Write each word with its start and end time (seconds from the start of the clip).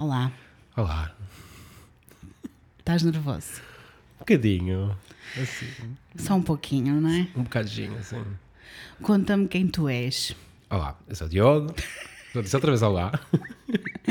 Olá, 0.00 0.32
Olá. 0.78 1.14
estás 2.78 3.02
nervoso? 3.02 3.60
Um 4.16 4.20
bocadinho. 4.20 4.96
Assim, 5.38 5.66
Só 6.16 6.36
um 6.36 6.42
pouquinho, 6.42 6.98
não 7.02 7.10
é? 7.10 7.28
um 7.36 7.42
bocadinho, 7.42 7.98
assim. 7.98 8.24
Conta-me 9.02 9.46
quem 9.46 9.68
tu 9.68 9.90
és. 9.90 10.34
Olá, 10.70 10.98
eu 11.06 11.14
sou 11.14 11.26
o 11.26 11.30
Diogo. 11.30 11.74
Vou 12.32 12.42
dizer 12.42 12.56
outra 12.56 12.70
vez 12.70 12.80
olá. 12.80 13.12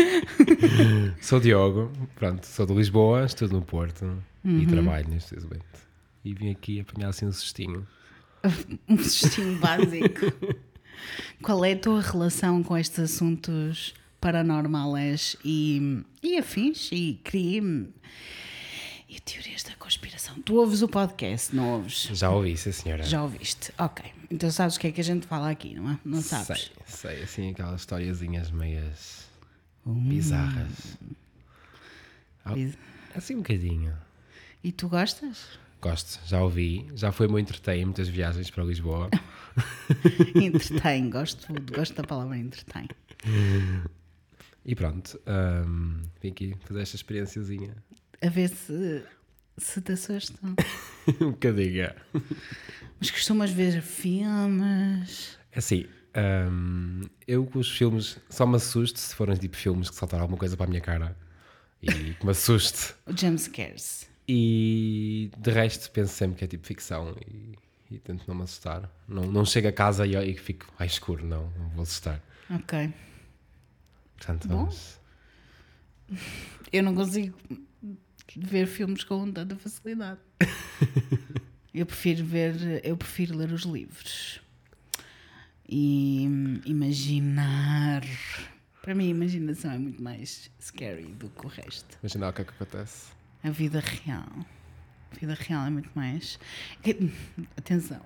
sou 1.22 1.40
o 1.40 1.42
Diogo, 1.42 1.92
pronto, 2.14 2.46
sou 2.46 2.68
de 2.68 2.74
Lisboa, 2.76 3.26
estudo 3.26 3.56
no 3.56 3.64
Porto 3.64 4.22
e 4.46 4.68
trabalho 4.68 5.10
neste 5.10 5.36
momento. 5.38 5.66
E 6.24 6.36
vim 6.36 6.52
aqui 6.52 6.82
apanhar 6.82 7.10
assim 7.10 7.26
um 7.26 7.32
cestinho. 7.32 7.88
Um 8.88 8.98
cestinho 9.00 9.58
básico. 9.58 10.32
Qual 11.42 11.66
é 11.66 11.72
a 11.72 11.80
tua 11.80 12.00
relação 12.00 12.62
com 12.62 12.78
estes 12.78 13.00
assuntos 13.00 13.96
paranormais 14.20 15.36
e, 15.44 16.04
e 16.22 16.38
afins 16.38 16.90
e 16.92 17.20
crime 17.24 17.90
e 19.08 19.20
teorias 19.20 19.64
da 19.64 19.76
conspiração? 19.76 20.36
Tu 20.42 20.56
ouves 20.56 20.82
o 20.82 20.88
podcast, 20.88 21.56
não 21.56 21.70
ouves? 21.76 22.10
Já 22.14 22.30
ouvi, 22.30 22.56
sim 22.58 22.72
senhora. 22.72 23.04
Já 23.04 23.24
ouviste? 23.24 23.72
Ok. 23.78 24.06
Então 24.32 24.52
sabes 24.52 24.76
o 24.76 24.80
que 24.80 24.88
é 24.88 24.92
que 24.92 25.02
a 25.02 25.04
gente 25.04 25.26
fala 25.26 25.50
aqui, 25.50 25.74
não 25.74 25.90
é? 25.92 26.00
Não 26.06 26.22
sabes? 26.22 26.72
Sei, 26.86 27.14
sei, 27.16 27.24
assim 27.24 27.50
aquelas 27.52 27.82
historiazinhas 27.82 28.52
meias 28.52 29.28
bizarras. 29.86 30.98
Ah, 32.46 32.54
Biz- 32.54 32.78
Assim 33.16 33.36
um 33.36 33.40
bocadinho. 33.40 33.96
E 34.64 34.72
tu 34.72 34.88
gostas? 34.88 35.58
Gosto, 35.82 36.20
já 36.28 36.44
ouvi. 36.44 36.86
Já 36.94 37.12
foi 37.12 37.28
muito 37.28 37.48
entretém 37.50 37.86
muitas 37.86 38.08
viagens 38.08 38.50
para 38.52 38.64
Lisboa. 38.64 39.10
Entretém, 40.36 41.10
gosto, 41.10 41.48
gosto 41.74 41.96
da 41.96 42.04
palavra 42.04 42.38
entretém. 42.38 42.88
E 44.66 44.76
pronto, 44.76 45.20
hum, 45.66 46.02
vim 46.22 46.30
aqui 46.30 46.56
fazer 46.66 46.82
esta 46.82 46.96
experienciazinha. 46.96 47.76
A 48.22 48.30
ver 48.30 48.50
se, 48.50 49.04
se 49.58 49.82
te 49.82 49.94
assustam. 49.94 50.56
um 51.22 51.32
bocadinho. 51.32 51.90
Mas 53.00 53.12
costumas 53.12 53.52
ver 53.52 53.82
filmes. 53.82 55.38
É 55.52 55.60
Assim, 55.60 55.86
hum, 56.52 57.02
eu 57.28 57.46
com 57.46 57.60
os 57.60 57.76
filmes 57.76 58.18
só 58.30 58.46
me 58.46 58.58
assusto 58.58 59.00
se 59.00 59.16
forem 59.16 59.36
tipo 59.36 59.56
filmes 59.56 59.90
que 59.90 59.96
saltaram 59.96 60.24
alguma 60.24 60.38
coisa 60.38 60.56
para 60.58 60.66
a 60.66 60.70
minha 60.70 60.82
cara 60.82 61.16
e 61.82 62.14
que 62.14 62.26
me 62.26 62.32
assuste. 62.32 62.94
O 63.08 63.16
jumpscares. 63.16 64.10
E 64.28 65.32
de 65.38 65.52
resto 65.52 65.90
penso 65.92 66.14
sempre 66.14 66.38
que 66.38 66.44
é 66.44 66.48
tipo 66.48 66.68
ficção 66.68 67.16
e, 67.28 67.58
e 67.90 67.98
tento 67.98 68.28
não 68.28 68.36
me 68.36 68.44
assustar. 68.44 68.88
Não, 69.08 69.24
não 69.24 69.44
chego 69.44 69.70
a 69.70 69.72
casa 69.72 70.06
e, 70.06 70.14
e 70.16 70.36
fico, 70.36 70.72
ai 70.78 70.86
escuro, 70.86 71.26
não, 71.26 71.50
não 71.58 71.70
vou 71.70 71.82
assustar. 71.82 72.22
Ok. 72.52 72.94
Portanto, 74.20 74.48
Bom. 74.48 74.58
vamos. 74.58 75.00
Eu 76.72 76.84
não 76.84 76.94
consigo 76.94 77.36
ver 78.38 78.68
filmes 78.68 79.04
com 79.04 79.32
tanta 79.32 79.56
facilidade. 79.56 80.20
eu 81.74 81.84
prefiro 81.84 82.24
ver, 82.24 82.86
eu 82.86 82.96
prefiro 82.96 83.36
ler 83.36 83.52
os 83.52 83.64
livros. 83.64 84.40
E 85.68 86.26
imaginar. 86.66 88.04
Para 88.84 88.94
mim, 88.94 89.08
a 89.08 89.10
imaginação 89.10 89.72
é 89.72 89.80
muito 89.80 90.02
mais 90.02 90.52
scary 90.62 91.06
do 91.06 91.28
que 91.30 91.46
o 91.46 91.50
resto. 91.50 91.98
Imaginar 92.04 92.30
o 92.30 92.34
que 92.34 92.42
é 92.42 92.46
que 92.46 92.52
acontece. 92.52 93.08
A 93.44 93.50
vida 93.50 93.80
real. 93.80 94.30
Vida 95.20 95.34
real 95.34 95.66
é 95.66 95.70
muito 95.70 95.90
mais. 95.96 96.40
Atenção, 97.58 98.02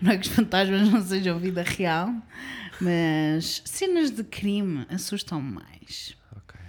não 0.00 0.12
é 0.12 0.18
que 0.18 0.28
os 0.28 0.34
fantasmas 0.34 0.88
não 0.88 1.02
sejam 1.02 1.38
vida 1.38 1.62
real, 1.62 2.14
mas 2.80 3.62
cenas 3.64 4.10
de 4.10 4.22
crime 4.22 4.86
assustam 4.88 5.40
mais. 5.40 6.16
Ok. 6.36 6.60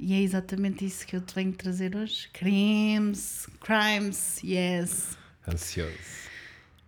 E 0.00 0.14
é 0.14 0.20
exatamente 0.20 0.84
isso 0.84 1.06
que 1.06 1.14
eu 1.14 1.20
te 1.20 1.34
venho 1.34 1.52
trazer 1.52 1.94
hoje. 1.94 2.28
Crimes, 2.32 3.46
crimes, 3.60 4.40
yes. 4.42 5.16
Ansioso. 5.46 6.24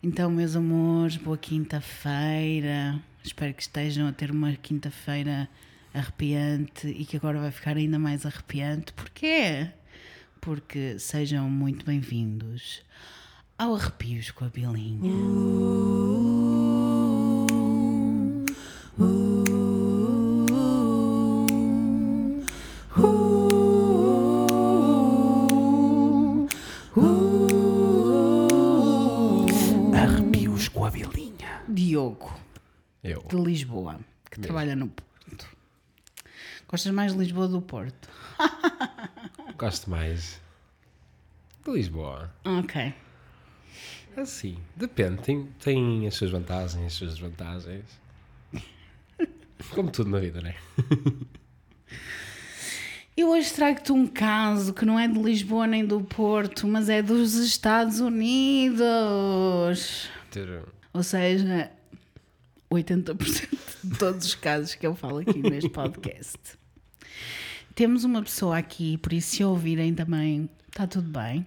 Então, 0.03 0.31
meus 0.31 0.57
amores, 0.57 1.17
boa 1.17 1.39
quinta-feira. 1.39 3.01
Espero 3.23 3.53
que 3.55 3.63
estejam 3.63 4.09
a 4.09 4.13
ter 4.13 4.31
uma 4.31 4.53
quinta-feira 4.55 5.48
arrepiante 5.92 6.89
e 6.89 7.05
que 7.05 7.17
agora 7.17 7.41
vai 7.41 7.51
ficar 7.51 7.77
ainda 7.77 7.98
mais 7.98 8.25
arrepiante. 8.25 8.92
Porquê? 8.92 9.70
Porque 10.46 10.96
sejam 11.01 11.51
muito 11.51 11.84
bem-vindos 11.84 12.80
ao 13.58 13.74
Arrepios 13.74 14.30
com 14.30 14.45
a 14.45 14.48
Bilinha. 14.48 15.11
Arrepios 29.92 30.68
com 30.68 30.85
a 30.85 30.90
bilinha. 30.90 31.62
Diogo, 31.68 32.39
Eu. 33.02 33.24
de 33.29 33.35
Lisboa, 33.35 33.98
que 34.30 34.39
trabalha 34.39 34.77
no 34.77 34.86
Porto. 34.86 35.48
Gostas 36.68 36.92
mais 36.92 37.14
de 37.14 37.18
Lisboa 37.18 37.46
ou 37.46 37.52
do 37.52 37.62
Porto? 37.62 38.08
Gosto 39.58 39.89
mais 39.89 40.39
de 41.64 41.72
Lisboa. 41.72 42.30
Ok. 42.44 42.92
Assim, 44.14 44.58
depende. 44.77 45.22
Tem, 45.22 45.46
tem 45.58 46.06
as 46.06 46.14
suas 46.14 46.30
vantagens, 46.30 46.86
as 46.86 46.92
suas 46.92 47.12
desvantagens. 47.12 47.84
Como 49.74 49.90
tudo 49.90 50.11
na 50.11 50.18
vida, 50.18 50.42
não 50.42 50.50
é? 50.50 50.56
Eu 53.17 53.30
hoje 53.30 53.50
trago-te 53.55 53.92
um 53.92 54.06
caso 54.06 54.74
que 54.74 54.84
não 54.84 54.98
é 54.98 55.08
de 55.08 55.18
Lisboa 55.18 55.67
nem 55.67 55.86
do 55.86 56.02
Porto, 56.02 56.67
mas 56.67 56.90
é 56.90 57.00
dos 57.00 57.34
Estados 57.34 57.98
Unidos. 57.98 58.80
Ou 60.92 61.02
seja, 61.02 61.70
80% 62.70 63.48
de 63.84 63.98
todos 63.98 64.27
os 64.27 64.34
casos 64.34 64.74
que 64.74 64.86
eu 64.86 64.94
falo 64.94 65.18
aqui 65.18 65.38
neste 65.38 65.70
podcast. 65.70 66.58
Temos 67.77 68.03
uma 68.05 68.23
pessoa 68.23 68.57
aqui, 68.59 68.97
por 68.98 69.13
isso 69.13 69.37
se 69.37 69.45
ouvirem 69.45 69.95
também, 69.95 70.48
está 70.69 70.85
tudo 70.87 71.09
bem. 71.09 71.47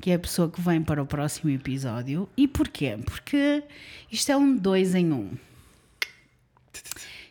Que 0.00 0.10
é 0.10 0.14
a 0.14 0.18
pessoa 0.18 0.50
que 0.50 0.60
vem 0.60 0.82
para 0.82 1.02
o 1.02 1.06
próximo 1.06 1.50
episódio. 1.50 2.28
E 2.36 2.48
porquê? 2.48 2.98
Porque 3.04 3.62
isto 4.10 4.32
é 4.32 4.36
um 4.36 4.56
dois 4.56 4.94
em 4.94 5.12
um. 5.12 5.30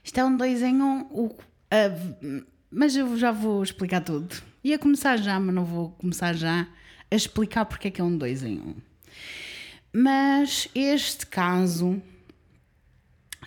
Isto 0.03 0.19
é 0.19 0.23
um 0.25 0.37
dois 0.37 0.61
em 0.63 0.81
um. 0.81 1.01
O- 1.11 1.35
a- 1.69 2.45
mas 2.71 2.95
eu 2.95 3.17
já 3.17 3.31
vou 3.31 3.61
explicar 3.63 4.01
tudo. 4.01 4.35
Ia 4.63 4.79
começar 4.79 5.17
já, 5.17 5.39
mas 5.39 5.53
não 5.53 5.65
vou 5.65 5.89
começar 5.91 6.33
já 6.33 6.67
a 7.11 7.15
explicar 7.15 7.65
porque 7.65 7.87
é 7.87 7.91
que 7.91 8.01
é 8.01 8.03
um 8.03 8.15
dois 8.17 8.43
em 8.43 8.59
um. 8.59 8.75
Mas 9.93 10.67
este 10.75 11.25
caso 11.27 12.01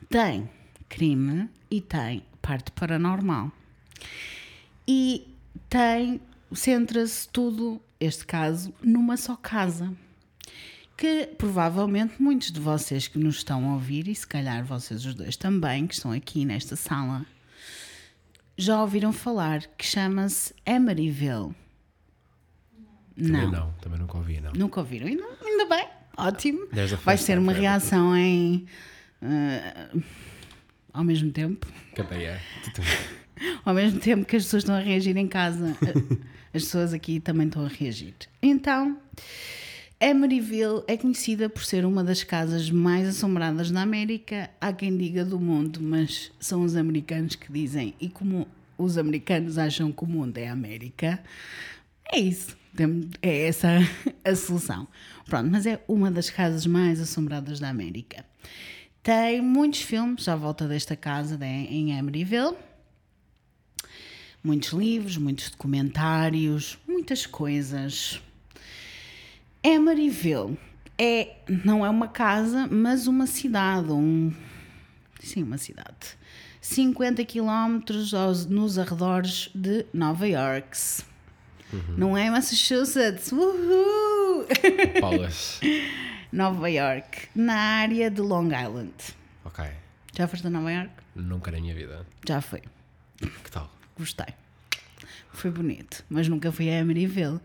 tem 0.09 0.49
crime 0.89 1.49
e 1.71 1.81
tem 1.81 2.25
parte 2.43 2.71
paranormal. 2.73 3.53
E 4.91 5.29
tem, 5.69 6.19
centra-se 6.51 7.29
tudo, 7.29 7.79
este 8.01 8.25
caso, 8.25 8.73
numa 8.83 9.19
só 9.19 9.37
casa. 9.37 9.93
Que 10.97 11.27
provavelmente 11.37 12.21
muitos 12.21 12.51
de 12.51 12.59
vocês 12.59 13.07
que 13.07 13.19
nos 13.19 13.37
estão 13.37 13.69
a 13.71 13.75
ouvir, 13.75 14.09
e 14.09 14.15
se 14.15 14.27
calhar 14.27 14.65
vocês 14.65 15.05
os 15.05 15.15
dois 15.15 15.37
também, 15.37 15.87
que 15.87 15.93
estão 15.95 16.11
aqui 16.11 16.47
nesta 16.47 16.75
sala, 16.75 17.27
já 18.57 18.81
ouviram 18.81 19.13
falar 19.13 19.67
que 19.77 19.85
chama-se 19.85 20.55
Emeryville. 20.65 21.55
Também 23.15 23.51
não, 23.51 23.73
também 23.75 23.99
nunca 23.99 24.17
ouvi, 24.17 24.41
não. 24.41 24.53
Nunca 24.53 24.81
ouviram? 24.81 25.07
Ainda, 25.07 25.25
ainda 25.45 25.67
bem, 25.67 25.87
ótimo. 26.17 26.67
Vai 27.05 27.19
ser 27.19 27.39
uma 27.39 27.53
for 27.53 27.61
reação 27.61 28.17
em. 28.17 28.67
eh, 29.21 29.91
ao 30.93 31.05
mesmo 31.05 31.31
tempo. 31.31 31.67
É. 32.11 32.41
Ao 33.65 33.75
mesmo 33.75 34.01
tempo 34.01 34.25
que 34.25 34.37
as 34.37 34.45
pessoas 34.45 34.63
estão 34.63 34.75
a 34.75 34.81
reagir 34.81 35.17
em 35.17 35.27
casa, 35.29 35.77
as 36.55 36.63
pessoas 36.65 36.93
aqui 36.93 37.21
também 37.21 37.47
estão 37.47 37.65
a 37.65 37.69
reagir. 37.69 38.15
Então, 38.43 38.99
Emeryville 40.01 40.83
é 40.87 40.97
conhecida 40.97 41.49
por 41.49 41.65
ser 41.65 41.85
uma 41.85 42.05
das 42.05 42.23
casas 42.23 42.71
mais 42.71 43.09
assombradas 43.09 43.71
da 43.71 43.83
América. 43.83 44.49
Há 44.61 44.73
quem 44.73 44.97
diga 44.97 45.25
do 45.25 45.41
mundo, 45.41 45.81
mas 45.83 46.31
são 46.39 46.63
os 46.63 46.77
americanos 46.77 47.35
que 47.35 47.53
dizem. 47.53 47.95
E 48.01 48.09
como 48.09 48.47
os 48.77 48.97
americanos 48.97 49.59
acham 49.59 49.91
que 49.91 50.05
o 50.05 50.07
mundo 50.07 50.39
é 50.39 50.49
a 50.49 50.53
América, 50.53 51.19
é 52.13 52.19
isso. 52.19 52.57
É 53.21 53.49
essa 53.49 53.69
a 54.25 54.35
solução. 54.37 54.87
Pronto, 55.27 55.51
mas 55.51 55.67
é 55.67 55.83
uma 55.89 56.13
das 56.13 56.31
casas 56.31 56.65
mais 56.65 57.01
assombradas 57.01 57.59
da 57.59 57.69
América. 57.69 58.25
Tem 59.03 59.41
muitos 59.41 59.83
filmes 59.83 60.29
à 60.29 60.37
volta 60.37 60.69
desta 60.69 60.95
casa 60.95 61.37
de- 61.37 61.45
em 61.45 61.99
Emeryville. 61.99 62.55
Muitos 64.43 64.71
livros, 64.71 65.17
muitos 65.17 65.51
documentários, 65.51 66.79
muitas 66.87 67.27
coisas. 67.27 68.23
Emeryville 69.63 70.57
é, 70.97 71.37
não 71.65 71.85
é 71.85 71.91
uma 71.91 72.09
casa, 72.09 72.67
mas 72.67 73.07
uma 73.07 73.27
cidade. 73.27 73.91
Um, 73.93 74.33
sim, 75.21 75.43
uma 75.43 75.59
cidade. 75.59 76.17
50 76.61 77.25
km 77.25 77.81
aos, 78.17 78.47
nos 78.47 78.79
arredores 78.79 79.51
de 79.55 79.87
Nova 79.93 80.27
York. 80.27 80.77
Não 81.97 82.17
é 82.17 82.31
Massachusetts. 82.31 83.31
Uhul! 83.33 84.47
Paulas. 85.01 85.61
Nova 86.33 86.69
York, 86.71 87.29
na 87.35 87.55
área 87.55 88.11
de 88.11 88.21
Long 88.21 88.49
Island. 88.49 88.93
Ok. 89.45 89.65
Já 90.15 90.27
foste 90.27 90.47
a 90.47 90.51
Nova 90.51 90.73
York? 90.73 90.91
Nunca 91.15 91.51
na 91.51 91.61
minha 91.61 91.75
vida. 91.75 92.07
Já 92.27 92.41
foi. 92.41 92.63
Que 93.19 93.51
tal? 93.51 93.71
Gostei. 93.99 94.27
Foi 95.33 95.51
bonito, 95.51 96.05
mas 96.09 96.27
nunca 96.27 96.51
fui 96.51 96.69
a 96.69 96.79
Emeryville. 96.79 97.41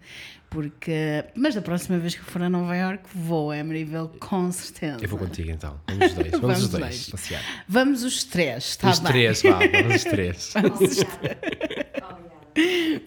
Porque. 0.50 1.26
Mas 1.36 1.56
da 1.56 1.62
próxima 1.62 1.98
vez 1.98 2.16
que 2.16 2.22
for 2.24 2.42
a 2.42 2.50
Nova 2.50 2.76
York, 2.76 3.04
vou 3.14 3.52
a 3.52 3.58
Emeryville 3.58 4.10
com 4.20 4.52
certeza. 4.52 4.98
Eu 5.02 5.10
vou 5.10 5.20
contigo 5.20 5.50
então. 5.52 5.80
Vamos 5.88 6.08
os 6.08 6.14
dois. 6.14 6.32
Vamos, 6.32 6.42
Vamos 6.42 6.64
os 6.64 6.70
dois. 6.70 6.82
dois. 6.82 7.10
Passear. 7.10 7.44
Vamos 7.68 8.04
os 8.04 8.24
três, 8.24 8.64
está 8.66 8.90
os 8.90 9.00
bem? 9.00 9.12
três, 9.12 9.42
vá. 9.42 9.60
Vamos 9.60 9.96
os 9.96 10.04
três. 10.04 10.54
Vamos 10.64 10.82
os 10.82 10.98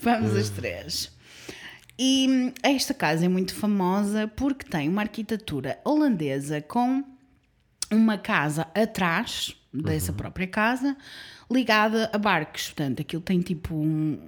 Vamos 0.02 0.32
os 0.32 0.50
três. 0.50 1.16
E 1.98 2.26
hum, 2.28 2.52
esta 2.62 2.92
casa 2.92 3.24
é 3.24 3.28
muito 3.28 3.54
famosa 3.54 4.28
porque 4.36 4.66
tem 4.68 4.88
uma 4.88 5.02
arquitetura 5.02 5.78
holandesa 5.84 6.60
com 6.60 7.02
uma 7.90 8.18
casa 8.18 8.66
atrás 8.74 9.56
dessa 9.72 10.12
própria 10.12 10.46
casa 10.46 10.96
ligada 11.50 12.10
a 12.12 12.18
barcos. 12.18 12.66
Portanto, 12.66 13.00
aquilo 13.00 13.22
tem 13.22 13.40
tipo 13.40 13.74
um, 13.74 14.18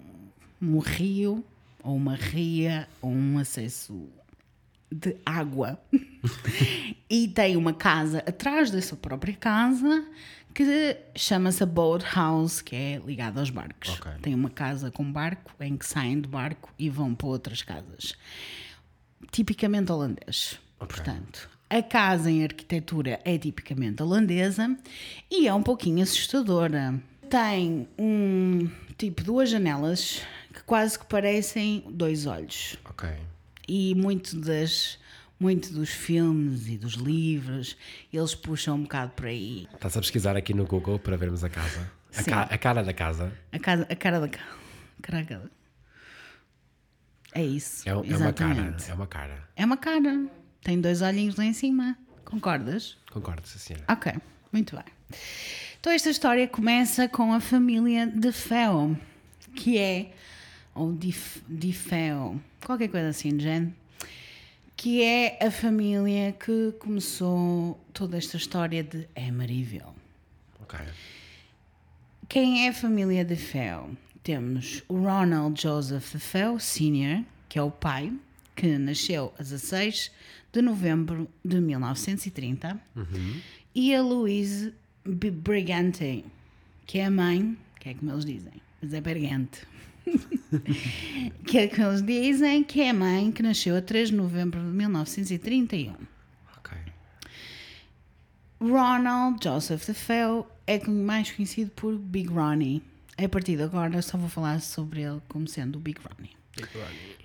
um 0.60 0.78
rio 0.78 1.44
ou 1.82 1.96
uma 1.96 2.14
ria 2.14 2.88
ou 3.00 3.10
um 3.10 3.38
acesso 3.38 4.08
de 4.90 5.16
água. 5.24 5.80
e 7.08 7.28
tem 7.28 7.56
uma 7.56 7.72
casa 7.72 8.18
atrás 8.18 8.70
dessa 8.70 8.96
própria 8.96 9.34
casa 9.34 10.06
que 10.54 10.96
chama-se 11.14 11.64
Boat 11.64 12.04
House, 12.14 12.60
que 12.60 12.74
é 12.74 13.02
ligada 13.04 13.40
aos 13.40 13.50
barcos. 13.50 13.90
Ok. 13.90 14.12
Tem 14.22 14.34
uma 14.34 14.50
casa 14.50 14.90
com 14.90 15.10
barco 15.10 15.52
em 15.60 15.76
que 15.76 15.86
saem 15.86 16.20
de 16.20 16.28
barco 16.28 16.72
e 16.78 16.90
vão 16.90 17.14
para 17.14 17.28
outras 17.28 17.62
casas. 17.62 18.16
Tipicamente 19.30 19.92
holandês. 19.92 20.58
Portanto, 20.78 21.48
a 21.70 21.82
casa 21.82 22.30
em 22.30 22.42
arquitetura 22.44 23.20
é 23.24 23.36
tipicamente 23.38 24.02
holandesa 24.02 24.76
e 25.30 25.46
é 25.46 25.52
um 25.54 25.62
pouquinho 25.62 26.02
assustadora. 26.02 26.94
Tem 27.28 27.86
um 27.98 28.70
tipo 28.96 29.22
duas 29.22 29.50
janelas 29.50 30.22
que 30.52 30.62
quase 30.64 30.98
que 30.98 31.04
parecem 31.06 31.84
dois 31.90 32.26
olhos 32.26 32.76
Ok. 32.88 33.08
e 33.68 33.94
muito 33.94 34.34
das 34.40 34.98
muito 35.38 35.72
dos 35.72 35.90
filmes 35.90 36.66
e 36.66 36.76
dos 36.78 36.94
livros 36.94 37.76
eles 38.12 38.34
puxam 38.34 38.74
um 38.76 38.82
bocado 38.82 39.12
por 39.12 39.26
aí 39.26 39.68
Estás 39.72 39.96
a 39.96 40.00
pesquisar 40.00 40.36
aqui 40.36 40.52
no 40.52 40.66
Google 40.66 40.98
para 40.98 41.16
vermos 41.16 41.44
a 41.44 41.48
casa. 41.48 41.88
A, 42.16 42.22
Sim. 42.22 42.30
ca- 42.30 42.48
a 42.50 42.58
cara 42.58 42.82
da 42.82 42.92
casa 42.92 43.32
a, 43.52 43.58
casa, 43.60 43.86
a 43.88 43.94
cara 43.94 44.18
da 44.18 44.28
ca- 44.28 44.56
cara 45.02 45.50
é 47.34 47.44
isso 47.44 47.88
é, 47.88 47.92
é 47.92 47.94
uma 47.94 48.32
cara. 48.32 48.76
É 48.88 48.94
uma 48.94 49.06
cara. 49.06 49.48
é 49.54 49.64
uma 49.64 49.76
cara 49.76 50.26
tem 50.62 50.80
dois 50.80 51.02
olhinhos 51.02 51.36
lá 51.36 51.44
em 51.44 51.52
cima 51.52 51.96
concordas 52.24 52.98
Concordo, 53.10 53.46
sim, 53.48 53.58
senhora. 53.58 53.84
Ok, 53.88 54.12
muito 54.52 54.76
bem. 54.76 54.84
Então 55.80 55.92
esta 55.92 56.10
história 56.10 56.46
começa 56.46 57.08
com 57.08 57.32
a 57.32 57.40
família 57.40 58.06
de 58.06 58.30
Feo, 58.32 58.98
que 59.54 59.78
é, 59.78 60.12
ou 60.74 60.92
de, 60.92 61.14
de 61.48 61.72
Feo, 61.72 62.40
qualquer 62.64 62.88
coisa 62.88 63.08
assim 63.08 63.36
de 63.36 63.44
género, 63.44 63.74
que 64.76 65.02
é 65.02 65.38
a 65.44 65.50
família 65.50 66.32
que 66.32 66.72
começou 66.78 67.80
toda 67.92 68.16
esta 68.16 68.36
história 68.36 68.84
de 68.84 69.08
Emeryville. 69.16 69.84
Ok. 70.60 70.78
Quem 72.28 72.66
é 72.66 72.68
a 72.68 72.74
família 72.74 73.24
de 73.24 73.36
Feo? 73.36 73.96
Temos 74.22 74.84
o 74.86 74.98
Ronald 74.98 75.60
Joseph 75.60 76.12
de 76.12 76.18
Feo 76.18 76.60
Sr., 76.60 77.24
que 77.48 77.58
é 77.58 77.62
o 77.62 77.70
pai, 77.70 78.12
que 78.54 78.76
nasceu 78.76 79.32
a 79.38 79.42
16 79.42 80.10
de 80.52 80.62
novembro 80.62 81.28
de 81.44 81.60
1930, 81.60 82.80
e 83.74 83.94
a 83.94 84.02
Louise 84.02 84.72
Brigante, 85.04 86.24
que 86.86 86.98
é 86.98 87.06
a 87.06 87.10
mãe, 87.10 87.56
que 87.78 87.90
é 87.90 87.94
como 87.94 88.12
eles 88.12 88.24
dizem, 88.24 88.52
mas 88.82 88.92
é 88.92 89.00
Bergante. 89.00 89.66
que 91.46 91.58
é 91.58 91.68
como 91.68 91.88
eles 91.88 92.02
dizem, 92.02 92.64
que 92.64 92.80
é 92.80 92.90
a 92.90 92.94
mãe 92.94 93.30
que 93.30 93.42
nasceu 93.42 93.76
a 93.76 93.82
3 93.82 94.08
de 94.08 94.14
novembro 94.14 94.60
de 94.60 94.66
1931. 94.66 95.94
Ok. 96.56 96.76
Ronald 98.60 99.42
Joseph 99.42 99.86
DeFeo 99.86 100.46
é 100.66 100.78
mais 100.86 101.30
conhecido 101.30 101.70
por 101.72 101.96
Big 101.96 102.28
Ronnie. 102.28 102.82
A 103.16 103.28
partir 103.28 103.56
de 103.56 103.62
agora 103.62 104.00
só 104.00 104.16
vou 104.16 104.28
falar 104.28 104.60
sobre 104.60 105.02
ele 105.02 105.20
como 105.28 105.46
sendo 105.46 105.76
o 105.76 105.80
Big 105.80 106.00
Ronnie. 106.00 106.36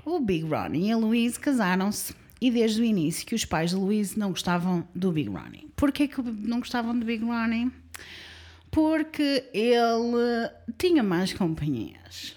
O 0.06 0.20
Big 0.20 0.46
Ronnie 0.46 0.90
e 0.90 0.92
a 0.92 0.98
Louise 0.98 1.40
casaram-se 1.40 2.14
e 2.44 2.52
desde 2.52 2.82
o 2.82 2.84
início 2.84 3.26
que 3.26 3.34
os 3.34 3.46
pais 3.46 3.70
de 3.70 3.78
Louise 3.78 4.20
não 4.20 4.32
gostavam 4.32 4.86
do 4.94 5.14
Big 5.14 5.30
Ronnie. 5.30 5.72
Porquê 5.78 6.10
que 6.10 6.22
não 6.22 6.60
gostavam 6.60 7.00
do 7.00 7.06
Big 7.06 7.24
Ronnie? 7.24 7.72
Porque 8.70 9.50
ele 9.54 10.52
tinha 10.78 11.02
mais 11.02 11.32
companhias. 11.32 12.36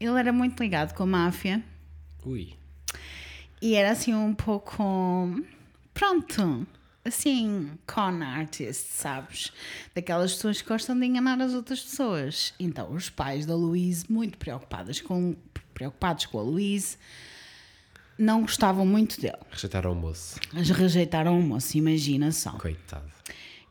Ele 0.00 0.18
era 0.18 0.32
muito 0.32 0.58
ligado 0.62 0.94
com 0.94 1.02
a 1.02 1.06
máfia 1.06 1.62
Ui. 2.24 2.54
e 3.60 3.74
era 3.74 3.90
assim 3.90 4.14
um 4.14 4.34
pouco. 4.34 4.82
Pronto. 5.92 6.66
Assim, 7.04 7.72
con 7.86 8.22
artist, 8.22 8.86
sabes? 8.90 9.52
Daquelas 9.94 10.32
pessoas 10.32 10.62
que 10.62 10.68
gostam 10.68 10.98
de 10.98 11.04
enganar 11.04 11.38
as 11.42 11.52
outras 11.52 11.82
pessoas. 11.82 12.54
Então, 12.58 12.90
os 12.90 13.10
pais 13.10 13.44
da 13.44 13.54
Louise, 13.54 14.10
muito 14.10 14.38
preocupados 14.38 15.02
com, 15.02 15.36
preocupados 15.74 16.24
com 16.24 16.38
a 16.38 16.42
Louise, 16.42 16.96
não 18.18 18.42
gostavam 18.42 18.84
muito 18.86 19.20
dele. 19.20 19.36
Rejeitaram 19.50 19.92
o 19.92 19.94
moço. 19.94 20.38
Eles 20.54 20.70
rejeitaram 20.70 21.38
o 21.38 21.42
moço, 21.42 21.76
imagina 21.76 22.32
só. 22.32 22.52
Coitado. 22.52 23.04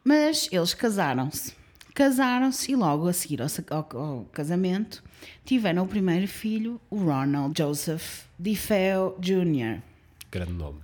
Mas 0.04 0.48
eles 0.52 0.74
casaram-se. 0.74 1.54
Casaram-se 1.94 2.72
e 2.72 2.76
logo 2.76 3.08
a 3.08 3.14
seguir 3.14 3.42
ao, 3.42 3.48
ao- 3.70 3.98
ao 3.98 4.26
casamento 4.26 5.02
tiveram 5.46 5.84
o 5.84 5.88
primeiro 5.88 6.28
filho, 6.28 6.80
o 6.90 6.98
Ronald 6.98 7.58
Joseph 7.58 8.24
DeFeo 8.38 9.16
Jr., 9.20 9.82
Grande 10.30 10.52
nome. 10.52 10.80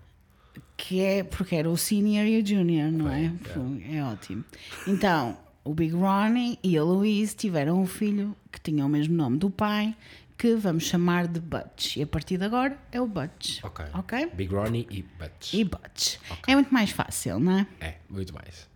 que 0.78 1.02
é 1.02 1.24
porque 1.24 1.56
era 1.56 1.70
o 1.70 1.76
senior 1.78 2.26
e 2.26 2.42
o 2.42 2.46
junior, 2.46 2.90
não 2.92 3.10
é? 3.12 3.28
Bem, 3.28 3.40
Foi- 3.44 3.96
É 3.96 4.04
ótimo. 4.04 4.44
Então, 4.88 5.38
o 5.66 5.74
Big 5.74 5.94
Ronnie 5.94 6.58
e 6.64 6.78
a 6.78 6.84
Louise 6.84 7.36
tiveram 7.36 7.80
um 7.82 7.86
filho 7.86 8.36
que 8.52 8.60
tinha 8.62 8.86
o 8.86 8.90
mesmo 8.90 9.14
nome 9.14 9.38
do 9.38 9.50
pai, 9.50 9.94
que 10.42 10.56
vamos 10.56 10.86
chamar 10.86 11.28
de 11.28 11.40
Butch. 11.40 11.98
E 11.98 12.02
a 12.02 12.08
partir 12.08 12.40
de 12.40 12.46
agora 12.46 12.76
é 12.92 13.00
o 13.00 13.06
Butch. 13.06 13.64
Ok. 13.64 13.86
Ok? 13.94 14.26
Big 14.34 14.52
Ronnie 14.52 14.88
e 14.90 15.04
Butch. 15.04 15.54
E 15.54 15.64
Butch. 15.64 16.18
É 16.48 16.56
muito 16.56 16.74
mais 16.74 16.90
fácil, 16.90 17.40
não 17.40 17.60
é? 17.60 17.68
É, 17.80 17.98
muito 18.10 18.34
mais. 18.34 18.68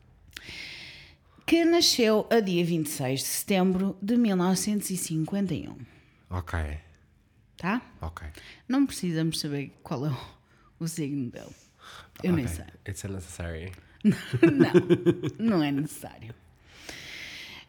Que 1.43 1.65
nasceu 1.65 2.27
a 2.29 2.39
dia 2.39 2.63
26 2.63 3.19
de 3.19 3.25
setembro 3.25 3.97
de 3.99 4.15
1951. 4.15 5.75
Ok. 6.29 6.59
Tá? 7.57 7.81
Ok. 7.99 8.27
Não 8.69 8.85
precisamos 8.85 9.39
saber 9.39 9.71
qual 9.81 10.05
é 10.05 10.09
o, 10.11 10.17
o 10.81 10.87
signo 10.87 11.31
dele. 11.31 11.49
Eu 12.21 12.33
nem 12.33 12.45
Ok. 12.45 12.57
sei. 12.57 12.65
It's 12.87 13.03
unnecessary. 13.05 13.71
Não, 14.05 15.57
não 15.57 15.63
é 15.63 15.71
necessário. 15.71 16.35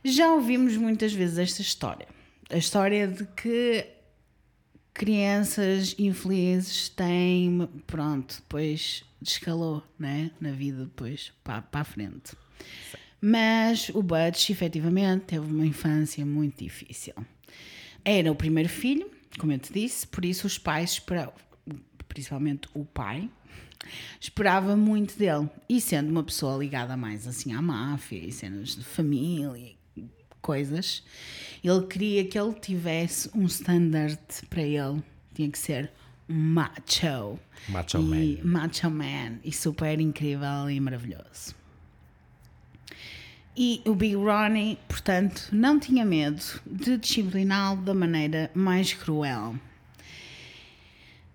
Já 0.04 0.34
ouvimos 0.34 0.76
muitas 0.76 1.14
vezes 1.14 1.38
esta 1.38 1.62
história. 1.62 2.06
A 2.48 2.56
história 2.56 3.08
de 3.08 3.24
que 3.26 3.86
crianças 4.94 5.94
infelizes 5.98 6.88
têm, 6.88 7.68
pronto, 7.86 8.36
depois 8.36 9.04
descalou, 9.20 9.82
né? 9.98 10.30
Na 10.40 10.52
vida 10.52 10.84
depois, 10.84 11.32
para, 11.42 11.64
a 11.72 11.84
frente. 11.84 12.36
Mas 13.20 13.90
o 13.90 14.02
Butch, 14.02 14.50
efetivamente, 14.50 15.24
teve 15.24 15.46
uma 15.46 15.66
infância 15.66 16.24
muito 16.24 16.62
difícil. 16.62 17.14
Era 18.04 18.30
o 18.30 18.36
primeiro 18.36 18.68
filho, 18.68 19.10
como 19.38 19.52
eu 19.52 19.58
te 19.58 19.72
disse, 19.72 20.06
por 20.06 20.24
isso 20.24 20.46
os 20.46 20.56
pais 20.56 20.92
esperavam, 20.92 21.34
principalmente 22.08 22.68
o 22.72 22.84
pai, 22.84 23.28
esperava 24.20 24.76
muito 24.76 25.18
dele. 25.18 25.48
E 25.68 25.80
sendo 25.80 26.10
uma 26.10 26.22
pessoa 26.22 26.56
ligada 26.56 26.96
mais 26.96 27.26
assim 27.26 27.52
à 27.52 27.60
máfia 27.60 28.18
e 28.18 28.30
cenas 28.30 28.76
de 28.76 28.84
família, 28.84 29.75
coisas, 30.46 31.02
ele 31.64 31.84
queria 31.86 32.24
que 32.24 32.38
ele 32.38 32.54
tivesse 32.54 33.28
um 33.34 33.46
standard 33.46 34.18
para 34.48 34.62
ele. 34.62 35.02
Tinha 35.34 35.50
que 35.50 35.58
ser 35.58 35.90
macho. 36.28 37.38
Macho 37.68 37.98
e, 37.98 38.40
man. 38.42 38.44
Macho 38.44 38.90
man. 38.90 39.38
E 39.42 39.52
super 39.52 40.00
incrível 40.00 40.70
e 40.70 40.78
maravilhoso. 40.78 41.54
E 43.56 43.80
o 43.86 43.94
Big 43.94 44.14
Ronnie, 44.14 44.78
portanto, 44.86 45.48
não 45.50 45.80
tinha 45.80 46.04
medo 46.04 46.42
de 46.66 46.98
discipliná-lo 46.98 47.80
da 47.80 47.94
maneira 47.94 48.50
mais 48.54 48.92
cruel. 48.92 49.56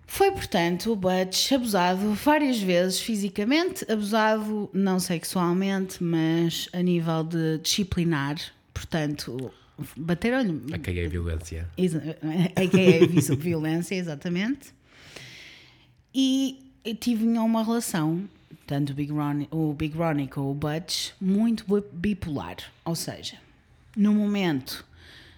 Foi, 0.06 0.30
portanto, 0.30 0.92
o 0.92 0.96
Butch 0.96 1.52
abusado 1.52 2.12
várias 2.12 2.60
vezes 2.60 3.00
fisicamente, 3.00 3.84
abusado 3.90 4.70
não 4.72 5.00
sexualmente, 5.00 6.02
mas 6.02 6.68
a 6.72 6.80
nível 6.80 7.24
de 7.24 7.58
disciplinar 7.58 8.36
Portanto, 8.72 9.52
bateram-lhe. 9.96 10.74
A 10.74 10.78
que 10.78 10.90
é 10.98 11.06
a 11.06 11.08
violência. 11.08 11.68
A 12.56 12.66
que 12.68 12.80
é 12.80 13.06
vi- 13.06 13.20
violência, 13.36 13.94
exatamente. 13.94 14.72
E 16.14 16.58
tinham 17.00 17.46
uma 17.46 17.62
relação, 17.64 18.28
tanto 18.66 18.92
o 18.92 18.94
Big, 18.94 19.12
Ronnie, 19.12 19.48
o 19.50 19.72
Big 19.72 19.96
Ronnie 19.96 20.28
com 20.28 20.50
o 20.50 20.54
Butch, 20.54 21.12
muito 21.20 21.64
bi- 21.66 21.86
bipolar. 21.92 22.56
Ou 22.84 22.94
seja, 22.94 23.36
no 23.96 24.12
momento 24.14 24.84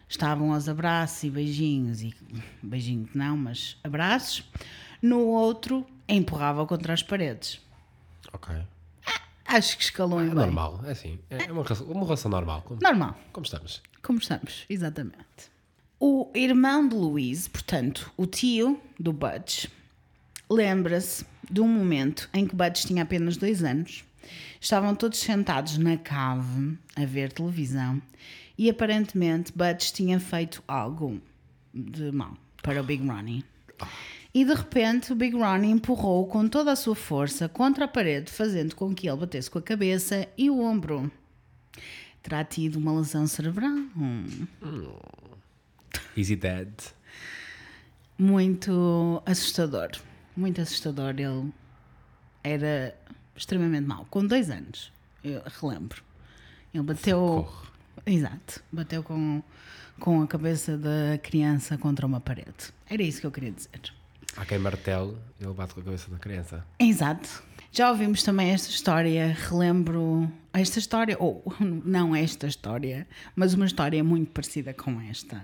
estavam 0.09 0.53
aos 0.53 0.69
abraços 0.69 1.25
e 1.25 1.31
beijinhos, 1.31 2.03
e 2.03 2.14
beijinhos 2.62 3.11
não, 3.14 3.37
mas 3.37 3.76
abraços. 3.85 4.45
No 5.03 5.21
outro, 5.21 5.87
empurrava 6.09 6.67
contra 6.67 6.93
as 6.93 7.03
paredes. 7.03 7.61
Ok. 8.33 8.55
Acho 9.47 9.77
que 9.77 9.85
escalou 9.85 10.21
em 10.21 10.25
É 10.25 10.29
bem. 10.29 10.35
normal, 10.37 10.81
é 10.87 10.93
assim. 10.93 11.19
É 11.31 11.51
uma 11.53 11.63
relação, 11.63 11.87
uma 11.87 12.05
relação 12.05 12.31
normal. 12.31 12.63
Como, 12.63 12.81
Normal. 12.83 13.19
como 13.33 13.45
estamos? 13.45 13.83
Como 14.03 14.19
estamos, 14.19 14.65
exatamente. 14.69 15.53
O 16.01 16.31
irmão 16.35 16.87
de 16.89 16.95
Louise, 16.95 17.49
portanto, 17.49 18.11
o 18.17 18.27
tio 18.27 18.81
do 18.99 19.13
Butch, 19.13 19.67
lembra-se 20.51 21.25
de 21.51 21.61
um 21.61 21.69
momento 21.69 22.29
em 22.33 22.47
que 22.47 22.55
Butch 22.55 22.85
tinha 22.85 23.03
apenas 23.03 23.37
dois 23.37 23.63
anos. 23.63 24.05
Estavam 24.61 24.95
todos 24.95 25.19
sentados 25.19 25.77
na 25.79 25.97
cave 25.99 26.79
a 26.97 27.05
ver 27.05 27.33
televisão 27.33 28.01
e 28.57 28.71
aparentemente 28.71 29.53
Butch 29.55 29.93
tinha 29.93 30.19
feito 30.19 30.63
algo 30.67 31.21
de 31.73 32.11
mal 32.13 32.35
para 32.63 32.81
o 32.81 32.85
Big 32.85 33.07
Ronnie. 33.07 33.45
E 34.35 34.45
de 34.45 34.53
repente 34.53 35.12
o 35.12 35.17
Big 35.17 35.37
Ronnie 35.37 35.71
empurrou 35.71 36.26
com 36.26 36.49
toda 36.49 36.73
a 36.73 36.76
sua 36.76 36.97
força 36.97 37.49
contra 37.49 37.85
a 37.85 37.88
parede, 37.88 38.33
fazendo 38.33 38.75
com 38.75 38.93
que 38.93 39.09
ele 39.09 39.17
batesse 39.17 39.49
com 39.49 39.61
a 39.61 39.62
cabeça 39.62 40.29
e 40.37 40.50
o 40.50 40.61
ombro 40.61 41.09
terá 42.21 42.43
tido 42.43 42.76
uma 42.76 42.93
lesão 42.93 43.29
cerebral. 43.29 43.71
Hum. 43.97 44.26
Easy 46.17 46.35
Dead. 46.35 46.73
Muito 48.19 49.23
assustador. 49.25 49.91
Muito 50.37 50.61
assustador. 50.61 51.11
Ele 51.11 51.53
era 52.43 52.97
extremamente 53.37 53.87
mau. 53.87 54.05
Com 54.11 54.26
dois 54.26 54.50
anos, 54.50 54.93
eu 55.23 55.43
relembro. 55.61 56.03
Ele 56.73 56.83
bateu. 56.83 57.19
Socorro. 57.19 57.73
Exato. 58.05 58.64
Bateu 58.73 59.03
com, 59.05 59.43
com 60.00 60.23
a 60.23 60.26
cabeça 60.26 60.76
da 60.76 61.19
criança 61.23 61.79
contra 61.79 62.05
uma 62.05 62.21
parede. 62.21 62.73
Era 62.91 63.03
isso 63.03 63.21
que 63.21 63.26
eu 63.26 63.31
queria 63.31 63.53
dizer. 63.53 63.93
Há 64.37 64.45
quem 64.45 64.59
martelo 64.59 65.19
ele 65.41 65.53
bate 65.53 65.75
com 65.75 65.81
a 65.81 65.85
cabeça 65.85 66.11
da 66.11 66.19
criança. 66.19 66.64
Exato. 66.79 67.43
Já 67.71 67.91
ouvimos 67.91 68.23
também 68.23 68.50
esta 68.50 68.71
história, 68.71 69.37
relembro 69.49 70.31
esta 70.53 70.79
história, 70.79 71.17
ou 71.19 71.45
não 71.61 72.14
esta 72.14 72.47
história, 72.47 73.07
mas 73.35 73.55
uma 73.55 73.67
história 73.67 74.03
muito 74.03 74.31
parecida 74.31 74.73
com 74.73 75.00
esta. 75.00 75.43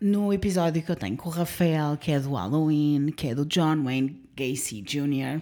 No 0.00 0.32
episódio 0.32 0.82
que 0.82 0.90
eu 0.90 0.96
tenho 0.96 1.16
com 1.16 1.28
o 1.28 1.32
Rafael, 1.32 1.96
que 1.96 2.10
é 2.10 2.18
do 2.18 2.34
Halloween, 2.34 3.10
que 3.16 3.28
é 3.28 3.34
do 3.34 3.44
John 3.46 3.84
Wayne 3.84 4.20
Gacy 4.36 4.82
Jr., 4.82 5.40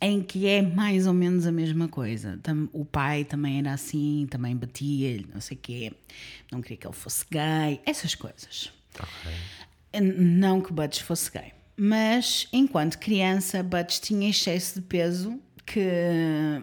em 0.00 0.22
que 0.22 0.46
é 0.46 0.62
mais 0.62 1.08
ou 1.08 1.12
menos 1.12 1.44
a 1.46 1.52
mesma 1.52 1.88
coisa. 1.88 2.38
O 2.72 2.84
pai 2.84 3.24
também 3.24 3.58
era 3.58 3.72
assim, 3.72 4.28
também 4.30 4.56
batia-lhe, 4.56 5.26
não 5.32 5.40
sei 5.40 5.56
o 5.56 5.60
quê, 5.60 5.92
não 6.52 6.60
queria 6.60 6.76
que 6.76 6.86
ele 6.86 6.94
fosse 6.94 7.24
gay, 7.30 7.80
essas 7.84 8.14
coisas. 8.14 8.72
Não 10.00 10.60
que 10.60 10.72
Butch 10.72 11.02
fosse 11.02 11.30
gay. 11.30 11.52
Mas, 11.76 12.48
enquanto 12.52 12.98
criança, 12.98 13.62
Butch 13.62 14.00
tinha 14.00 14.28
excesso 14.30 14.80
de 14.80 14.86
peso 14.86 15.40
que 15.64 16.62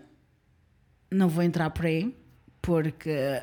não 1.12 1.30
vou 1.30 1.44
entrar 1.44 1.70
por 1.70 1.86
aí, 1.86 2.14
porque 2.62 3.42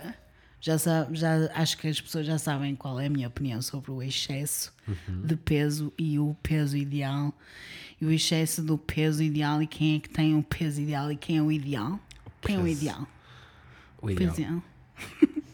já, 0.60 0.76
sa- 0.78 1.08
já 1.12 1.50
acho 1.54 1.78
que 1.78 1.88
as 1.88 2.00
pessoas 2.00 2.26
já 2.26 2.36
sabem 2.38 2.74
qual 2.76 3.00
é 3.00 3.06
a 3.06 3.10
minha 3.10 3.28
opinião 3.28 3.62
sobre 3.62 3.90
o 3.90 4.02
excesso 4.02 4.72
de 5.24 5.36
peso 5.36 5.92
e 5.98 6.18
o 6.18 6.36
peso 6.42 6.76
ideal. 6.76 7.32
E 8.00 8.04
o 8.04 8.10
excesso 8.10 8.62
do 8.62 8.76
peso 8.76 9.22
ideal 9.22 9.62
e 9.62 9.66
quem 9.66 9.96
é 9.96 10.00
que 10.00 10.08
tem 10.10 10.34
o 10.36 10.42
peso 10.42 10.80
ideal 10.80 11.10
e 11.12 11.16
quem 11.16 11.38
é 11.38 11.42
o 11.42 11.52
ideal. 11.52 12.00
Quem 12.40 12.56
é 12.56 12.58
o 12.58 12.66
ideal? 12.66 13.06
O 14.00 14.10
ideal. 14.10 14.34
Peso 14.34 14.40
ideal. 14.42 14.62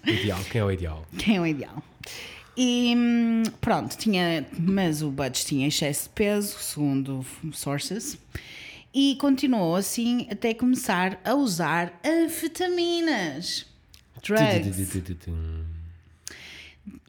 O 0.07 0.11
ideal. 0.11 0.45
Quem 0.50 0.61
é 0.61 0.64
o 0.64 0.71
ideal? 0.73 1.07
Quem 1.18 1.37
é 1.37 1.40
o 1.40 1.47
ideal? 1.47 1.83
E 2.61 2.93
hum, 2.97 3.45
pronto, 3.61 3.97
tinha, 3.97 4.45
mas 4.59 5.00
o 5.00 5.12
Butch 5.12 5.45
tinha 5.45 5.69
excesso 5.69 6.09
de 6.09 6.11
peso, 6.11 6.59
segundo 6.59 7.25
sources, 7.53 8.19
e 8.93 9.15
continuou 9.21 9.77
assim 9.77 10.27
até 10.29 10.53
começar 10.53 11.21
a 11.25 11.35
usar 11.35 12.00
anfetaminas, 12.05 13.65
drugs. 14.25 14.77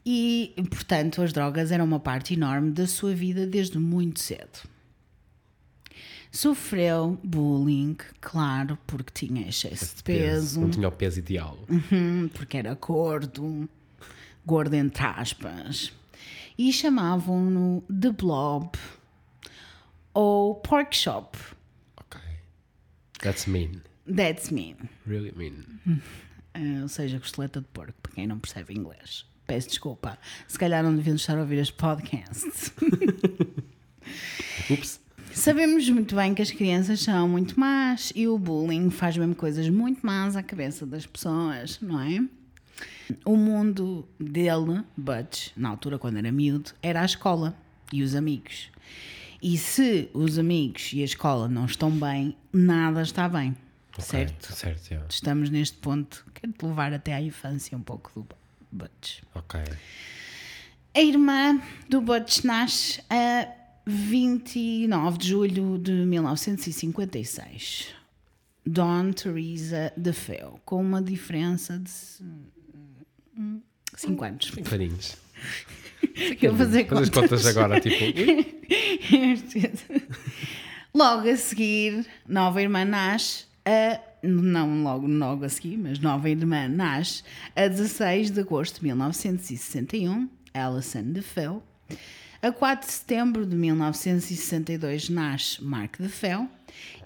E, 0.06 0.54
portanto, 0.70 1.20
as 1.20 1.32
drogas 1.32 1.72
eram 1.72 1.84
uma 1.84 1.98
parte 1.98 2.34
enorme 2.34 2.70
da 2.70 2.86
sua 2.86 3.12
vida 3.12 3.44
desde 3.44 3.76
muito 3.76 4.20
cedo. 4.20 4.68
Sofreu 6.30 7.18
bullying, 7.24 7.96
claro, 8.20 8.78
porque 8.86 9.26
tinha 9.26 9.48
excesso 9.48 9.96
de 9.96 10.02
peso. 10.04 10.60
Não 10.60 10.70
tinha 10.70 10.86
o 10.86 10.92
peso 10.92 11.18
ideal. 11.18 11.58
Hum, 11.90 12.28
porque 12.32 12.56
era 12.56 12.72
gordo, 12.74 13.68
gordo 14.44 14.74
entre 14.74 15.04
aspas, 15.04 15.92
e 16.58 16.72
chamavam-no 16.72 17.82
The 17.88 18.10
Blob 18.10 18.76
ou 20.12 20.56
Pork 20.56 20.96
Shop. 20.96 21.38
Ok. 21.96 22.20
That's 23.20 23.46
mean. 23.46 23.82
That's 24.06 24.50
me. 24.50 24.76
Really 25.06 25.32
mean. 25.36 25.64
Eh, 26.52 26.82
ou 26.82 26.88
seja, 26.88 27.20
costeleta 27.20 27.60
de 27.60 27.66
porco, 27.68 27.94
para 28.02 28.10
quem 28.10 28.26
não 28.26 28.36
percebe 28.36 28.74
inglês. 28.74 29.24
Peço 29.46 29.68
desculpa. 29.68 30.18
Se 30.48 30.58
calhar 30.58 30.82
não 30.82 30.96
deviam 30.96 31.14
estar 31.14 31.38
a 31.38 31.42
ouvir 31.42 31.58
este 31.58 31.74
podcast. 31.74 32.72
Ups. 34.68 35.00
Sabemos 35.32 35.88
muito 35.88 36.16
bem 36.16 36.34
que 36.34 36.42
as 36.42 36.50
crianças 36.50 37.00
são 37.00 37.28
muito 37.28 37.58
más 37.58 38.12
e 38.16 38.26
o 38.26 38.36
bullying 38.36 38.90
faz 38.90 39.16
mesmo 39.16 39.34
coisas 39.36 39.68
muito 39.68 40.04
más 40.04 40.34
à 40.34 40.42
cabeça 40.42 40.84
das 40.84 41.06
pessoas, 41.06 41.80
não 41.80 42.00
é? 42.00 42.20
O 43.24 43.36
mundo 43.36 44.06
dele, 44.18 44.82
Butch, 44.96 45.50
na 45.56 45.68
altura 45.68 45.98
quando 45.98 46.18
era 46.18 46.30
miúdo, 46.30 46.72
era 46.82 47.02
a 47.02 47.04
escola 47.04 47.56
e 47.92 48.02
os 48.02 48.14
amigos. 48.14 48.70
E 49.42 49.56
se 49.56 50.10
os 50.12 50.38
amigos 50.38 50.92
e 50.92 51.00
a 51.00 51.04
escola 51.04 51.48
não 51.48 51.64
estão 51.64 51.90
bem, 51.90 52.36
nada 52.52 53.02
está 53.02 53.28
bem, 53.28 53.56
certo? 53.98 54.44
Ok, 54.44 54.56
Certo, 54.56 54.90
yeah. 54.90 55.06
Estamos 55.08 55.48
neste 55.48 55.78
ponto, 55.78 56.26
quero-te 56.34 56.64
levar 56.64 56.92
até 56.92 57.14
à 57.14 57.22
infância 57.22 57.76
um 57.76 57.82
pouco 57.82 58.12
do 58.14 58.26
Butch. 58.70 59.22
Ok. 59.34 59.60
A 60.94 61.00
irmã 61.00 61.60
do 61.88 62.00
Butch 62.00 62.44
nasce 62.44 63.00
a 63.08 63.48
29 63.86 65.18
de 65.18 65.28
julho 65.28 65.78
de 65.78 65.92
1956. 65.92 67.94
Dawn 68.66 69.12
Teresa 69.12 69.92
DeFeo, 69.96 70.60
com 70.64 70.82
uma 70.82 71.00
diferença 71.00 71.78
de 71.78 71.90
5 73.96 74.24
anos. 74.24 74.52
Cinco 74.54 74.74
aninhos. 74.74 75.16
Eu 76.40 76.54
vou 76.54 76.66
fazer 76.66 76.86
Faz 76.86 77.02
as 77.02 77.10
contas 77.10 77.46
agora, 77.46 77.80
tipo. 77.80 77.96
Logo 80.94 81.28
a 81.28 81.36
seguir, 81.36 82.06
nova 82.26 82.60
irmã 82.60 82.84
nasce 82.84 83.44
a. 83.64 84.00
Não 84.22 84.82
logo, 84.82 85.06
logo 85.06 85.46
a 85.46 85.48
seguir, 85.48 85.78
mas 85.78 85.98
nova 85.98 86.28
irmã 86.28 86.68
nasce 86.68 87.22
a 87.56 87.68
16 87.68 88.30
de 88.30 88.40
agosto 88.40 88.80
de 88.80 88.86
1961, 88.86 90.28
Alison 90.52 91.04
DeFeo. 91.04 91.62
A 92.42 92.52
4 92.52 92.86
de 92.86 92.92
setembro 92.92 93.46
de 93.46 93.56
1962 93.56 95.08
nasce 95.08 95.64
Mark 95.64 95.96
DeFeo. 95.98 96.50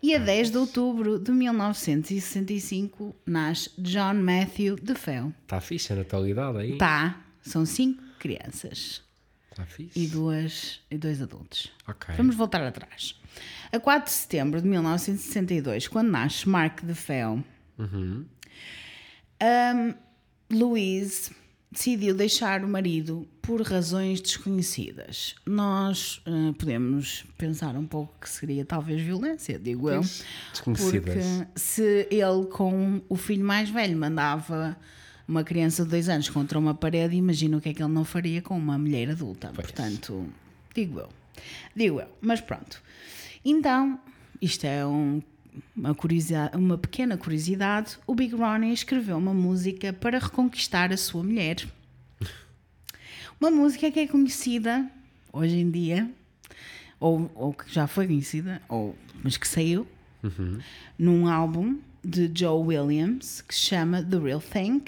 E 0.03 0.15
a 0.15 0.19
10 0.19 0.51
de 0.51 0.59
outubro 0.59 1.19
de 1.19 1.31
1965 1.33 3.15
nasce 3.27 3.71
John 3.79 4.15
Matthew 4.15 4.77
DeFeo. 4.77 5.35
Está 5.43 5.61
fixe 5.61 5.93
a 5.93 5.97
natalidade 5.97 6.59
aí. 6.59 6.79
Tá, 6.79 7.21
são 7.43 7.65
cinco 7.67 8.03
crianças 8.19 9.03
Está 9.51 9.65
fixe. 9.67 9.99
e, 9.99 10.07
duas, 10.07 10.81
e 10.91 10.99
dois 10.99 11.21
adultos. 11.23 11.73
Ok. 11.89 12.15
Vamos 12.17 12.35
voltar 12.37 12.63
atrás. 12.63 13.19
A 13.73 13.81
4 13.81 14.05
de 14.07 14.11
setembro 14.17 14.61
de 14.63 14.69
1962, 14.69 15.89
quando 15.89 16.11
nasce 16.11 16.49
Mark 16.49 16.83
DeFeo, 16.83 17.45
Uhum. 17.79 18.25
um, 19.43 19.95
Louise 20.51 21.31
decidiu 21.75 22.15
deixar 22.15 22.65
o 22.65 22.69
marido 22.69 23.29
por 23.43 23.61
razões 23.61 24.21
desconhecidas. 24.21 25.35
Nós 25.45 26.23
uh, 26.27 26.55
podemos 26.55 27.25
pensar 27.37 27.77
um 27.77 27.85
pouco 27.85 28.15
que 28.21 28.29
seria 28.29 28.65
talvez 28.65 29.03
violência, 29.03 29.59
digo 29.59 29.91
eu. 29.91 30.01
Desconhecidas. 30.53 31.03
Porque 31.03 31.61
se 31.61 32.07
ele 32.11 32.47
com 32.51 33.03
o 33.09 33.17
filho 33.17 33.45
mais 33.45 33.69
velho 33.69 33.97
mandava 33.97 34.77
uma 35.27 35.43
criança 35.43 35.85
de 35.85 35.91
dois 35.91 36.09
anos 36.09 36.29
contra 36.29 36.59
uma 36.59 36.75
parede, 36.75 37.17
imagina 37.17 37.57
o 37.57 37.61
que 37.61 37.71
é 37.71 37.75
que 37.75 37.83
ele 37.83 37.93
não 37.93 38.05
faria 38.05 38.41
com 38.41 38.57
uma 38.57 38.79
mulher 38.79 39.11
adulta. 39.11 39.49
Portanto, 39.49 40.27
digo 40.75 41.01
eu. 41.01 41.09
Digo 41.75 42.01
eu. 42.01 42.09
Mas 42.21 42.41
pronto. 42.41 42.81
Então, 43.45 44.01
isto 44.41 44.65
é 44.65 44.87
um, 44.87 45.21
uma, 45.77 45.97
uma 46.55 46.79
pequena 46.79 47.17
curiosidade, 47.17 47.99
o 48.07 48.15
Big 48.15 48.35
Ronnie 48.35 48.73
escreveu 48.73 49.17
uma 49.17 49.35
música 49.35 49.93
para 49.93 50.19
reconquistar 50.19 50.93
a 50.93 50.97
sua 50.97 51.23
mulher. 51.23 51.67
Uma 53.41 53.51
música 53.51 53.91
que 53.91 54.01
é 54.01 54.07
conhecida 54.07 54.89
hoje 55.33 55.57
em 55.59 55.71
dia, 55.71 56.11
ou, 57.01 57.31
ou 57.35 57.53
que 57.53 57.73
já 57.73 57.87
foi 57.87 58.07
conhecida, 58.07 58.63
ou, 58.69 58.97
mas 59.23 59.37
que 59.37 59.47
saiu 59.47 59.87
num 60.99 61.27
álbum 61.27 61.79
de 62.03 62.31
Joe 62.35 62.63
Williams 62.63 63.43
que 63.43 63.55
se 63.55 63.63
chama 63.63 64.03
The 64.03 64.19
Real 64.19 64.41
Thing. 64.41 64.83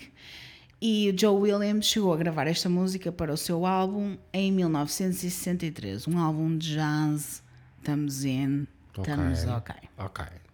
E 0.81 1.11
o 1.11 1.19
Joe 1.19 1.41
Williams 1.41 1.87
chegou 1.87 2.13
a 2.13 2.17
gravar 2.17 2.47
esta 2.47 2.69
música 2.69 3.11
para 3.11 3.33
o 3.33 3.37
seu 3.37 3.65
álbum 3.65 4.17
em 4.33 4.53
1963. 4.53 6.07
Um 6.07 6.19
álbum 6.19 6.57
de 6.57 6.75
jazz. 6.75 7.43
Estamos 7.79 8.25
in. 8.25 8.67
Estamos 8.95 9.45
ok. 9.45 9.75
Ok. 9.99 10.46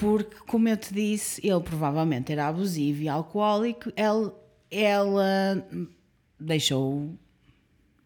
Porque, 0.00 0.34
como 0.46 0.66
eu 0.66 0.76
te 0.78 0.94
disse, 0.94 1.46
ele 1.46 1.60
provavelmente 1.60 2.32
era 2.32 2.48
abusivo 2.48 3.02
e 3.02 3.08
alcoólico. 3.08 3.92
Ele, 3.94 4.32
ela 4.70 5.66
deixou 6.38 7.14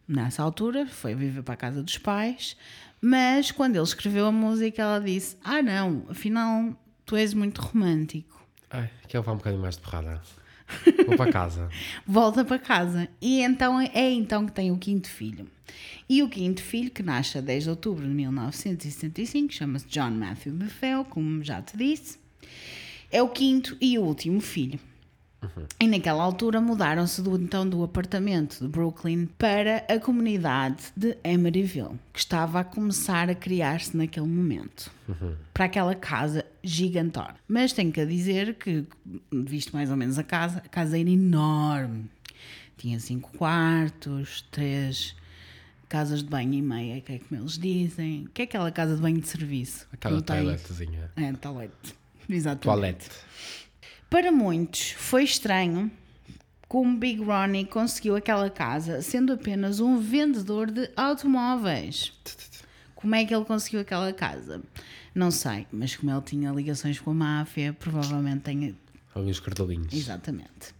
nessa 0.07 0.43
altura, 0.43 0.85
foi 0.85 1.15
viver 1.15 1.41
para 1.41 1.53
a 1.53 1.57
casa 1.57 1.81
dos 1.81 1.97
pais. 1.97 2.57
Mas 3.01 3.49
quando 3.49 3.75
ele 3.75 3.83
escreveu 3.83 4.25
a 4.25 4.31
música, 4.31 4.81
ela 4.81 4.99
disse: 4.99 5.37
Ah, 5.43 5.61
não, 5.61 6.05
afinal 6.09 6.75
tu 7.05 7.15
és 7.15 7.33
muito 7.33 7.61
romântico. 7.61 8.45
Ai, 8.69 8.89
quero 9.07 9.21
levar 9.21 9.33
um 9.33 9.37
bocadinho 9.37 9.61
mais 9.61 9.75
de 9.75 9.81
porrada. 9.81 10.21
Vou 11.05 11.17
para 11.17 11.31
casa. 11.31 11.69
Volta 12.05 12.43
para 12.43 12.59
casa. 12.59 13.07
E 13.21 13.41
então 13.41 13.79
é 13.79 14.11
então 14.11 14.45
que 14.45 14.51
tem 14.51 14.71
o 14.71 14.77
quinto 14.77 15.09
filho. 15.09 15.47
E 16.07 16.21
o 16.21 16.29
quinto 16.29 16.61
filho, 16.61 16.91
que 16.91 17.01
nasce 17.01 17.37
a 17.37 17.41
10 17.41 17.63
de 17.63 17.69
outubro 17.69 18.07
de 18.07 18.13
1975, 18.13 19.53
chama-se 19.53 19.87
John 19.87 20.11
Matthew 20.11 20.53
Bethel, 20.53 21.05
como 21.05 21.43
já 21.43 21.61
te 21.61 21.75
disse, 21.75 22.19
é 23.11 23.21
o 23.21 23.29
quinto 23.29 23.75
e 23.81 23.97
último 23.97 24.39
filho. 24.39 24.79
E 25.79 25.87
naquela 25.87 26.23
altura 26.23 26.59
mudaram-se 26.59 27.21
do, 27.21 27.35
então 27.35 27.67
do 27.67 27.83
apartamento 27.83 28.59
de 28.59 28.67
Brooklyn 28.67 29.27
para 29.37 29.85
a 29.87 29.99
comunidade 29.99 30.85
de 30.95 31.17
Emeryville, 31.23 31.99
que 32.11 32.19
estava 32.19 32.61
a 32.61 32.63
começar 32.63 33.29
a 33.29 33.35
criar-se 33.35 33.95
naquele 33.95 34.27
momento. 34.27 34.91
Para 35.53 35.65
aquela 35.65 35.93
casa 35.93 36.45
gigantona. 36.65 37.35
Mas 37.47 37.71
tenho 37.71 37.91
que 37.91 38.05
dizer 38.05 38.55
que, 38.55 38.85
visto 39.31 39.73
mais 39.73 39.89
ou 39.91 39.95
menos 39.95 40.17
a 40.17 40.23
casa, 40.23 40.59
a 40.59 40.69
casa 40.69 40.99
era 40.99 41.09
enorme. 41.09 42.09
Tinha 42.77 42.99
cinco 42.99 43.31
quartos, 43.37 44.41
três 44.51 45.15
casas 45.87 46.23
de 46.23 46.29
banho 46.29 46.53
e 46.53 46.61
meia, 46.61 46.99
que 47.01 47.13
é 47.13 47.19
como 47.19 47.41
eles 47.41 47.57
dizem. 47.57 48.27
Que 48.33 48.41
é 48.41 48.45
aquela 48.45 48.71
casa 48.71 48.95
de 48.95 49.01
banho 49.01 49.19
de 49.19 49.27
serviço? 49.27 49.87
Aquela 49.93 50.21
toiletezinha. 50.21 51.11
É, 51.15 51.31
toilette. 51.33 51.95
Exatamente. 52.27 52.63
Toalete. 52.63 53.09
Para 54.09 54.31
muitos 54.31 54.91
foi 54.91 55.23
estranho 55.23 55.91
como 56.67 56.97
Big 56.97 57.23
Ronnie 57.23 57.65
conseguiu 57.65 58.15
aquela 58.15 58.49
casa 58.49 59.01
sendo 59.01 59.33
apenas 59.33 59.79
um 59.79 59.99
vendedor 59.99 60.71
de 60.71 60.89
automóveis. 60.95 62.11
Como 62.95 63.13
é 63.13 63.23
que 63.23 63.33
ele 63.33 63.45
conseguiu 63.45 63.81
aquela 63.81 64.11
casa? 64.11 64.61
Não 65.15 65.31
sei, 65.31 65.65
mas 65.71 65.95
como 65.95 66.11
ele 66.11 66.21
tinha 66.21 66.51
ligações 66.51 66.99
com 66.99 67.11
a 67.11 67.13
máfia, 67.13 67.71
provavelmente 67.71 68.41
tem. 68.41 68.77
Alguns 69.13 69.39
cartelinhos. 69.39 69.93
Exatamente. 69.93 70.75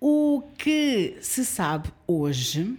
O 0.00 0.42
que 0.56 1.18
se 1.20 1.44
sabe 1.44 1.92
hoje 2.06 2.74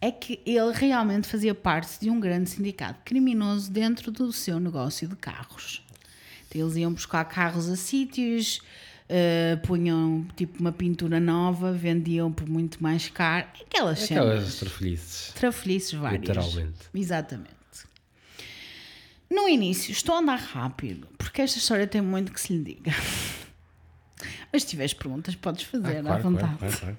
é 0.00 0.10
que 0.10 0.40
ele 0.46 0.72
realmente 0.72 1.28
fazia 1.28 1.54
parte 1.54 2.00
de 2.00 2.08
um 2.08 2.18
grande 2.18 2.48
sindicato 2.48 3.00
criminoso 3.04 3.70
dentro 3.70 4.10
do 4.10 4.32
seu 4.32 4.58
negócio 4.58 5.06
de 5.06 5.16
carros. 5.16 5.82
Então, 6.48 6.62
eles 6.62 6.76
iam 6.76 6.92
buscar 6.92 7.24
carros 7.24 7.68
a 7.68 7.76
sítios, 7.76 8.60
eh, 9.08 9.58
punham 9.64 10.26
tipo 10.36 10.60
uma 10.60 10.72
pintura 10.72 11.18
nova, 11.20 11.72
vendiam 11.72 12.32
por 12.32 12.48
muito 12.48 12.82
mais 12.82 13.08
caro. 13.08 13.48
Aquelas 13.66 14.00
cenas. 14.00 14.24
Aquelas 14.24 14.54
trafolhices. 14.56 15.32
Trafolhices 15.34 15.92
várias. 15.92 16.20
Literalmente. 16.20 16.78
Exatamente. 16.94 17.53
No 19.30 19.48
início, 19.48 19.90
estou 19.92 20.14
a 20.14 20.18
andar 20.18 20.38
rápido, 20.38 21.08
porque 21.18 21.42
esta 21.42 21.58
história 21.58 21.86
tem 21.86 22.00
muito 22.00 22.32
que 22.32 22.40
se 22.40 22.52
lhe 22.56 22.62
diga. 22.74 22.92
Mas 24.52 24.62
se 24.62 24.68
tiveres 24.68 24.94
perguntas, 24.94 25.34
podes 25.34 25.64
fazer 25.64 25.96
Ah, 25.96 26.00
à 26.00 26.02
claro, 26.02 26.22
vontade. 26.22 26.58
claro, 26.58 26.76
claro, 26.78 26.78
claro. 26.78 26.98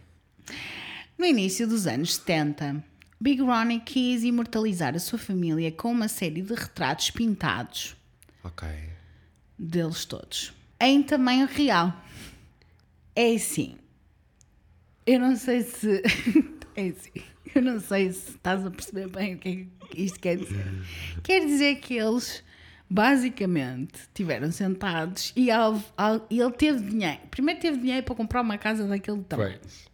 No 1.18 1.26
início 1.26 1.66
dos 1.68 1.88
anos 1.88 2.16
70, 2.16 2.84
Big 3.22 3.42
Ronnie 3.42 3.80
quis 3.80 4.24
imortalizar 4.24 4.96
a 4.96 5.00
sua 5.00 5.18
família 5.18 5.72
com 5.72 5.92
uma 5.92 6.08
série 6.10 6.42
de 6.42 6.54
retratos 6.54 7.10
pintados 7.12 7.96
Ok. 8.44 8.68
deles 9.58 10.04
todos, 10.04 10.54
em 10.80 11.02
tamanho 11.02 11.48
real. 11.48 11.94
É 13.16 13.34
assim. 13.34 13.78
Eu 15.06 15.20
não 15.20 15.36
sei 15.38 15.62
se. 15.64 16.02
É 16.78 16.90
assim. 16.90 17.24
Eu 17.56 17.62
não 17.62 17.80
sei 17.80 18.12
se 18.12 18.32
estás 18.32 18.66
a 18.66 18.70
perceber 18.70 19.08
bem 19.10 19.36
o 19.36 19.38
que 19.38 19.50
é 19.50 19.88
que 19.88 20.02
isto 20.04 20.20
quer 20.20 20.36
dizer. 20.38 20.66
Quer 21.24 21.46
dizer 21.46 21.76
que 21.76 21.94
eles, 21.96 22.44
basicamente, 22.90 23.96
estiveram 24.02 24.52
sentados 24.52 25.32
e, 25.36 25.50
ao- 25.50 25.82
ao- 25.98 26.26
e 26.30 26.40
ele 26.40 26.52
teve 26.52 26.82
dinheiro. 26.90 27.20
Primeiro 27.32 27.60
teve 27.62 27.78
dinheiro 27.78 28.04
para 28.04 28.14
comprar 28.16 28.42
uma 28.42 28.58
casa 28.58 28.86
daquele 28.86 29.22
tamanho 29.24 29.58
Pois. 29.62 29.86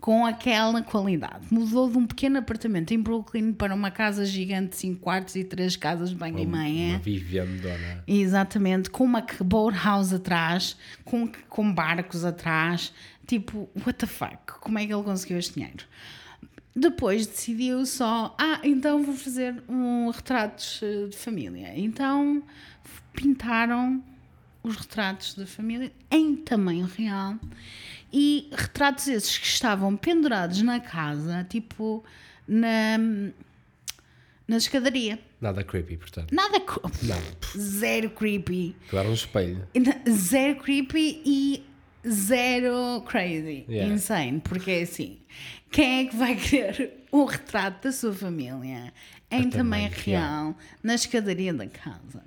com 0.00 0.26
aquela 0.26 0.82
qualidade. 0.82 1.46
Mudou 1.50 1.90
de 1.90 1.96
um 1.96 2.06
pequeno 2.06 2.38
apartamento 2.38 2.92
em 2.92 3.00
Brooklyn 3.00 3.52
para 3.54 3.74
uma 3.74 3.90
casa 3.90 4.24
gigante 4.26 4.70
de 4.70 4.76
5 4.76 5.00
quartos 5.00 5.36
e 5.36 5.44
3 5.44 5.76
casas 5.76 6.10
de 6.10 6.16
banho 6.16 6.38
e 6.40 6.44
Uma 6.44 6.58
meia. 6.58 6.98
vivendona. 6.98 8.04
Exatamente, 8.06 8.90
com 8.90 9.04
uma 9.04 9.24
boathouse 9.42 10.14
atrás, 10.14 10.76
com, 11.04 11.26
com 11.48 11.72
barcos 11.72 12.22
atrás. 12.24 12.92
Tipo, 13.26 13.70
what 13.76 13.94
the 13.94 14.06
fuck? 14.06 14.58
Como 14.60 14.78
é 14.78 14.86
que 14.86 14.92
ele 14.92 15.02
conseguiu 15.04 15.38
este 15.38 15.54
dinheiro? 15.54 15.84
Depois 16.74 17.26
decidiu 17.26 17.84
só, 17.84 18.34
ah, 18.38 18.60
então 18.62 19.02
vou 19.02 19.14
fazer 19.14 19.62
um 19.68 20.08
retratos 20.10 20.80
eh, 20.82 21.08
de 21.08 21.16
família. 21.16 21.72
Então 21.76 22.42
pintaram 23.12 24.02
os 24.62 24.76
retratos 24.76 25.34
da 25.34 25.46
família 25.46 25.92
em 26.10 26.36
tamanho 26.36 26.86
real 26.86 27.36
e 28.12 28.48
retratos 28.52 29.08
esses 29.08 29.36
que 29.36 29.46
estavam 29.46 29.96
pendurados 29.96 30.62
na 30.62 30.78
casa, 30.78 31.44
tipo 31.48 32.04
na, 32.46 32.98
na 34.46 34.56
escadaria. 34.56 35.18
Nada 35.40 35.64
creepy, 35.64 35.96
portanto. 35.96 36.34
Nada, 36.34 36.62
zero 37.56 38.10
creepy. 38.10 38.76
Era 38.92 39.08
um 39.08 39.14
espelho. 39.14 39.66
Zero 40.08 40.60
creepy 40.60 41.22
e 41.24 41.64
zero 42.08 43.02
crazy. 43.06 43.64
Yeah. 43.68 43.92
Insane. 43.92 44.40
Porque 44.40 44.70
é 44.70 44.82
assim: 44.82 45.18
quem 45.70 46.06
é 46.06 46.10
que 46.10 46.16
vai 46.16 46.36
querer 46.36 47.04
um 47.12 47.24
retrato 47.24 47.84
da 47.84 47.92
sua 47.92 48.12
família 48.12 48.92
em 49.30 49.48
tamanho 49.50 49.90
real 49.92 50.56
na 50.82 50.94
escadaria 50.94 51.52
da 51.52 51.66
casa? 51.66 52.22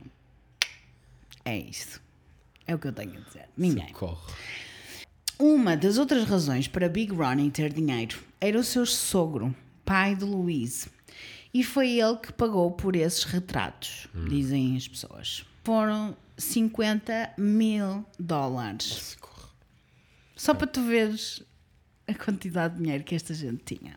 É 1.46 1.58
isso. 1.58 2.02
É 2.66 2.74
o 2.74 2.80
que 2.80 2.88
eu 2.88 2.94
tenho 2.94 3.18
a 3.18 3.20
dizer. 3.20 3.50
Ninguém. 3.58 3.88
Socorro. 3.90 4.34
Uma 5.38 5.76
das 5.76 5.98
outras 5.98 6.24
razões 6.26 6.68
para 6.68 6.88
Big 6.88 7.12
Ronnie 7.12 7.52
ter 7.52 7.74
dinheiro 7.74 8.18
era 8.40 8.58
o 8.58 8.64
seu 8.64 8.86
sogro, 8.86 9.54
pai 9.84 10.16
de 10.16 10.24
Louise. 10.24 10.88
E 11.54 11.64
foi 11.64 12.00
ele 12.00 12.18
que 12.18 12.32
pagou 12.32 12.72
por 12.72 12.96
esses 12.96 13.24
retratos, 13.26 14.08
dizem 14.28 14.76
as 14.76 14.88
pessoas. 14.88 15.46
Foram 15.64 16.16
50 16.38 17.34
mil 17.38 18.06
dólares. 18.18 18.86
Socorro. 18.86 19.33
Só 20.36 20.54
para 20.54 20.68
tu 20.68 20.82
veres 20.84 21.44
a 22.08 22.14
quantidade 22.14 22.76
de 22.76 22.84
dinheiro 22.84 23.04
que 23.04 23.16
esta 23.16 23.34
gente 23.34 23.64
tinha. 23.64 23.96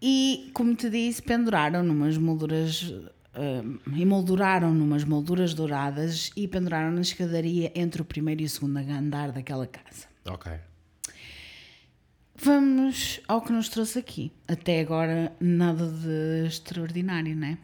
E, 0.00 0.50
como 0.54 0.74
te 0.74 0.88
disse, 0.88 1.22
penduraram 1.22 1.82
numas 1.82 2.16
molduras. 2.16 2.92
ah, 3.34 3.62
emolduraram 3.98 4.72
numas 4.72 5.04
molduras 5.04 5.54
douradas 5.54 6.30
e 6.36 6.48
penduraram 6.48 6.90
na 6.90 7.02
escadaria 7.02 7.70
entre 7.74 8.00
o 8.02 8.04
primeiro 8.04 8.42
e 8.42 8.44
o 8.44 8.48
segundo 8.48 8.78
andar 8.78 9.32
daquela 9.32 9.66
casa. 9.66 10.06
Ok. 10.26 10.52
Vamos 12.42 13.20
ao 13.28 13.42
que 13.42 13.52
nos 13.52 13.68
trouxe 13.68 13.98
aqui. 13.98 14.32
Até 14.48 14.80
agora, 14.80 15.30
nada 15.38 15.86
de 15.86 16.46
extraordinário, 16.46 17.36
não 17.36 17.48
é? 17.48 17.58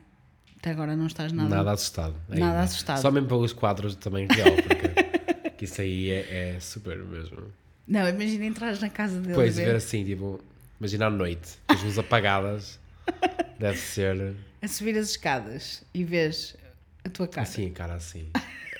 Até 0.59 0.71
agora 0.71 0.95
não 0.95 1.07
estás 1.07 1.33
nada. 1.33 1.49
Nada 1.49 1.73
assustado. 1.73 2.15
Nada 2.29 2.45
ainda. 2.47 2.61
assustado. 2.61 3.01
Só 3.01 3.11
mesmo 3.11 3.29
pelos 3.29 3.55
quadros 3.55 3.97
também 3.97 4.27
real, 4.27 4.51
porque 4.55 5.51
que 5.57 5.65
isso 5.65 5.81
aí 5.81 6.11
é, 6.11 6.57
é 6.57 6.61
super 6.61 6.99
mesmo. 6.99 7.51
Não, 7.87 8.09
imagina 8.09 8.44
entrar 8.44 8.79
na 8.81 8.90
casa 8.90 9.14
dele 9.16 9.29
Depois 9.29 9.59
e 9.59 9.64
ver 9.64 9.77
assim, 9.77 10.05
tipo, 10.05 10.40
imagina 10.81 11.07
à 11.07 11.11
noite, 11.11 11.59
com 11.68 11.75
as 11.75 11.83
luzes 11.83 11.99
apagadas, 11.99 12.81
deve 13.59 13.79
ser 13.79 14.35
a 14.61 14.68
subir 14.68 14.99
as 14.99 15.11
escadas 15.11 15.85
e 15.94 16.03
vês 16.03 16.57
a 17.05 17.09
tua 17.09 17.29
cara. 17.29 17.46
assim, 17.46 17.70
cara, 17.70 17.94
assim. 17.94 18.29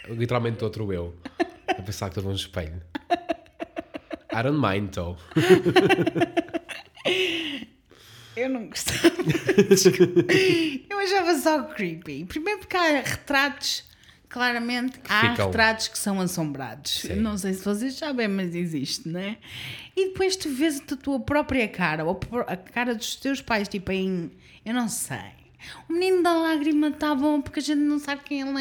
Literalmente 0.09 0.65
outro 0.65 0.93
eu, 0.93 1.15
a 1.69 1.75
pensar 1.83 2.11
que 2.11 2.19
estou 2.19 2.31
num 2.31 2.37
espelho. 2.37 2.83
I 4.33 4.43
don't 4.43 4.61
mind, 4.61 4.91
though. 4.91 5.17
Eu 8.37 8.51
não 8.51 8.69
gostava. 8.69 9.09
eu 10.91 10.99
achava 10.99 11.35
só 11.39 11.63
creepy. 11.63 12.27
Primeiro 12.27 12.61
porque 12.61 12.77
há 12.77 13.01
retratos, 13.01 13.83
claramente, 14.29 14.99
há 15.09 15.31
ficam- 15.31 15.47
retratos 15.47 15.89
que 15.89 15.99
são 15.99 16.21
assombrados. 16.21 17.01
Sim. 17.01 17.17
Não 17.17 17.37
sei 17.39 17.55
se 17.55 17.65
vocês 17.65 17.95
sabem, 17.95 18.29
mas 18.29 18.55
existe, 18.55 19.09
não 19.09 19.21
é? 19.21 19.37
E 19.97 20.09
depois 20.09 20.37
tu 20.37 20.49
vês 20.51 20.81
a 20.93 20.97
tua 20.97 21.21
própria 21.21 21.67
cara, 21.69 22.05
ou 22.05 22.19
a 22.47 22.57
cara 22.57 22.95
dos 22.95 23.17
teus 23.17 23.41
pais, 23.41 23.69
tipo 23.69 23.91
em. 23.93 24.31
Eu 24.65 24.75
não 24.75 24.89
sei. 24.89 25.19
O 25.89 25.93
menino 25.93 26.23
da 26.23 26.33
lágrima 26.35 26.89
está 26.89 27.15
bom 27.15 27.41
porque 27.41 27.61
a 27.61 27.63
gente 27.63 27.81
não 27.81 27.99
sabe 27.99 28.23
quem 28.25 28.41
ele 28.41 28.61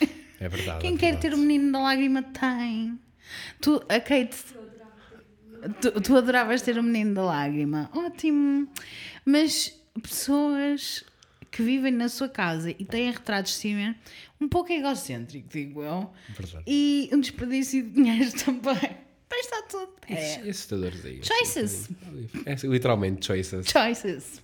é. 0.00 0.06
É 0.44 0.48
verdade. 0.48 0.80
Quem 0.80 0.94
é 0.94 0.98
quer 0.98 1.12
verdade. 1.12 1.20
ter 1.22 1.34
o 1.34 1.38
menino 1.38 1.72
da 1.72 1.80
lágrima 1.80 2.22
tem. 2.22 2.98
Tu, 3.60 3.76
a 3.88 3.98
Kate. 4.00 4.36
Tu, 5.80 6.00
tu 6.00 6.16
adoravas 6.16 6.62
ter 6.62 6.78
o 6.78 6.82
menino 6.82 7.14
da 7.14 7.22
lágrima. 7.24 7.90
Ótimo. 7.94 8.68
Mas 9.24 9.72
pessoas 10.02 11.02
que 11.56 11.62
vivem 11.62 11.90
na 11.90 12.10
sua 12.10 12.28
casa 12.28 12.70
e 12.70 12.84
têm 12.84 13.10
retratos 13.10 13.52
de 13.52 13.58
cima, 13.58 13.96
um 14.38 14.46
pouco 14.46 14.70
egocêntrico, 14.70 15.48
digo 15.48 15.82
eu. 15.82 16.12
Verdade. 16.28 16.62
E 16.66 17.08
um 17.14 17.18
desperdício 17.18 17.82
de 17.82 17.88
dinheiro 17.88 18.30
também. 18.44 18.98
Mas 19.30 19.40
está 19.40 19.62
tudo. 19.62 19.94
É. 20.06 20.44
E 20.44 20.50
assustadores 20.50 21.02
aí. 21.02 21.22
Choices. 21.24 21.88
É 22.44 22.54
literalmente 22.66 23.24
choices. 23.24 23.66
Choices. 23.66 24.42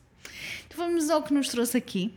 Então 0.66 0.86
vamos 0.86 1.10
ao 1.10 1.22
que 1.22 1.34
nos 1.34 1.48
trouxe 1.50 1.76
aqui, 1.76 2.14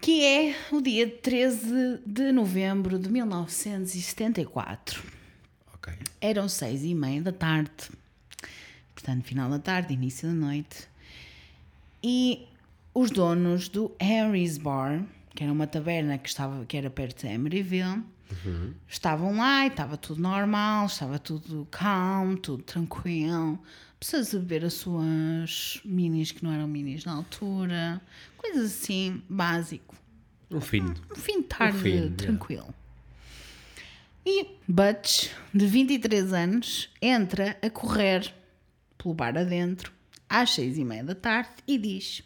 que 0.00 0.24
é 0.24 0.56
o 0.72 0.80
dia 0.80 1.08
13 1.08 2.00
de 2.04 2.32
novembro 2.32 2.98
de 2.98 3.08
1974. 3.08 5.00
Ok. 5.74 5.92
Eram 6.20 6.48
seis 6.48 6.82
e 6.82 6.92
meia 6.92 7.22
da 7.22 7.30
tarde, 7.30 7.70
portanto, 8.92 9.22
final 9.22 9.48
da 9.48 9.60
tarde, 9.60 9.94
início 9.94 10.26
da 10.26 10.34
noite, 10.34 10.88
e 12.02 12.47
os 12.98 13.12
donos 13.12 13.68
do 13.68 13.92
Harry's 14.00 14.58
Bar, 14.58 15.04
que 15.32 15.44
era 15.44 15.52
uma 15.52 15.68
taberna 15.68 16.18
que, 16.18 16.28
estava, 16.28 16.64
que 16.64 16.76
era 16.76 16.90
perto 16.90 17.24
de 17.24 17.32
Emeryville, 17.32 18.02
estavam 18.88 19.36
lá 19.36 19.64
e 19.64 19.68
estava 19.68 19.96
tudo 19.96 20.20
normal, 20.20 20.86
estava 20.86 21.16
tudo 21.16 21.66
calmo, 21.70 22.36
tudo 22.36 22.64
tranquilo. 22.64 23.56
Pessoas 24.00 24.34
a 24.34 24.38
beber 24.38 24.64
as 24.64 24.74
suas 24.74 25.80
minis 25.84 26.32
que 26.32 26.42
não 26.42 26.52
eram 26.52 26.66
minis 26.66 27.04
na 27.04 27.12
altura, 27.12 28.00
coisas 28.36 28.64
assim, 28.72 29.22
básico. 29.28 29.94
Um 30.50 30.60
fim. 30.60 30.82
Um 30.82 31.16
fim 31.16 31.40
de 31.40 31.46
tarde 31.46 31.78
fim, 31.78 31.88
yeah. 31.90 32.16
tranquilo. 32.16 32.74
E 34.26 34.56
Butch, 34.66 35.30
de 35.54 35.66
23 35.66 36.32
anos, 36.32 36.90
entra 37.00 37.56
a 37.62 37.70
correr 37.70 38.34
pelo 38.96 39.14
bar 39.14 39.38
adentro 39.38 39.92
às 40.28 40.50
seis 40.50 40.76
e 40.76 40.84
meia 40.84 41.04
da 41.04 41.14
tarde 41.14 41.50
e 41.66 41.78
diz: 41.78 42.22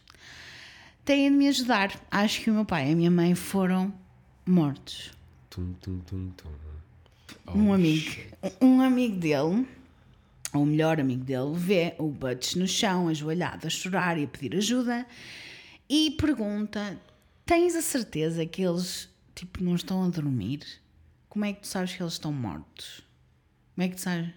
Têm 1.04 1.30
de 1.30 1.36
me 1.36 1.48
ajudar. 1.48 2.00
Acho 2.10 2.40
que 2.40 2.50
o 2.50 2.54
meu 2.54 2.64
pai 2.64 2.88
e 2.88 2.92
a 2.92 2.96
minha 2.96 3.10
mãe 3.10 3.34
foram 3.34 3.92
mortos. 4.46 5.10
Tum, 5.50 5.72
tum, 5.74 5.98
tum, 6.00 6.30
tum. 6.30 6.48
Oh, 7.46 7.52
Um 7.58 7.72
amigo, 7.72 8.10
um 8.60 8.80
amigo 8.80 9.16
dele, 9.16 9.66
ou 10.52 10.62
o 10.62 10.66
melhor 10.66 11.00
amigo 11.00 11.24
dele, 11.24 11.52
vê 11.54 11.94
o 11.98 12.08
Butch 12.08 12.54
no 12.54 12.68
chão, 12.68 13.08
ajoelhado, 13.08 13.66
a 13.66 13.70
chorar 13.70 14.16
e 14.16 14.24
a 14.24 14.28
pedir 14.28 14.56
ajuda 14.56 15.06
e 15.88 16.12
pergunta: 16.12 17.00
Tens 17.44 17.74
a 17.74 17.82
certeza 17.82 18.46
que 18.46 18.62
eles 18.62 19.08
tipo, 19.34 19.62
não 19.62 19.74
estão 19.74 20.04
a 20.04 20.08
dormir? 20.08 20.60
Como 21.28 21.44
é 21.44 21.52
que 21.52 21.62
tu 21.62 21.66
sabes 21.66 21.94
que 21.94 22.02
eles 22.02 22.12
estão 22.12 22.32
mortos? 22.32 23.02
Como 23.74 23.84
é 23.84 23.88
que 23.88 23.96
tu 23.96 24.02
sabes? 24.02 24.30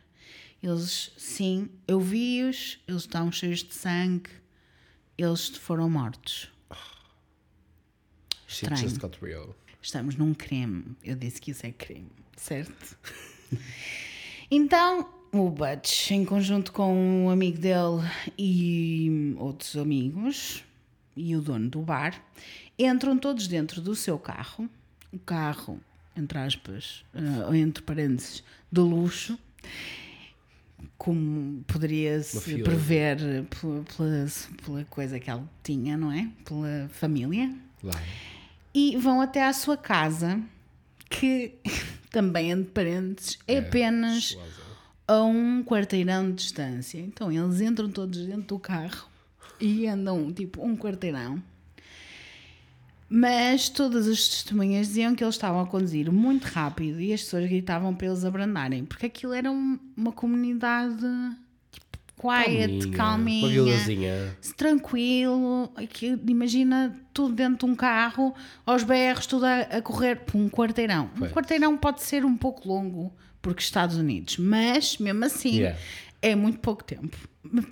Eles, 0.63 1.11
sim, 1.17 1.69
eu 1.87 1.99
vi-os, 1.99 2.79
eles 2.87 3.01
estavam 3.03 3.31
cheios 3.31 3.63
de 3.63 3.73
sangue, 3.75 4.29
eles 5.17 5.47
foram 5.49 5.89
mortos. 5.89 6.49
Estranho. 8.47 8.81
just 8.81 8.99
got 8.99 9.17
real. 9.21 9.55
Estamos 9.81 10.15
num 10.15 10.33
creme. 10.33 10.95
Eu 11.03 11.15
disse 11.15 11.39
que 11.39 11.51
isso 11.51 11.65
é 11.65 11.71
creme, 11.71 12.09
certo? 12.35 12.97
então, 14.49 15.09
o 15.31 15.49
Butch, 15.49 16.11
em 16.11 16.25
conjunto 16.25 16.71
com 16.71 16.93
um 17.25 17.29
amigo 17.29 17.59
dele 17.59 18.01
e 18.37 19.35
outros 19.37 19.75
amigos, 19.77 20.63
e 21.15 21.35
o 21.35 21.41
dono 21.41 21.69
do 21.69 21.81
bar, 21.81 22.19
entram 22.77 23.17
todos 23.17 23.47
dentro 23.47 23.81
do 23.81 23.95
seu 23.95 24.17
carro. 24.17 24.69
O 25.11 25.19
carro, 25.19 25.79
entre 26.15 26.37
aspas, 26.39 27.05
eh, 27.13 27.57
entre 27.57 27.83
parênteses, 27.83 28.43
de 28.71 28.81
luxo. 28.81 29.37
Como 30.97 31.63
poderia-se 31.63 32.61
prever 32.61 33.17
pela, 33.45 33.83
pela, 33.83 34.27
pela 34.63 34.85
coisa 34.85 35.19
que 35.19 35.29
ele 35.29 35.43
tinha, 35.63 35.97
não 35.97 36.11
é? 36.11 36.29
Pela 36.43 36.89
família 36.89 37.53
Lá. 37.85 38.01
E 38.75 38.97
vão 38.97 39.21
até 39.21 39.45
à 39.45 39.53
sua 39.53 39.77
casa, 39.77 40.39
que 41.09 41.53
também 42.11 42.51
entre 42.51 42.71
parênteses 42.71 43.39
é 43.47 43.59
apenas 43.59 44.25
Suaza. 44.31 44.51
a 45.07 45.23
um 45.23 45.63
quarteirão 45.63 46.29
de 46.29 46.35
distância. 46.43 46.99
Então 46.99 47.31
eles 47.31 47.61
entram 47.61 47.89
todos 47.89 48.19
dentro 48.25 48.41
do 48.43 48.59
carro 48.59 49.07
e 49.61 49.87
andam 49.87 50.31
tipo 50.33 50.61
um 50.65 50.75
quarteirão. 50.75 51.41
Mas 53.07 53.69
todas 53.69 54.07
as 54.07 54.27
testemunhas 54.27 54.87
diziam 54.87 55.13
que 55.15 55.23
eles 55.23 55.35
estavam 55.35 55.61
a 55.61 55.67
conduzir 55.67 56.11
muito 56.11 56.45
rápido 56.45 56.99
e 56.99 57.13
as 57.13 57.21
pessoas 57.21 57.47
gritavam 57.47 57.93
para 57.93 58.07
eles 58.07 58.25
abrandarem, 58.25 58.83
porque 58.83 59.05
aquilo 59.05 59.31
era 59.31 59.49
um- 59.51 59.77
uma 59.95 60.11
comunidade 60.11 61.05
quiet, 62.17 62.89
calminha 62.91 63.49
vilazinha. 63.49 64.37
tranquilo, 64.57 65.71
aqui, 65.75 66.17
imagina 66.27 66.95
tudo 67.13 67.33
dentro 67.35 67.65
de 67.67 67.71
um 67.73 67.75
carro, 67.75 68.33
aos 68.65 68.83
berros, 68.83 69.25
tudo 69.27 69.45
a, 69.45 69.59
a 69.61 69.81
correr 69.81 70.17
por 70.25 70.37
um 70.37 70.49
quarteirão. 70.49 71.05
Um 71.15 71.19
Pois. 71.19 71.31
quarteirão 71.31 71.77
pode 71.77 72.01
ser 72.01 72.23
um 72.25 72.35
pouco 72.37 72.67
longo, 72.67 73.13
porque 73.41 73.61
Estados 73.61 73.95
Unidos, 73.97 74.37
mas 74.37 74.97
mesmo 74.97 75.23
assim 75.25 75.55
Yeah. 75.59 75.79
é 76.21 76.35
muito 76.35 76.59
pouco 76.59 76.83
tempo. 76.83 77.15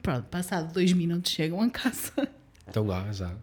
Pronto, 0.01 0.25
passado 0.29 0.71
dois 0.73 0.93
minutos 0.93 1.31
chegam 1.31 1.61
a 1.61 1.69
casa. 1.69 2.11
Estão 2.67 2.85
lá 2.85 3.11
já. 3.11 3.33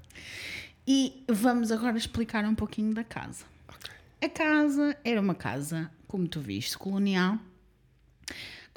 E 0.87 1.25
vamos 1.29 1.71
agora 1.71 1.97
explicar 1.99 2.45
um 2.45 2.55
pouquinho 2.55 2.95
da 2.95 3.05
casa. 3.05 3.45
Ok. 3.69 3.91
A 4.23 4.29
casa 4.29 4.97
era 5.05 5.21
uma 5.21 5.35
casa, 5.35 5.91
como 6.07 6.27
tu 6.29 6.41
viste, 6.41 6.77
colonial, 6.79 7.39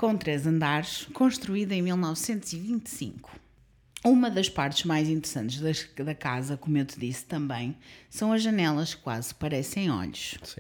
com 0.04 0.18
três 0.18 0.46
andares, 0.46 1.08
construída 1.14 1.74
em 1.74 1.82
1925. 1.82 3.32
Uma 4.04 4.30
das 4.30 4.50
partes 4.50 4.84
mais 4.84 5.08
interessantes 5.08 5.62
das- 5.62 5.88
da 5.96 6.14
casa, 6.14 6.58
como 6.58 6.78
eu 6.78 6.84
te 6.84 7.00
disse 7.00 7.24
também, 7.24 7.74
são 8.10 8.34
as 8.34 8.44
janelas 8.44 8.94
que 8.94 9.02
quase 9.02 9.34
parecem 9.34 9.90
olhos. 9.90 10.36
Sim. 10.44 10.60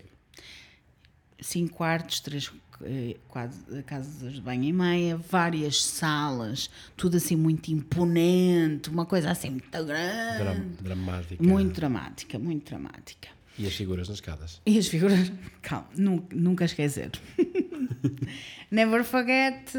Cinco 1.41 1.75
quartos, 1.75 2.21
três 2.21 2.49
eh, 2.83 3.17
quase, 3.27 3.59
casas 3.85 4.33
de 4.33 4.39
banho 4.39 4.63
e 4.63 4.71
meia, 4.71 5.17
várias 5.17 5.83
salas, 5.83 6.69
tudo 6.95 7.17
assim 7.17 7.35
muito 7.35 7.67
imponente, 7.69 8.89
uma 8.89 9.05
coisa 9.05 9.29
assim 9.31 9.49
muito 9.49 9.69
grande. 9.83 10.37
Dram- 10.37 10.67
dramática. 10.81 11.43
Muito 11.43 11.73
dramática, 11.75 12.39
muito 12.39 12.65
dramática. 12.69 13.27
E 13.57 13.67
as 13.67 13.73
figuras 13.73 14.07
nas 14.09 14.17
escadas. 14.17 14.61
E 14.65 14.77
as 14.79 14.87
figuras, 14.87 15.31
calma, 15.61 15.87
nu- 15.95 16.27
nunca 16.33 16.65
esquecer. 16.65 17.11
Never 18.71 19.03
forget, 19.03 19.71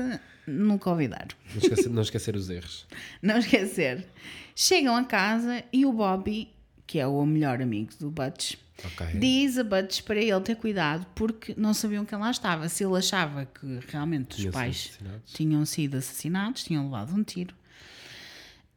nunca 0.46 0.90
olvidar. 0.90 1.28
Não 1.52 1.58
esquecer, 1.62 1.88
não 1.90 2.02
esquecer 2.02 2.36
os 2.36 2.48
erros. 2.50 2.86
Não 3.22 3.38
esquecer. 3.38 4.06
Chegam 4.54 4.94
a 4.96 5.04
casa 5.04 5.64
e 5.72 5.84
o 5.84 5.92
Bobby, 5.92 6.48
que 6.86 6.98
é 6.98 7.06
o 7.06 7.24
melhor 7.26 7.60
amigo 7.60 7.90
do 7.98 8.10
Butch, 8.10 8.54
Ok. 8.84 9.18
diz 9.18 9.58
a 9.58 9.64
Butch 9.64 10.02
para 10.02 10.20
ele 10.20 10.40
ter 10.40 10.56
cuidado 10.56 11.06
porque 11.14 11.54
não 11.56 11.74
sabiam 11.74 12.04
que 12.04 12.14
ele 12.14 12.22
lá 12.22 12.30
estava. 12.30 12.68
Se 12.68 12.84
ele 12.84 12.96
achava 12.96 13.46
que 13.46 13.80
realmente 13.88 14.30
os 14.30 14.36
Tinham 14.36 14.52
sido 14.52 14.52
pais 14.52 14.76
assassinados. 14.90 15.32
tinham 15.32 15.66
sido 15.66 15.96
assassinados, 15.96 16.64
tinham 16.64 16.84
levado 16.84 17.12
um 17.14 17.22
tiro. 17.24 17.54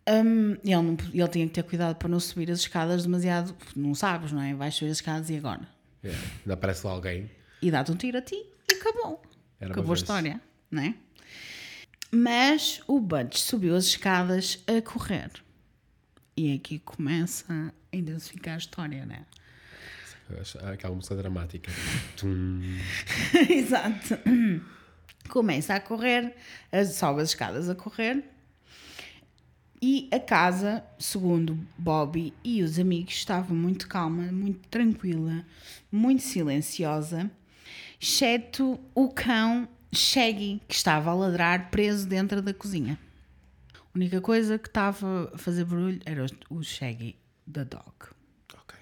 Hum, 0.08 0.58
ele, 0.64 0.76
não, 0.76 0.98
ele 1.14 1.28
tinha 1.28 1.48
que 1.48 1.54
ter 1.54 1.64
cuidado 1.64 1.96
para 1.96 2.08
não 2.10 2.20
subir 2.20 2.50
as 2.52 2.60
escadas 2.60 3.04
demasiado. 3.04 3.56
Não 3.76 3.94
sabes, 3.94 4.32
não 4.32 4.42
é? 4.42 4.54
Vais 4.54 4.74
subir 4.76 4.92
as 4.92 4.98
escadas 4.98 5.30
e 5.30 5.38
agora? 5.38 5.68
Yeah. 6.04 6.24
Ainda 6.42 6.54
aparece 6.54 6.86
lá 6.86 6.94
alguém. 6.94 7.30
e 7.62 7.72
dá-te 7.72 7.92
um 7.92 7.96
tiro 7.96 8.18
a 8.18 8.22
ti 8.22 8.36
e 8.72 8.76
acabou. 8.76 9.22
Era 9.60 9.72
acabou 9.72 9.92
a 9.92 9.96
história, 9.96 10.42
não 10.70 10.84
é? 10.84 10.94
Mas 12.12 12.82
o 12.88 13.00
Butch 13.00 13.38
subiu 13.38 13.76
as 13.76 13.86
escadas 13.86 14.64
a 14.68 14.82
correr. 14.82 15.32
E 16.36 16.54
aqui 16.54 16.80
começa 16.80 17.74
a 17.92 17.96
intensificar 17.96 18.56
a 18.56 18.58
história, 18.58 19.06
né? 19.06 19.26
Aquela 20.72 20.94
música 20.94 21.16
dramática. 21.16 21.72
Exato. 23.50 24.20
Começa 25.30 25.74
a 25.76 25.80
correr, 25.80 26.36
sobe 26.94 27.22
as 27.22 27.30
escadas 27.30 27.70
a 27.70 27.76
correr. 27.76 28.24
E 29.82 30.10
a 30.12 30.20
casa, 30.20 30.84
segundo 30.98 31.58
Bobby 31.78 32.34
e 32.44 32.64
os 32.64 32.80
amigos, 32.80 33.14
estava 33.14 33.54
muito 33.54 33.88
calma, 33.88 34.24
muito 34.32 34.68
tranquila, 34.70 35.46
muito 35.92 36.24
silenciosa, 36.24 37.30
exceto 38.02 38.80
o 38.96 39.10
cão 39.10 39.68
Shaggy, 39.94 40.62
que 40.68 40.74
estava 40.74 41.12
a 41.12 41.14
ladrar 41.14 41.70
preso 41.70 42.08
dentro 42.08 42.42
da 42.42 42.54
cozinha. 42.54 42.98
A 43.76 43.80
única 43.96 44.20
coisa 44.20 44.58
que 44.58 44.68
estava 44.68 45.32
a 45.34 45.38
fazer 45.38 45.64
barulho 45.66 46.00
era 46.06 46.26
o- 46.50 46.64
Shaggy. 46.64 47.16
the 47.52 47.64
dog. 47.64 47.94
Ok. 48.54 48.78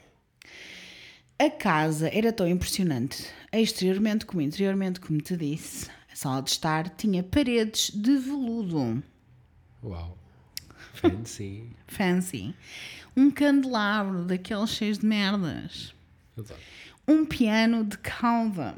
A 1.38 1.50
casa 1.52 2.10
era 2.12 2.32
tão 2.34 2.48
impressionante, 2.48 3.26
exteriormente 3.52 4.26
como 4.26 4.42
interiormente, 4.42 5.00
como 5.00 5.20
te 5.22 5.36
disse. 5.38 5.90
A 6.12 6.16
sala 6.16 6.42
de 6.42 6.50
estar 6.52 6.90
tinha 6.90 7.22
paredes 7.22 7.92
de 7.94 8.18
veludo. 8.18 9.04
Uau. 9.84 10.18
Fancy. 10.96 11.70
Fancy. 11.88 12.56
Um 13.16 13.32
candelabro 13.32 14.26
daqueles 14.26 14.72
cheios 14.72 14.98
de 15.00 15.06
merdas. 15.06 15.94
Exato. 16.38 16.60
Um 17.08 17.26
piano 17.26 17.84
de 17.84 17.98
cauda. 17.98 18.76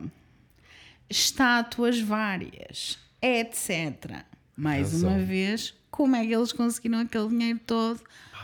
Estátuas 1.10 2.00
várias. 2.00 3.00
Etc. 3.22 4.24
Mais 4.56 4.92
Razão. 4.92 5.10
uma 5.10 5.20
vez, 5.20 5.74
como 5.90 6.16
é 6.16 6.26
que 6.26 6.34
eles 6.34 6.52
conseguiram 6.52 7.00
aquele 7.00 7.30
dinheiro 7.30 7.60
todo? 7.66 8.02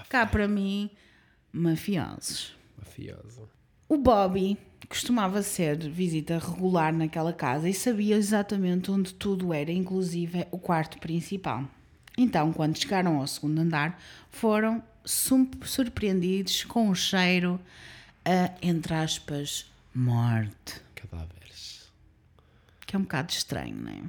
Cá 0.09 0.25
para 0.25 0.47
mim, 0.47 0.89
mafiosos. 1.51 2.55
Mafioso. 2.77 3.49
O 3.89 3.97
Bobby 3.97 4.57
costumava 4.87 5.41
ser 5.41 5.77
visita 5.89 6.37
regular 6.37 6.93
naquela 6.93 7.33
casa 7.33 7.67
e 7.69 7.73
sabia 7.73 8.15
exatamente 8.15 8.91
onde 8.91 9.13
tudo 9.13 9.53
era, 9.53 9.71
inclusive 9.71 10.47
o 10.51 10.57
quarto 10.59 10.99
principal. 10.99 11.67
Então, 12.17 12.53
quando 12.53 12.77
chegaram 12.77 13.17
ao 13.19 13.27
segundo 13.27 13.59
andar, 13.59 13.99
foram 14.29 14.83
surpreendidos 15.05 16.63
com 16.63 16.89
o 16.89 16.95
cheiro 16.95 17.59
a, 18.23 18.51
entre 18.61 18.93
aspas, 18.93 19.65
morte. 19.93 20.81
Cadáveres. 20.95 21.91
Que 22.85 22.95
é 22.95 22.99
um 22.99 23.03
bocado 23.03 23.31
estranho, 23.31 23.75
não 23.75 23.91
é? 23.91 24.01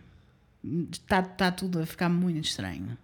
Está, 0.93 1.21
está 1.21 1.51
tudo 1.51 1.81
a 1.81 1.87
ficar 1.87 2.09
muito 2.09 2.45
estranho. 2.47 2.97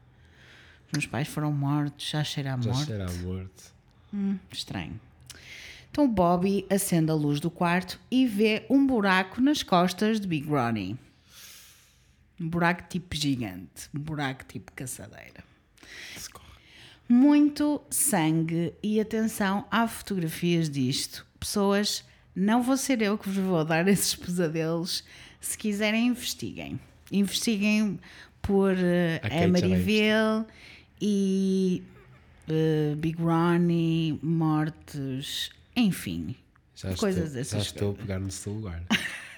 Os 0.86 0.92
meus 0.92 1.06
pais 1.06 1.28
foram 1.28 1.52
mortos, 1.52 2.08
já 2.10 2.24
cheira 2.24 2.54
a 2.54 2.60
Já 2.60 2.70
morte. 2.72 2.86
cheira 2.86 3.06
a 3.08 3.12
morte. 3.22 3.72
Estranho. 4.50 5.00
Então 5.90 6.04
o 6.04 6.08
Bobby 6.08 6.66
acende 6.70 7.10
a 7.10 7.14
luz 7.14 7.40
do 7.40 7.50
quarto 7.50 7.98
e 8.10 8.26
vê 8.26 8.64
um 8.70 8.86
buraco 8.86 9.40
nas 9.40 9.62
costas 9.62 10.20
de 10.20 10.26
Big 10.26 10.48
Ronnie. 10.48 10.96
Um 12.40 12.48
buraco 12.48 12.88
tipo 12.88 13.14
gigante. 13.14 13.90
Um 13.94 14.00
buraco 14.00 14.44
tipo 14.46 14.72
caçadeira. 14.72 15.44
Muito 17.06 17.82
sangue 17.90 18.72
e 18.82 19.00
atenção 19.00 19.66
há 19.70 19.86
fotografias 19.86 20.70
disto. 20.70 21.26
Pessoas, 21.38 22.04
não 22.34 22.62
vou 22.62 22.76
ser 22.76 23.02
eu 23.02 23.18
que 23.18 23.28
vos 23.28 23.44
vou 23.44 23.64
dar 23.64 23.86
esses 23.88 24.14
pesadelos. 24.14 25.04
Se 25.40 25.58
quiserem, 25.58 26.06
investiguem. 26.06 26.80
Investiguem 27.12 27.98
por 28.40 28.72
eh, 28.76 29.20
já 29.22 29.28
vai 29.28 29.42
Emeryville 29.44 30.46
e 31.00 31.82
eh, 32.48 32.94
Big 32.96 33.20
Ronnie, 33.20 34.18
mortes, 34.22 35.50
enfim. 35.76 36.36
Já 36.74 36.94
Coisas 36.94 37.24
estou, 37.24 37.36
dessas 37.36 37.64
Já 37.64 37.70
estou 37.70 37.90
a 37.90 37.94
pegar 37.94 38.18
no 38.18 38.30
seu 38.30 38.52
lugar. 38.52 38.82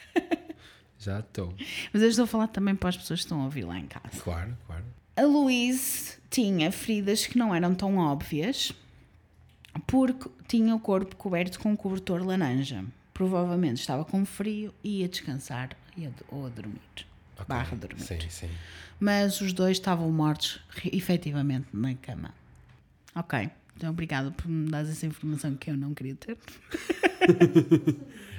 já 1.05 1.21
estou. 1.21 1.55
Mas 1.93 2.03
eu 2.03 2.09
estou 2.09 2.25
a 2.25 2.29
falar 2.29 2.49
também 2.49 2.75
para 2.75 2.89
as 2.89 2.97
pessoas 2.97 3.21
que 3.21 3.25
estão 3.25 3.41
a 3.41 3.45
ouvir 3.45 3.65
lá 3.65 3.79
em 3.79 3.87
casa. 3.87 4.21
Claro, 4.23 4.57
claro. 4.67 4.85
A 5.17 5.23
Louise 5.23 6.19
tinha 6.31 6.73
feridas 6.73 7.27
que 7.27 7.37
não 7.37 7.55
eram 7.55 7.75
tão 7.75 7.99
óbvias 7.99 8.73
porque 9.87 10.29
tinha 10.49 10.75
o 10.75 10.81
corpo 10.81 11.17
coberto 11.17 11.59
com 11.59 11.73
um 11.73 11.77
cobertor 11.77 12.25
laranja. 12.25 12.85
Provavelmente 13.13 13.81
estava 13.81 14.05
com 14.05 14.25
frio 14.25 14.73
e 14.83 15.01
ia 15.01 15.09
descansar 15.09 15.77
ia, 15.97 16.13
ou 16.29 16.47
a 16.47 16.49
dormir. 16.49 16.81
Ok. 17.35 17.47
Barra 17.47 17.77
dormir. 17.77 18.03
Sim, 18.03 18.19
sim. 18.29 18.51
Mas 18.99 19.41
os 19.41 19.53
dois 19.53 19.77
estavam 19.77 20.11
mortos 20.11 20.61
efetivamente 20.93 21.67
na 21.73 21.95
cama. 21.95 22.35
Ok. 23.15 23.51
Então 23.77 23.91
obrigada 23.91 24.31
por 24.31 24.49
me 24.49 24.71
dar 24.71 24.83
essa 24.83 25.07
informação 25.07 25.55
que 25.57 25.71
eu 25.71 25.77
não 25.77 25.93
queria 25.93 26.15
ter. 26.15 26.39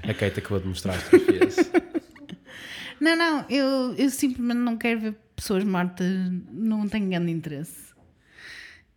A 0.04 0.14
Kate 0.14 0.40
acabou 0.40 0.60
de 0.60 0.68
mostrar 0.68 0.96
as 0.96 1.04
fotografias. 1.04 1.56
Não, 3.04 3.18
não, 3.18 3.46
eu, 3.50 3.94
eu 3.96 4.10
simplesmente 4.10 4.60
não 4.60 4.78
quero 4.78 4.98
ver 4.98 5.16
pessoas 5.36 5.62
mortas, 5.66 6.08
não 6.50 6.88
tenho 6.88 7.10
grande 7.10 7.34
interesse. 7.34 7.92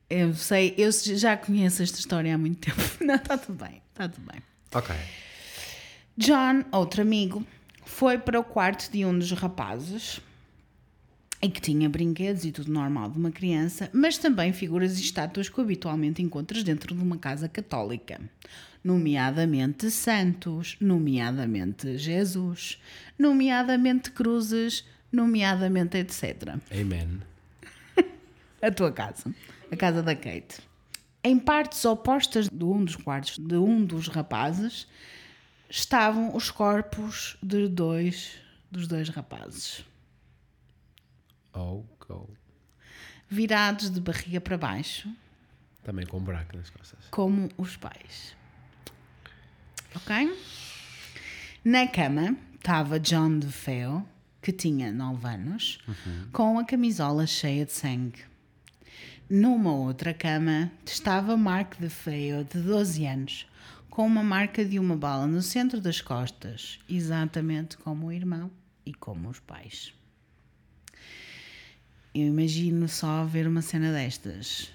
Eu 0.09 0.33
sei, 0.33 0.77
eu 0.79 0.92
já 0.92 1.37
conheço 1.37 1.83
esta 1.83 1.99
história 1.99 2.33
há 2.33 2.38
muito 2.38 2.61
tempo. 2.61 2.81
Não, 3.05 3.16
está 3.16 3.37
tudo 3.37 3.64
bem, 3.64 3.83
está 3.90 4.09
tudo 4.09 4.31
bem. 4.31 4.40
ok. 4.73 4.95
John, 6.16 6.64
outro 6.71 7.03
amigo, 7.03 7.45
foi 7.85 8.16
para 8.16 8.38
o 8.38 8.45
quarto 8.45 8.88
de 8.92 9.05
um 9.05 9.19
dos 9.19 9.33
rapazes 9.33 10.21
e 11.40 11.49
que 11.49 11.61
tinha 11.61 11.88
brinquedos 11.88 12.44
e 12.44 12.53
tudo 12.53 12.72
normal 12.72 13.11
de 13.11 13.18
uma 13.18 13.31
criança, 13.31 13.90
mas 13.92 14.18
também 14.18 14.53
figuras 14.53 14.99
e 14.99 15.03
estátuas 15.03 15.49
que 15.49 15.61
habitualmente 15.61 16.22
encontras 16.22 16.62
dentro 16.62 16.94
de 16.94 17.03
uma 17.03 17.18
casa 17.18 17.49
católica, 17.49 18.20
nomeadamente 18.83 19.90
santos, 19.90 20.77
nomeadamente 20.81 21.99
Jesus, 21.99 22.81
nomeadamente 23.18 24.11
cruzes, 24.11 24.85
nomeadamente 25.12 25.99
etc. 25.99 26.57
Amen. 26.70 27.20
A 28.62 28.70
tua 28.70 28.90
casa, 28.90 29.35
a 29.70 29.77
casa 29.77 30.03
da 30.03 30.14
Kate. 30.14 30.61
Em 31.22 31.38
partes 31.38 31.85
opostas 31.85 32.49
de 32.49 32.64
um 32.64 32.85
dos 32.85 32.96
quartos 32.96 33.38
de 33.38 33.57
um 33.57 33.85
dos 33.85 34.09
rapazes 34.09 34.87
estavam 35.68 36.35
os 36.35 36.51
corpos 36.51 37.37
de 37.42 37.68
dois 37.68 38.38
dos 38.70 38.87
dois 38.87 39.09
rapazes, 39.09 39.85
Oh, 41.59 41.83
go. 42.07 42.29
virados 43.29 43.90
de 43.90 44.01
barriga 44.01 44.40
para 44.40 44.59
baixo, 44.59 45.09
Também 45.83 46.05
com 46.07 46.19
um 46.19 46.23
buraco 46.23 46.57
nas 46.57 46.69
costas. 46.71 47.07
como 47.11 47.49
os 47.57 47.77
pais. 47.77 48.37
Ok? 49.95 50.37
Na 51.64 51.87
cama 51.88 52.37
estava 52.55 53.01
John 53.01 53.38
DeFeo, 53.38 54.07
que 54.42 54.53
tinha 54.53 54.92
9 54.92 55.27
anos, 55.27 55.79
com 56.33 56.59
a 56.59 56.64
camisola 56.64 57.27
cheia 57.27 57.64
de 57.64 57.73
sangue. 57.73 58.23
Numa 59.29 59.73
outra 59.73 60.12
cama 60.14 60.71
estava 60.85 61.37
Mark 61.37 61.77
DeFeo, 61.81 62.45
de 62.45 62.61
12 62.61 63.07
anos, 63.07 63.47
com 63.90 64.07
uma 64.07 64.23
marca 64.23 64.64
de 64.64 64.79
uma 64.79 64.97
bala 64.97 65.27
no 65.27 65.40
centro 65.42 65.81
das 65.81 66.01
costas, 66.01 66.79
exatamente 66.88 67.77
como 67.79 68.07
o 68.09 68.12
irmão 68.12 68.51
e 68.85 68.92
como 68.95 69.29
os 69.31 69.40
pais. 69.40 69.92
Eu 72.18 72.29
imagino 72.29 72.88
só 72.88 73.24
ver 73.24 73.46
uma 73.46 73.61
cena 73.61 73.92
destas. 73.92 74.70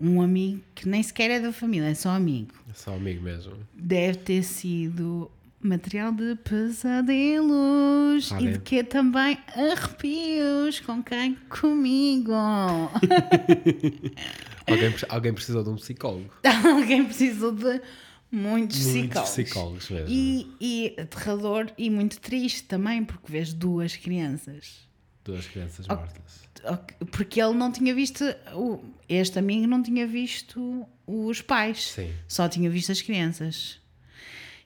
Um 0.00 0.22
amigo 0.22 0.62
que 0.74 0.88
nem 0.88 1.02
sequer 1.02 1.30
é 1.30 1.40
da 1.40 1.52
família, 1.52 1.88
é 1.88 1.94
só 1.94 2.10
amigo. 2.10 2.52
É 2.70 2.72
só 2.72 2.94
amigo 2.94 3.22
mesmo. 3.22 3.52
Deve 3.74 4.16
ter 4.18 4.42
sido 4.44 5.30
material 5.60 6.12
de 6.12 6.36
pesadelos 6.36 8.30
e 8.30 8.34
Alguém- 8.34 8.52
de 8.52 8.58
que 8.60 8.84
também 8.84 9.36
arrepios 9.54 10.80
com 10.80 11.02
quem? 11.02 11.34
Comigo. 11.50 12.32
Alguém, 14.66 14.94
alguém 15.08 15.32
precisou 15.32 15.62
de 15.64 15.70
um 15.70 15.76
psicólogo. 15.76 16.30
Alguém 16.44 17.04
precisou 17.04 17.52
de 17.52 17.80
muitos 18.30 18.84
Muitos 18.86 19.20
psicólogos. 19.20 19.30
psicólogos 19.30 19.90
mesmo. 19.90 20.08
E, 20.10 20.46
e 20.60 20.94
aterrador 21.00 21.66
e 21.78 21.88
muito 21.90 22.20
triste 22.20 22.64
também, 22.64 23.02
porque 23.04 23.30
vês 23.32 23.52
duas 23.54 23.96
crianças. 23.96 24.86
Duas 25.32 25.46
crianças 25.46 25.86
mortas. 25.86 26.48
Porque 27.12 27.40
ele 27.40 27.52
não 27.54 27.70
tinha 27.70 27.94
visto, 27.94 28.24
o- 28.54 28.82
este 29.08 29.38
amigo 29.38 29.66
não 29.66 29.82
tinha 29.82 30.06
visto 30.06 30.86
os 31.06 31.40
pais, 31.42 31.92
Sim. 31.92 32.10
só 32.26 32.48
tinha 32.48 32.68
visto 32.70 32.90
as 32.90 33.02
crianças. 33.02 33.78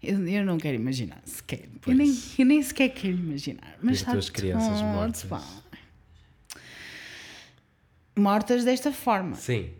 Eu, 0.03 0.27
eu 0.27 0.45
não 0.45 0.59
quero 0.59 0.77
imaginar 0.77 1.21
sequer. 1.25 1.69
Eu 1.87 1.95
nem, 1.95 2.17
eu 2.39 2.47
nem 2.47 2.63
sequer 2.63 2.89
quero 2.91 3.15
imaginar. 3.15 3.77
Mas 3.83 3.97
está 3.99 4.13
duas 4.13 4.31
crianças 4.31 4.81
mortas. 4.83 5.25
pá. 5.25 5.43
Mortas 8.17 8.65
desta 8.65 8.93
forma. 8.93 9.37
Sim. 9.37 9.71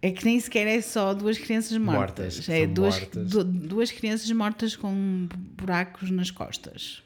É 0.00 0.10
que 0.10 0.24
nem 0.24 0.38
sequer 0.38 0.66
é 0.66 0.80
só 0.80 1.14
duas 1.14 1.38
crianças 1.38 1.76
mortas. 1.78 2.36
Mortas, 2.36 2.48
é 2.48 2.66
duas, 2.66 2.98
mortas. 2.98 3.28
du- 3.30 3.44
duas 3.44 3.90
crianças 3.92 4.30
mortas 4.32 4.74
com 4.76 5.28
buracos 5.56 6.10
nas 6.10 6.30
costas. 6.30 7.02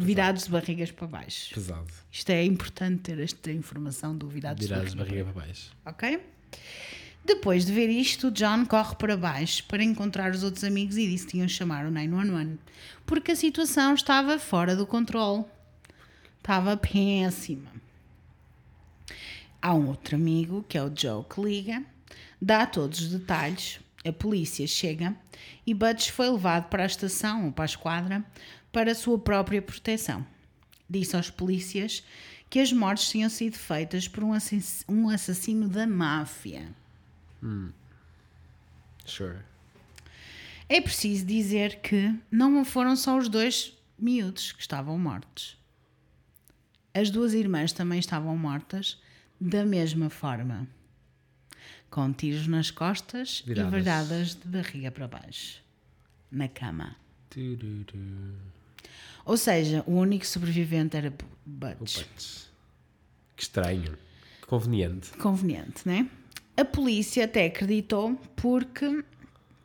Virados 0.00 0.44
de 0.44 0.50
barrigas 0.50 0.92
para 0.92 1.08
baixo. 1.08 1.52
Pesado. 1.52 1.92
Isto 2.10 2.30
é 2.30 2.44
importante 2.44 3.00
ter 3.00 3.18
esta 3.18 3.50
informação 3.50 4.16
do 4.16 4.28
virados, 4.28 4.64
Virados 4.64 4.92
de 4.92 4.96
barriga 4.96 5.24
para 5.24 5.46
baixo. 5.46 5.72
Ok? 5.84 6.20
Depois 7.24 7.66
de 7.66 7.72
ver 7.72 7.90
isto, 7.90 8.30
John 8.30 8.64
corre 8.64 8.94
para 8.94 9.16
baixo 9.16 9.64
para 9.64 9.82
encontrar 9.82 10.30
os 10.30 10.44
outros 10.44 10.62
amigos 10.62 10.96
e 10.96 11.06
disse 11.08 11.26
que 11.26 11.32
tinham 11.32 11.46
de 11.46 11.52
chamar 11.52 11.84
o 11.84 11.90
911 11.90 12.58
porque 13.04 13.32
a 13.32 13.36
situação 13.36 13.92
estava 13.92 14.38
fora 14.38 14.76
do 14.76 14.86
controle. 14.86 15.44
Estava 16.38 16.76
péssima. 16.76 17.72
Há 19.60 19.74
um 19.74 19.88
outro 19.88 20.14
amigo, 20.14 20.64
que 20.68 20.78
é 20.78 20.82
o 20.82 20.92
Joe, 20.94 21.24
que 21.24 21.40
liga, 21.40 21.82
dá 22.40 22.64
todos 22.64 23.00
os 23.00 23.08
detalhes, 23.08 23.80
a 24.06 24.12
polícia 24.12 24.66
chega 24.66 25.14
e 25.66 25.74
Butch 25.74 26.10
foi 26.10 26.30
levado 26.30 26.68
para 26.68 26.84
a 26.84 26.86
estação 26.86 27.46
ou 27.46 27.52
para 27.52 27.64
a 27.64 27.66
esquadra 27.66 28.24
para 28.72 28.92
a 28.92 28.94
sua 28.94 29.18
própria 29.18 29.60
proteção. 29.62 30.26
Disse 30.88 31.16
aos 31.16 31.30
polícias 31.30 32.02
que 32.50 32.58
as 32.58 32.72
mortes 32.72 33.10
tinham 33.10 33.28
sido 33.28 33.56
feitas 33.56 34.08
por 34.08 34.24
um 34.24 34.32
assass- 34.32 34.84
um 34.88 35.08
assassino 35.08 35.68
da 35.68 35.86
máfia. 35.86 36.68
Sure. 39.04 39.38
É 40.68 40.80
preciso 40.80 41.24
dizer 41.24 41.80
que 41.80 42.14
não 42.30 42.64
foram 42.64 42.94
só 42.96 43.16
os 43.18 43.28
dois 43.28 43.72
miúdos 43.98 44.52
que 44.52 44.60
estavam 44.60 44.98
mortos. 44.98 45.56
As 46.94 47.10
duas 47.10 47.32
irmãs 47.32 47.72
também 47.72 47.98
estavam 47.98 48.36
mortas 48.36 49.00
da 49.40 49.64
mesma 49.64 50.10
forma, 50.10 50.66
com 51.90 52.12
tiros 52.12 52.46
nas 52.46 52.70
costas 52.70 53.42
Viradas. 53.46 53.72
e 53.72 53.76
viradas 53.76 54.34
de 54.34 54.48
barriga 54.48 54.90
para 54.90 55.06
baixo, 55.06 55.62
na 56.30 56.48
cama. 56.48 56.96
Tururu. 57.30 58.34
Ou 59.24 59.36
seja, 59.36 59.82
o 59.86 59.92
único 59.92 60.26
sobrevivente 60.26 60.96
era 60.96 61.12
Butch. 61.44 61.98
Butch. 61.98 62.44
Que 63.36 63.42
estranho. 63.42 63.96
Que 64.40 64.46
conveniente. 64.46 65.10
Conveniente, 65.12 65.82
né? 65.86 66.08
A 66.56 66.64
polícia 66.64 67.24
até 67.24 67.46
acreditou 67.46 68.14
porque 68.34 69.04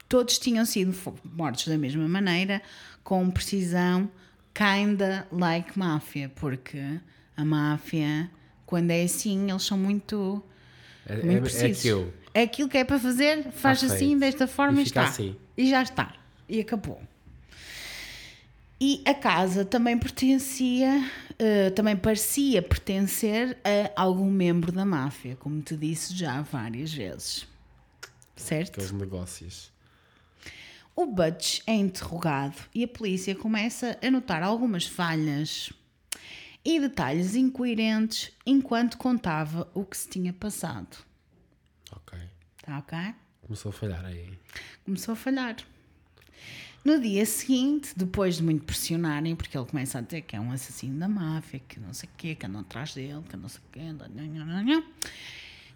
todos 0.07 0.37
tinham 0.37 0.65
sido 0.65 0.95
mortos 1.23 1.67
da 1.67 1.77
mesma 1.77 2.07
maneira, 2.07 2.61
com 3.03 3.29
precisão, 3.31 4.09
kinda 4.53 5.27
like 5.31 5.77
máfia, 5.77 6.29
porque 6.35 6.99
a 7.35 7.43
máfia, 7.43 8.29
quando 8.65 8.91
é 8.91 9.03
assim, 9.03 9.49
eles 9.49 9.63
são 9.63 9.77
muito, 9.77 10.43
É, 11.07 11.15
muito 11.15 11.29
é, 11.31 11.35
é 11.35 11.41
precisos. 11.41 11.79
aquilo. 11.79 12.13
É 12.35 12.41
aquilo 12.43 12.69
que 12.69 12.77
é 12.77 12.83
para 12.83 12.99
fazer, 12.99 13.51
faz 13.51 13.83
assim, 13.83 14.17
desta 14.17 14.45
forma 14.47 14.79
E 14.79 14.83
e, 14.83 14.85
está. 14.85 15.03
assim. 15.05 15.35
E 15.57 15.69
já 15.69 15.81
está. 15.83 16.13
E 16.49 16.59
acabou. 16.59 17.01
E 18.79 19.01
a 19.05 19.13
casa 19.13 19.63
também 19.63 19.97
pertencia, 19.97 21.09
eh, 21.39 21.69
também 21.69 21.95
parecia 21.95 22.61
pertencer 22.61 23.57
a 23.63 24.01
algum 24.01 24.29
membro 24.29 24.71
da 24.71 24.83
máfia, 24.83 25.35
como 25.37 25.61
te 25.61 25.77
disse 25.77 26.13
já 26.15 26.41
várias 26.41 26.93
vezes. 26.93 27.47
Certo? 28.35 28.71
Aqueles 28.71 28.91
negócios. 28.91 29.71
O 30.95 31.05
Butch 31.07 31.61
é 31.65 31.73
interrogado 31.73 32.57
e 32.73 32.83
a 32.83 32.87
polícia 32.87 33.33
começa 33.33 33.97
a 34.01 34.11
notar 34.11 34.43
algumas 34.43 34.85
falhas 34.85 35.71
e 36.63 36.79
detalhes 36.79 37.35
incoerentes 37.35 38.31
enquanto 38.45 38.97
contava 38.97 39.67
o 39.73 39.83
que 39.83 39.97
se 39.97 40.07
tinha 40.07 40.31
passado. 40.31 40.97
Ok. 41.91 42.19
Tá 42.61 42.77
ok? 42.77 42.97
Começou 43.41 43.69
a 43.69 43.73
falhar 43.73 44.05
aí. 44.05 44.37
Começou 44.85 45.13
a 45.13 45.15
falhar. 45.15 45.55
No 46.83 46.99
dia 46.99 47.25
seguinte, 47.25 47.93
depois 47.95 48.37
de 48.37 48.43
muito 48.43 48.65
pressionarem, 48.65 49.35
porque 49.37 49.57
ele 49.57 49.65
começa 49.65 49.99
a 49.99 50.01
dizer 50.01 50.21
que 50.21 50.35
é 50.35 50.39
um 50.39 50.51
assassino 50.51 50.99
da 50.99 51.07
máfia, 51.07 51.59
que 51.59 51.79
não 51.79 51.93
sei 51.93 52.09
o 52.09 52.11
quê, 52.17 52.35
que 52.35 52.45
andam 52.45 52.59
atrás 52.59 52.93
dele, 52.93 53.23
que 53.29 53.37
não 53.37 53.47
sei 53.47 53.61
o 53.61 53.71
quê, 53.71 54.83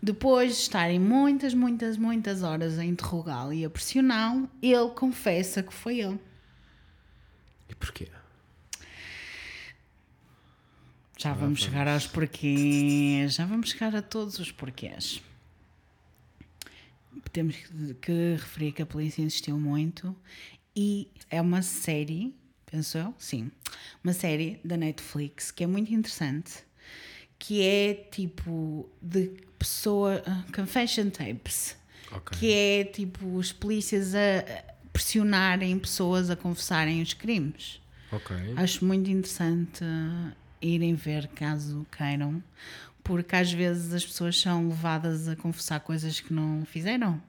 depois 0.04 0.56
de 0.56 0.62
estarem 0.62 1.00
muitas, 1.00 1.54
muitas, 1.54 1.98
muitas 1.98 2.44
horas 2.44 2.78
a 2.78 2.86
interrogá-lo 2.86 3.54
e 3.54 3.64
a 3.64 3.70
pressioná-lo, 3.70 4.50
ele 4.62 4.90
confessa 4.90 5.64
que 5.64 5.74
foi 5.74 6.02
ele. 6.02 6.20
E 7.70 7.76
porquê? 7.76 8.10
Já 11.18 11.34
vamos 11.34 11.62
chegar 11.62 11.88
aos 11.88 12.06
porquês, 12.06 13.34
já 13.34 13.46
vamos 13.46 13.70
chegar 13.72 13.96
a 13.96 14.02
todos 14.02 14.38
os 14.40 14.52
porquês. 14.52 15.22
Temos 17.32 17.56
que 18.02 18.34
referir 18.34 18.72
que 18.74 18.82
a 18.84 18.86
polícia 18.86 19.22
insistiu 19.24 19.60
muito 19.60 20.16
e 20.80 21.08
é 21.32 21.42
uma 21.42 21.64
série, 21.64 22.36
penso 22.68 23.00
eu, 23.00 23.12
sim, 23.18 23.50
uma 24.04 24.14
série 24.14 24.60
da 24.64 24.78
Netflix 24.78 25.50
que 25.50 25.64
é 25.64 25.68
muito 25.68 25.92
interessante, 25.92 26.54
que 27.40 27.64
é 27.64 27.96
tipo 27.96 28.88
de 29.02 29.32
pessoa, 29.58 30.22
ah, 30.28 30.44
confession 30.56 31.10
tapes, 31.10 31.76
Ok. 32.12 32.38
que 32.38 32.54
é 32.54 32.84
tipo 32.84 33.26
os 33.36 33.52
polícias 33.52 34.14
a 34.14 34.44
pressionarem 34.94 35.80
pessoas 35.80 36.30
a 36.30 36.36
confessarem 36.36 37.02
os 37.02 37.14
crimes. 37.14 37.82
Acho 38.56 38.86
muito 38.86 39.10
interessante 39.10 39.84
uh, 39.84 40.32
irem 40.62 40.94
ver 40.94 41.28
caso 41.30 41.86
queiram, 41.92 42.42
porque 43.04 43.36
às 43.36 43.52
vezes 43.52 43.94
as 43.94 44.06
pessoas 44.06 44.40
são 44.40 44.70
levadas 44.70 45.28
a 45.28 45.36
confessar 45.36 45.80
coisas 45.80 46.20
que 46.20 46.32
não 46.32 46.64
fizeram. 46.66 47.22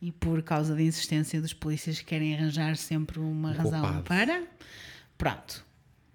E 0.00 0.12
por 0.12 0.42
causa 0.42 0.74
da 0.74 0.82
insistência 0.82 1.40
dos 1.40 1.52
polícias 1.52 1.98
que 1.98 2.04
querem 2.04 2.34
arranjar 2.34 2.76
sempre 2.76 3.18
uma 3.18 3.50
Um 3.50 3.54
razão 3.56 3.80
culpado. 3.80 4.02
para. 4.04 4.46
Pronto. 5.16 5.64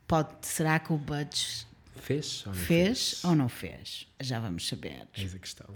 Pode, 0.08 0.30
será 0.42 0.80
que 0.80 0.92
o 0.94 0.98
Budge 0.98 1.68
Fez 1.96 2.44
ou 2.46 2.54
não 2.54 2.60
fez 2.60 3.22
ou 3.26 3.36
não 3.36 3.50
fez? 3.50 4.08
Já 4.22 4.40
vamos 4.40 4.68
saber. 4.68 5.08
Eis 5.18 5.36
a 5.36 5.40
questão. 5.40 5.68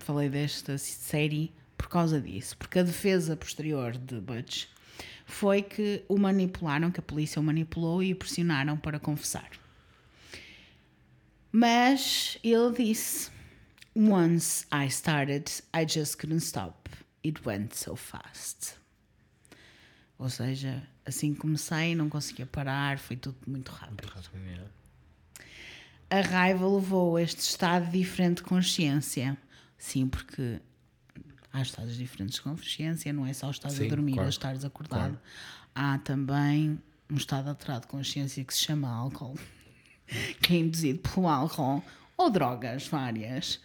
Falei 0.00 0.28
desta 0.28 0.76
série 0.78 1.52
por 1.76 1.88
causa 1.88 2.20
disso, 2.20 2.56
porque 2.58 2.78
a 2.78 2.82
defesa 2.82 3.36
posterior 3.36 3.96
de 3.96 4.20
Butch 4.20 4.66
foi 5.26 5.62
que 5.62 6.04
o 6.08 6.18
manipularam, 6.18 6.90
que 6.90 7.00
a 7.00 7.02
polícia 7.02 7.40
o 7.40 7.42
manipulou 7.42 8.02
e 8.02 8.12
o 8.12 8.16
pressionaram 8.16 8.76
para 8.76 8.98
confessar. 9.00 9.50
Mas 11.52 12.38
ele 12.42 12.72
disse: 12.72 13.30
Once 13.96 14.66
I 14.72 14.86
started, 14.88 15.50
I 15.74 15.86
just 15.88 16.16
couldn't 16.18 16.42
stop. 16.44 16.83
It 17.24 17.40
went 17.46 17.72
so 17.74 17.96
fast. 17.96 18.74
Ou 20.18 20.28
seja, 20.28 20.82
assim 21.04 21.34
comecei, 21.34 21.94
não 21.94 22.08
conseguia 22.08 22.46
parar, 22.46 22.98
foi 22.98 23.16
tudo 23.16 23.36
muito 23.46 23.70
rápido. 23.70 24.12
A 26.10 26.20
raiva 26.20 26.68
levou 26.68 27.16
a 27.16 27.22
este 27.22 27.40
estado 27.40 27.90
diferente 27.90 28.36
de 28.36 28.42
consciência. 28.44 29.36
Sim, 29.76 30.06
porque 30.06 30.60
há 31.52 31.62
estados 31.62 31.96
diferentes 31.96 32.36
de 32.36 32.42
consciência, 32.42 33.12
não 33.12 33.26
é 33.26 33.32
só 33.32 33.48
o 33.48 33.50
estado 33.50 33.72
Sim, 33.72 33.86
a 33.86 33.88
dormir 33.88 34.12
claro. 34.12 34.26
ou 34.26 34.30
estares 34.30 34.64
acordado. 34.64 35.18
Claro. 35.18 35.18
Há 35.74 35.98
também 35.98 36.80
um 37.10 37.16
estado 37.16 37.48
alterado 37.48 37.82
de 37.82 37.88
consciência 37.88 38.44
que 38.44 38.54
se 38.54 38.60
chama 38.60 38.88
álcool, 38.88 39.38
que 40.40 40.54
é 40.54 40.58
induzido 40.58 41.00
pelo 41.00 41.28
álcool 41.28 41.82
ou 42.16 42.30
drogas 42.30 42.86
várias. 42.86 43.60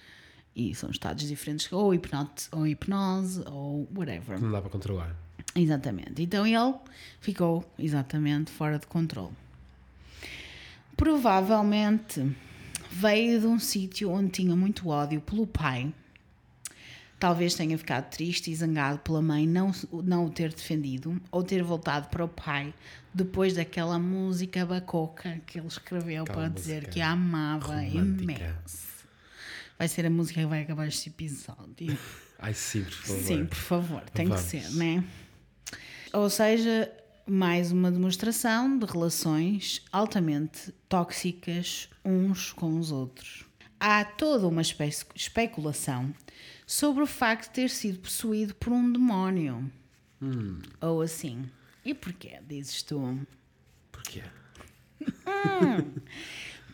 E 0.60 0.76
são 0.76 0.92
estados 0.92 1.26
diferentes, 1.26 1.72
ou 1.72 1.94
hipnose, 1.94 2.50
ou, 2.52 2.68
hipnose, 2.68 3.42
ou 3.46 3.88
whatever. 3.96 4.42
Não 4.42 4.52
dá 4.52 4.60
para 4.60 4.70
controlar. 4.70 5.16
Exatamente. 5.56 6.22
Então 6.22 6.46
ele 6.46 6.76
ficou 7.22 7.64
exatamente 7.80 8.52
fora 8.52 8.78
de 8.78 8.86
controle. 8.86 9.32
Provavelmente 10.98 12.36
veio 12.92 13.40
de 13.40 13.48
um 13.48 13.58
sítio 13.58 14.12
onde 14.12 14.32
tinha 14.32 14.54
muito 14.54 14.90
ódio 14.90 15.22
pelo 15.22 15.48
pai. 15.48 15.94
Talvez 17.18 17.54
tenha 17.54 17.78
ficado 17.78 18.10
triste 18.10 18.52
e 18.52 18.56
zangado 18.56 19.00
pela 19.00 19.22
mãe 19.22 19.48
não, 19.48 19.72
não 20.04 20.26
o 20.26 20.30
ter 20.30 20.54
defendido 20.54 21.22
ou 21.32 21.42
ter 21.42 21.64
voltado 21.64 22.10
para 22.10 22.26
o 22.26 22.28
pai 22.28 22.74
depois 23.14 23.54
daquela 23.54 23.98
música 23.98 24.66
bacoca 24.66 25.40
que 25.46 25.58
ele 25.58 25.68
escreveu 25.68 26.24
Aquela 26.24 26.38
para 26.38 26.50
dizer 26.50 26.90
que 26.90 27.00
a 27.00 27.12
amava 27.12 27.82
imenso. 27.82 28.89
Vai 29.80 29.88
ser 29.88 30.06
a 30.06 30.10
música 30.10 30.42
que 30.42 30.46
vai 30.46 30.62
acabar 30.62 30.88
este 30.88 31.10
episódio. 31.10 31.98
Ai, 32.38 32.54
sim, 32.54 32.84
por 32.84 32.92
favor. 32.94 33.24
Sim, 33.24 33.46
por 33.46 33.58
favor, 33.58 34.02
tem 34.12 34.28
Vamos. 34.28 34.44
que 34.44 34.50
ser, 34.62 34.70
né? 34.76 35.04
Ou 36.14 36.30
seja, 36.30 36.92
mais 37.26 37.72
uma 37.72 37.90
demonstração 37.92 38.78
de 38.78 38.86
relações 38.86 39.82
altamente 39.92 40.74
tóxicas 40.88 41.90
uns 42.04 42.52
com 42.54 42.78
os 42.80 42.92
outros. 42.92 43.46
Há 43.80 44.04
toda 44.04 44.48
uma 44.48 44.62
espe- 44.62 44.90
especulação 45.16 46.14
sobre 46.68 47.02
o 47.04 47.08
facto 47.08 47.46
de 47.48 47.54
ter 47.56 47.70
sido 47.70 48.00
possuído 48.00 48.54
por 48.56 48.74
um 48.74 48.92
demónio. 48.92 49.72
Ou 50.82 51.02
assim. 51.02 51.50
E 51.86 51.94
porquê, 51.94 52.40
dizes 52.46 52.84
tu? 52.84 53.18
Porquê? 53.92 54.24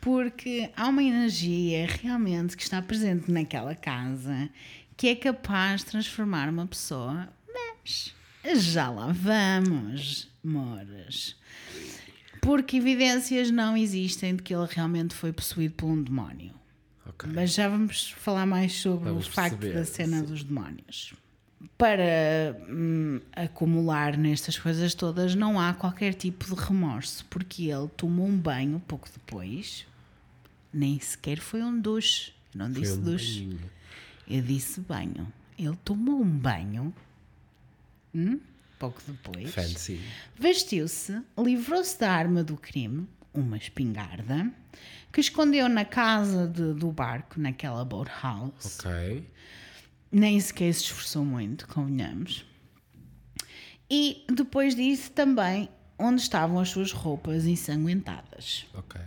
Porque 0.06 0.70
há 0.78 0.88
uma 0.88 1.02
energia 1.02 1.88
realmente 1.88 2.56
que 2.56 2.62
está 2.62 2.80
presente 2.80 3.32
naquela 3.32 3.74
casa 3.74 4.52
que 4.96 5.08
é 5.08 5.16
capaz 5.16 5.82
de 5.82 5.88
transformar 5.88 6.48
uma 6.48 6.68
pessoa, 6.68 7.28
mas 7.52 8.14
já 8.64 8.88
lá 8.92 9.12
vamos, 9.12 10.30
moras. 10.44 11.36
Porque 12.40 12.78
evidências 12.78 13.50
não 13.50 13.76
existem 13.76 14.36
de 14.36 14.44
que 14.44 14.54
ele 14.54 14.68
realmente 14.70 15.16
foi 15.16 15.34
possuído 15.34 15.74
por 15.74 15.88
um 15.88 16.04
demónio. 16.04 16.54
Ok. 17.08 17.28
Mas 17.34 17.56
já 17.56 17.68
vamos 17.68 18.12
falar 18.12 18.46
mais 18.46 18.74
sobre 18.74 19.10
Vamos 19.10 19.26
o 19.26 19.32
facto 19.32 19.58
perceber, 19.58 19.80
da 19.80 19.86
cena 19.86 20.20
sim. 20.20 20.26
dos 20.26 20.44
demónios. 20.44 21.16
Para 21.80 22.56
hum, 22.70 23.20
acumular 23.36 24.16
nestas 24.16 24.60
coisas 24.60 24.94
todas, 24.94 25.34
não 25.34 25.60
há 25.60 25.74
qualquer 25.74 26.14
tipo 26.14 26.46
de 26.46 26.62
remorso, 26.62 27.26
porque 27.28 27.72
ele 27.72 27.88
tomou 27.98 28.28
um 28.28 28.38
banho 28.38 28.80
pouco 28.88 29.10
depois, 29.12 29.88
nem 30.76 31.00
sequer 31.00 31.40
foi 31.40 31.64
um 31.64 31.80
duche. 31.80 32.34
Não 32.54 32.72
Foi 32.72 32.82
disse 32.82 32.94
um 32.98 33.02
duche, 33.02 33.58
eu 34.28 34.42
disse 34.42 34.80
banho. 34.82 35.32
Ele 35.58 35.76
tomou 35.84 36.22
um 36.22 36.30
banho 36.38 36.94
hum, 38.14 38.40
pouco 38.80 39.02
depois. 39.08 39.54
Fancy. 39.54 40.02
Vestiu-se, 40.38 41.22
livrou-se 41.38 41.98
da 42.00 42.12
arma 42.12 42.44
do 42.44 42.56
crime, 42.58 43.08
uma 43.34 43.58
espingarda, 43.58 44.52
que 45.12 45.20
escondeu 45.22 45.68
na 45.70 45.86
casa 45.86 46.48
de- 46.48 46.74
do 46.74 46.92
barco, 46.92 47.40
naquela 47.40 47.84
boathouse. 47.86 48.78
Ok. 48.82 49.26
nem 50.12 50.40
sequer 50.40 50.74
se 50.74 50.84
esforçou 50.84 51.26
muito, 51.26 51.68
convenhamos. 51.68 52.46
E 53.90 54.26
depois 54.34 54.76
disso 54.76 55.12
também 55.12 55.70
onde 56.00 56.22
estavam 56.22 56.60
as 56.60 56.70
suas 56.70 56.92
roupas 56.94 57.46
ensanguentadas. 57.46 58.66
Ok. 58.74 59.00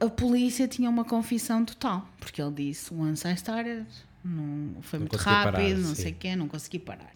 A 0.00 0.08
polícia 0.08 0.68
tinha 0.68 0.88
uma 0.88 1.04
confissão 1.04 1.64
total, 1.64 2.08
porque 2.20 2.40
ele 2.40 2.52
disse: 2.52 2.92
Once 2.94 3.26
I 3.26 3.32
started, 3.34 3.84
não, 4.24 4.80
foi 4.82 4.98
Não 4.98 5.06
muito 5.06 5.16
rápido, 5.16 5.52
parar, 5.52 5.68
não 5.78 5.94
sim. 5.94 6.02
sei 6.02 6.12
o 6.12 6.14
quê, 6.14 6.36
não 6.36 6.48
consegui 6.48 6.78
parar. 6.78 7.12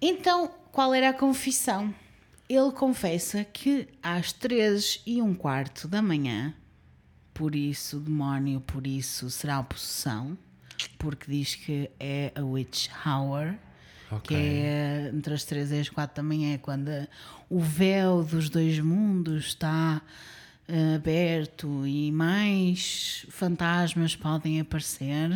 Então, 0.00 0.50
qual 0.70 0.92
era 0.94 1.10
a 1.10 1.12
confissão? 1.14 1.94
Ele 2.48 2.70
confessa 2.70 3.44
que 3.44 3.88
às 4.02 4.32
3 4.32 5.02
e 5.06 5.20
um 5.22 5.34
quarto 5.34 5.88
da 5.88 6.00
manhã, 6.00 6.54
por 7.34 7.54
isso 7.56 7.98
demónio, 7.98 8.60
por 8.60 8.86
isso 8.86 9.28
será 9.30 9.58
a 9.58 9.62
possessão, 9.62 10.36
porque 10.98 11.30
diz 11.30 11.54
que 11.54 11.90
é 11.98 12.30
a 12.34 12.42
witch 12.42 12.88
hour, 13.04 13.54
que 14.22 14.34
Ok. 14.34 14.36
é 14.36 15.10
entre 15.12 15.34
as 15.34 15.44
3 15.44 15.72
e 15.72 15.80
as 15.80 15.88
4 15.88 16.16
da 16.16 16.22
manhã, 16.22 16.54
é 16.54 16.58
quando 16.58 16.90
o 17.50 17.58
véu 17.58 18.22
dos 18.22 18.48
dois 18.48 18.78
mundos 18.78 19.46
está 19.46 20.00
aberto 20.94 21.86
e 21.86 22.10
mais 22.12 23.26
fantasmas 23.30 24.16
podem 24.16 24.60
aparecer. 24.60 25.30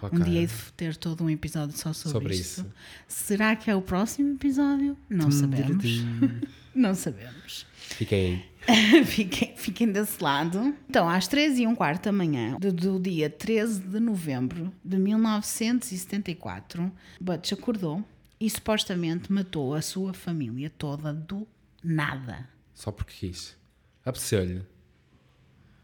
Ok. 0.00 0.18
Um 0.18 0.22
dia 0.22 0.40
hei 0.40 0.46
de 0.46 0.72
ter 0.76 0.96
todo 0.96 1.22
um 1.24 1.30
episódio 1.30 1.76
só 1.76 1.92
sobre, 1.92 2.12
Sobre 2.12 2.34
isto. 2.34 2.60
isso. 2.60 2.66
Será 3.06 3.54
que 3.54 3.70
é 3.70 3.74
o 3.76 3.82
próximo 3.82 4.34
episódio? 4.34 4.96
Não 5.08 5.30
sabemos. 5.30 5.84
Não 6.74 6.94
sabemos. 6.94 7.66
Fiquem 7.76 8.42
fiquem, 9.06 9.54
fiquem 9.56 9.90
desse 9.92 10.22
lado. 10.22 10.74
Então, 10.88 11.08
às 11.08 11.26
13 11.28 11.62
e 11.62 11.66
um 11.66 11.74
quarto 11.74 12.04
da 12.04 12.12
manhã 12.12 12.56
do, 12.58 12.72
do 12.72 12.98
dia 13.00 13.28
13 13.28 13.80
de 13.80 14.00
novembro 14.00 14.72
de 14.84 14.96
1974, 14.98 16.90
Butch 17.20 17.52
acordou 17.52 18.04
e 18.40 18.48
supostamente 18.48 19.32
matou 19.32 19.74
a 19.74 19.82
sua 19.82 20.12
família 20.14 20.70
toda 20.70 21.12
do 21.12 21.46
nada. 21.82 22.48
só 22.74 22.90
porque 22.92 23.28
quis. 23.28 23.56
Apeteceu-lhe. 24.04 24.62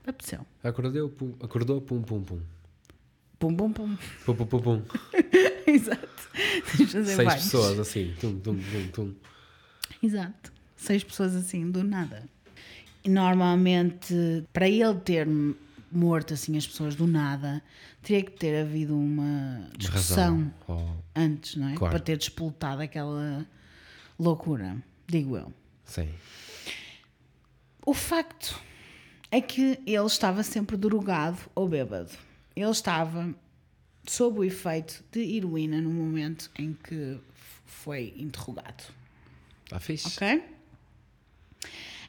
Apeteceu. 0.06 0.46
Acordou, 0.62 1.08
pum, 1.10 1.34
acordou, 1.40 1.80
pum, 1.80 2.02
pum, 2.02 2.22
pum. 2.22 2.40
Pum, 3.38 3.54
pum, 3.54 3.72
pum. 3.72 3.96
Pum, 4.24 4.34
pum, 4.34 4.46
pum, 4.46 4.60
pum. 4.60 4.82
Exato. 5.66 6.08
Seis 6.76 7.34
pessoas 7.34 7.78
assim. 7.78 8.14
Tum, 8.20 8.38
tum, 8.40 8.56
tum, 8.58 8.88
tum. 8.92 9.14
Exato. 10.02 10.52
Seis 10.76 11.04
pessoas 11.04 11.34
assim, 11.36 11.70
do 11.70 11.84
nada. 11.84 12.24
E 13.04 13.08
normalmente, 13.08 14.14
para 14.52 14.68
ele 14.68 14.94
ter 14.96 15.26
morto 15.90 16.34
assim 16.34 16.56
as 16.56 16.66
pessoas 16.66 16.94
do 16.96 17.06
nada, 17.06 17.62
teria 18.02 18.22
que 18.22 18.32
ter 18.32 18.60
havido 18.62 18.96
uma 18.98 19.68
discussão. 19.76 20.52
Oh, 20.66 20.88
antes, 21.14 21.56
não 21.56 21.68
é? 21.68 21.74
Claro. 21.74 21.92
Para 21.92 22.02
ter 22.02 22.16
despoltado 22.16 22.82
aquela 22.82 23.46
loucura, 24.18 24.76
digo 25.06 25.36
eu. 25.36 25.52
sim. 25.84 26.08
O 27.88 27.94
facto 27.94 28.60
é 29.30 29.40
que 29.40 29.80
ele 29.86 30.06
estava 30.06 30.42
sempre 30.42 30.76
drogado 30.76 31.38
ou 31.54 31.66
bêbado. 31.66 32.10
Ele 32.54 32.70
estava 32.70 33.34
sob 34.06 34.40
o 34.40 34.44
efeito 34.44 35.02
de 35.10 35.20
heroína 35.20 35.80
no 35.80 35.88
momento 35.88 36.50
em 36.58 36.74
que 36.74 37.18
foi 37.64 38.12
interrogado. 38.18 38.84
Está 39.64 39.80
fixe. 39.80 40.06
Ok? 40.06 40.44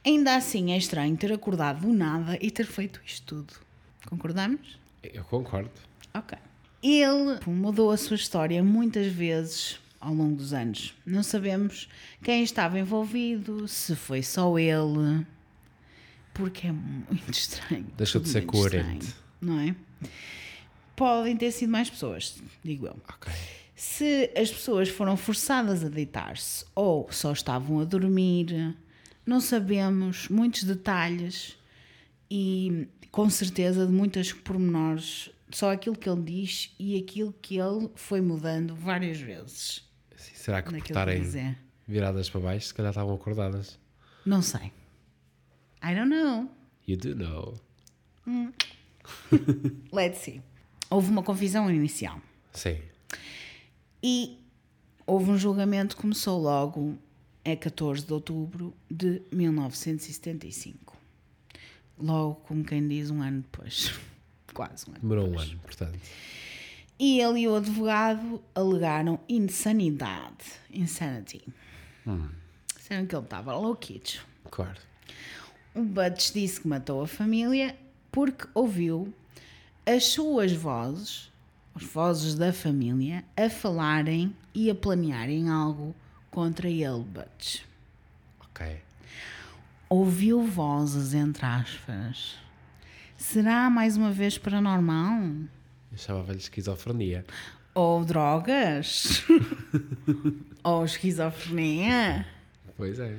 Ainda 0.06 0.36
assim 0.36 0.74
é 0.74 0.78
estranho 0.78 1.16
ter 1.16 1.32
acordado 1.32 1.88
do 1.88 1.94
nada 1.94 2.38
e 2.42 2.52
ter 2.52 2.66
feito 2.66 3.00
isto 3.06 3.38
tudo. 3.38 3.54
Concordamos? 4.06 4.78
Eu 5.02 5.24
concordo. 5.24 5.72
Ok. 6.14 6.38
Ele 6.84 7.40
mudou 7.48 7.90
a 7.90 7.96
sua 7.96 8.18
história 8.18 8.62
muitas 8.62 9.08
vezes 9.08 9.80
ao 9.98 10.14
longo 10.14 10.36
dos 10.36 10.52
anos. 10.52 10.94
Não 11.06 11.24
sabemos 11.24 11.88
quem 12.22 12.44
estava 12.44 12.78
envolvido, 12.78 13.66
se 13.66 13.96
foi 13.96 14.22
só 14.22 14.60
ele, 14.60 15.26
porque 16.40 16.68
é 16.68 16.72
muito 16.72 17.32
estranho. 17.32 17.86
Deixou 17.98 18.22
de 18.22 18.30
ser 18.30 18.46
coerente. 18.46 19.08
estranho, 19.08 19.24
não 19.42 19.60
é? 19.60 19.76
Podem 20.96 21.36
ter 21.36 21.52
sido 21.52 21.70
mais 21.70 21.90
pessoas, 21.90 22.42
digo 22.64 22.88
eu. 22.88 22.98
Ok. 23.10 23.32
Se 23.76 24.32
as 24.36 24.50
pessoas 24.50 24.88
foram 24.88 25.18
forçadas 25.18 25.84
a 25.84 25.90
deitar-se 25.90 26.66
ou 26.74 27.12
só 27.12 27.34
estavam 27.34 27.82
a 27.82 27.84
dormir, 27.84 28.76
não 29.26 29.42
sabemos 29.42 30.30
muitos 30.30 30.64
detalhes 30.64 31.58
e 32.32 32.88
com 33.12 33.30
certeza 33.30 33.86
de 33.86 33.92
muitas 33.92 34.32
pormenores, 34.32 35.30
só 35.52 35.72
aquilo 35.72 35.96
que 35.96 36.10
ele 36.10 36.22
diz 36.22 36.74
e 36.80 36.98
aquilo 36.98 37.34
que 37.42 37.58
ele 37.58 37.90
foi 37.96 38.22
mudando 38.22 38.76
várias 38.76 39.20
vezes. 39.20 39.84
Sim, 40.16 40.32
será 40.36 40.62
que 40.62 40.70
por 40.70 40.78
estarem 40.78 41.58
viradas 41.88 42.30
para 42.30 42.40
baixo, 42.42 42.68
se 42.68 42.74
calhar 42.74 42.92
estavam 42.92 43.14
acordadas? 43.14 43.78
Não 44.26 44.42
sei. 44.42 44.72
I 45.82 45.96
don't 45.96 46.10
know. 46.10 46.50
You 46.88 46.98
do 46.98 47.16
know. 47.16 47.60
Let's 49.92 50.20
see. 50.20 50.42
Houve 50.90 51.10
uma 51.10 51.24
confusão 51.24 51.70
inicial. 51.70 52.20
Sim. 52.54 52.80
E 54.04 54.40
houve 55.06 55.32
um 55.32 55.38
julgamento 55.38 55.96
que 55.96 56.02
começou 56.02 56.40
logo 56.42 56.98
a 57.46 57.56
14 57.56 58.06
de 58.06 58.14
outubro 58.14 58.74
de 58.90 59.22
1975. 59.32 60.98
Logo, 61.98 62.36
como 62.36 62.64
quem 62.64 62.88
diz, 62.88 63.10
um 63.10 63.22
ano 63.22 63.42
depois. 63.42 63.92
Quase 64.54 64.90
um 64.90 64.92
ano. 64.94 65.02
Demorou 65.02 65.26
um 65.28 65.32
depois. 65.32 65.50
ano, 65.50 65.60
portanto. 65.60 66.00
E 66.98 67.22
ele 67.22 67.42
e 67.42 67.48
o 67.48 67.56
advogado 67.56 68.42
alegaram 68.54 69.20
insanidade. 69.30 70.46
Insanity. 70.70 71.42
Disseram 72.76 73.06
que 73.06 73.16
ele 73.16 73.24
estava 73.24 73.56
louquito. 73.56 74.26
Claro. 74.50 74.80
O 75.74 75.84
Butch 75.84 76.32
disse 76.34 76.62
que 76.62 76.68
matou 76.68 77.02
a 77.02 77.08
família 77.08 77.76
porque 78.12 78.48
ouviu 78.54 79.14
as 79.86 80.06
suas 80.06 80.52
vozes, 80.52 81.32
as 81.76 81.84
vozes 81.84 82.36
da 82.36 82.52
família, 82.52 83.24
a 83.38 83.50
falarem 83.50 84.36
e 84.54 84.70
a 84.70 84.76
planearem 84.76 85.50
algo 85.50 85.96
contra 86.32 86.70
ele, 86.70 87.04
Butch. 87.04 87.62
Ok. 88.42 88.80
Ouviu 89.88 90.44
vozes, 90.44 91.14
entre 91.14 91.46
aspas. 91.46 92.36
Será 93.18 93.70
mais 93.70 93.98
uma 93.98 94.12
vez 94.12 94.38
paranormal? 94.38 95.22
Eu 95.92 95.98
chamava-lhe 95.98 96.40
esquizofrenia. 96.40 97.26
Ou 97.74 98.04
drogas? 98.06 99.24
Ou 100.64 100.86
esquizofrenia? 100.86 102.26
Pois 102.78 103.00
é. 103.00 103.18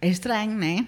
É 0.00 0.08
estranho, 0.08 0.52
não 0.52 0.66
é? 0.66 0.86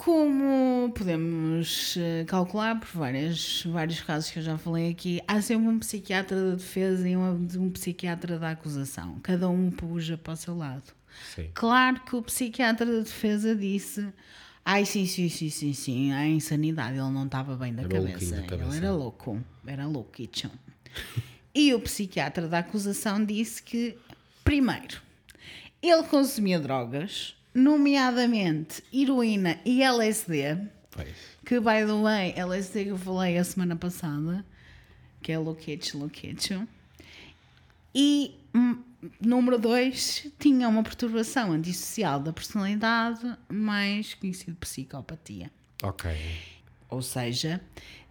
Como 0.00 0.90
podemos 0.94 1.94
eh, 1.98 2.24
calcular 2.26 2.80
por 2.80 2.88
várias, 2.88 3.64
vários 3.66 4.00
casos 4.00 4.30
que 4.30 4.38
eu 4.38 4.42
já 4.42 4.56
falei 4.56 4.88
aqui, 4.88 5.20
há 5.28 5.42
sempre 5.42 5.68
um 5.68 5.78
psiquiatra 5.78 6.42
da 6.42 6.56
defesa 6.56 7.06
e 7.06 7.14
um, 7.14 7.46
um 7.58 7.70
psiquiatra 7.70 8.38
da 8.38 8.52
acusação. 8.52 9.18
Cada 9.22 9.46
um 9.50 9.70
puxa 9.70 10.16
para 10.16 10.32
o 10.32 10.36
seu 10.36 10.56
lado. 10.56 10.84
Sim. 11.34 11.50
Claro 11.52 12.00
que 12.00 12.16
o 12.16 12.22
psiquiatra 12.22 12.86
da 12.86 13.00
defesa 13.00 13.54
disse: 13.54 14.08
Ai, 14.64 14.86
sim, 14.86 15.04
sim, 15.04 15.28
sim, 15.28 15.50
sim, 15.50 15.74
sim, 15.74 16.12
a 16.12 16.26
insanidade, 16.26 16.96
ele 16.96 17.10
não 17.10 17.26
estava 17.26 17.54
bem 17.54 17.74
da 17.74 17.82
cabeça. 17.82 18.36
da 18.36 18.42
cabeça. 18.44 18.68
Ele 18.68 18.76
era 18.78 18.92
louco, 18.92 19.38
era 19.66 19.86
louco. 19.86 20.16
e 21.54 21.74
o 21.74 21.80
psiquiatra 21.80 22.48
da 22.48 22.60
acusação 22.60 23.22
disse 23.22 23.62
que, 23.62 23.98
primeiro, 24.42 24.98
ele 25.82 26.04
consumia 26.04 26.58
drogas, 26.58 27.36
nomeadamente 27.54 28.82
heroína 28.92 29.58
e 29.64 29.82
LSD, 29.82 30.58
Pois. 30.90 31.08
que, 31.44 31.58
by 31.60 31.84
the 31.86 32.02
way, 32.02 32.32
LSD 32.36 32.84
que 32.84 32.90
eu 32.90 32.98
falei 32.98 33.36
a 33.38 33.44
semana 33.44 33.76
passada, 33.76 34.44
que 35.22 35.32
é 35.32 35.38
Loquete 35.38 35.96
Loquete. 35.96 36.60
E, 37.94 38.34
hum, 38.54 38.82
número 39.20 39.58
dois, 39.58 40.26
tinha 40.38 40.68
uma 40.68 40.82
perturbação 40.82 41.52
antissocial 41.52 42.20
da 42.20 42.32
personalidade, 42.32 43.36
mais 43.48 44.14
conhecido 44.14 44.56
psicopatia. 44.56 45.50
Ok. 45.82 46.10
Ou 46.88 47.02
seja, 47.02 47.60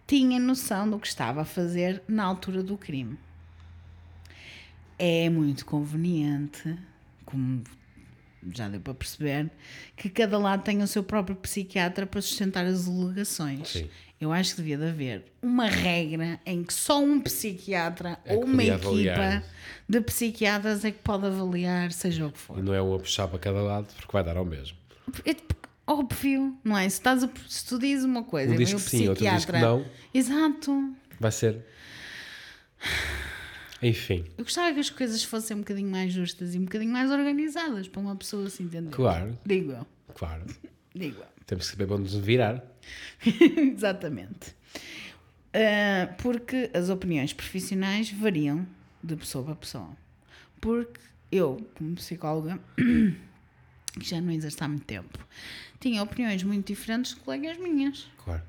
tinha 0.06 0.38
noção 0.38 0.88
do 0.90 0.98
que 0.98 1.06
estava 1.06 1.42
a 1.42 1.44
fazer 1.44 2.02
na 2.08 2.24
altura 2.24 2.62
do 2.62 2.76
crime. 2.76 3.18
É 4.98 5.30
muito 5.30 5.64
conveniente, 5.64 6.76
como 7.24 7.62
já 8.52 8.68
deu 8.68 8.80
para 8.80 8.94
perceber, 8.94 9.50
que 9.96 10.08
cada 10.08 10.38
lado 10.38 10.62
tenha 10.62 10.84
o 10.84 10.86
seu 10.86 11.02
próprio 11.02 11.36
psiquiatra 11.36 12.06
para 12.06 12.20
sustentar 12.22 12.64
as 12.66 12.86
alegações. 12.88 13.68
Sim. 13.68 13.88
Eu 14.20 14.32
acho 14.32 14.50
que 14.50 14.56
devia 14.58 14.76
de 14.76 14.84
haver 14.86 15.24
uma 15.40 15.66
regra 15.66 16.38
em 16.44 16.62
que 16.62 16.74
só 16.74 17.02
um 17.02 17.18
psiquiatra 17.20 18.18
É 18.24 18.34
ou 18.34 18.44
uma 18.44 18.62
equipa 18.62 18.86
avaliar. 18.88 19.44
de 19.88 20.00
psiquiatras 20.02 20.84
é 20.84 20.90
que 20.90 20.98
pode 20.98 21.26
avaliar, 21.26 21.90
seja 21.92 22.26
o 22.26 22.30
que 22.32 22.38
for. 22.38 22.58
E 22.58 22.62
não 22.62 22.74
é 22.74 22.82
um 22.82 22.94
a 22.94 22.98
puxar 22.98 23.28
para 23.28 23.38
cada 23.38 23.62
lado, 23.62 23.86
porque 23.94 24.12
vai 24.12 24.22
dar 24.22 24.36
ao 24.36 24.44
mesmo. 24.44 24.76
É 25.24 25.34
óbvio, 25.86 26.54
não 26.62 26.76
é? 26.76 26.82
Se, 26.88 26.96
estás 26.98 27.24
a- 27.24 27.30
se 27.48 27.64
tu 27.64 27.78
dizes 27.78 28.04
uma 28.04 28.22
coisa 28.22 28.52
Um 28.52 28.54
e 28.54 28.58
diz 28.58 28.72
o 28.72 28.76
que 28.76 28.82
sim, 28.82 29.08
outro 29.08 29.24
diz 29.26 29.44
que 29.46 29.52
não. 29.52 29.84
Exato. 30.12 30.94
Vai 31.18 31.32
ser. 31.32 31.64
Enfim, 33.82 34.24
Eu 34.36 34.44
gostava 34.44 34.72
que 34.74 34.80
as 34.80 34.90
coisas 34.90 35.22
fossem 35.24 35.56
um 35.56 35.60
bocadinho 35.60 35.90
mais 35.90 36.12
justas 36.12 36.54
e 36.54 36.58
um 36.58 36.64
bocadinho 36.64 36.92
mais 36.92 37.10
organizadas 37.10 37.88
para 37.88 38.00
uma 38.00 38.14
pessoa 38.16 38.48
se 38.50 38.62
entender. 38.62 38.90
claro, 38.90 39.38
Digo 39.44 39.72
eu. 39.72 39.86
claro. 40.14 40.44
Digo 40.94 41.20
eu. 41.20 41.26
Temos 41.46 41.64
que 41.66 41.70
saber 41.72 41.86
para 41.86 41.96
onde 41.96 42.14
nos 42.14 42.24
virar. 42.24 42.62
Exatamente. 43.24 44.54
Ah, 45.52 46.14
porque 46.18 46.70
as 46.74 46.88
opiniões 46.90 47.32
profissionais 47.32 48.10
variam 48.10 48.66
de 49.02 49.16
pessoa 49.16 49.44
para 49.44 49.54
pessoa. 49.56 49.96
Porque 50.60 51.00
eu, 51.32 51.66
como 51.76 51.94
psicóloga, 51.94 52.60
que 52.76 54.04
já 54.08 54.20
não 54.20 54.30
exerço 54.32 54.62
há 54.62 54.68
muito 54.68 54.84
tempo, 54.84 55.18
tinha 55.80 56.02
opiniões 56.02 56.42
muito 56.42 56.66
diferentes 56.66 57.14
de 57.14 57.20
colegas 57.20 57.56
minhas. 57.56 58.06
Claro. 58.24 58.42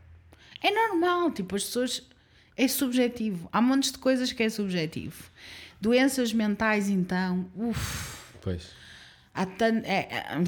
É 0.61 0.69
normal, 0.71 1.31
tipo, 1.31 1.55
as 1.55 1.63
pessoas. 1.63 2.03
É 2.57 2.67
subjetivo. 2.67 3.49
Há 3.51 3.61
montes 3.61 3.91
de 3.91 3.97
coisas 3.97 4.31
que 4.31 4.43
é 4.43 4.49
subjetivo. 4.49 5.23
Doenças 5.79 6.31
mentais, 6.33 6.89
então. 6.89 7.49
Uf, 7.55 8.17
Pois. 8.41 8.69
há 9.33 9.45
tanto. 9.45 9.85
É, 9.85 10.07
é, 10.11 10.43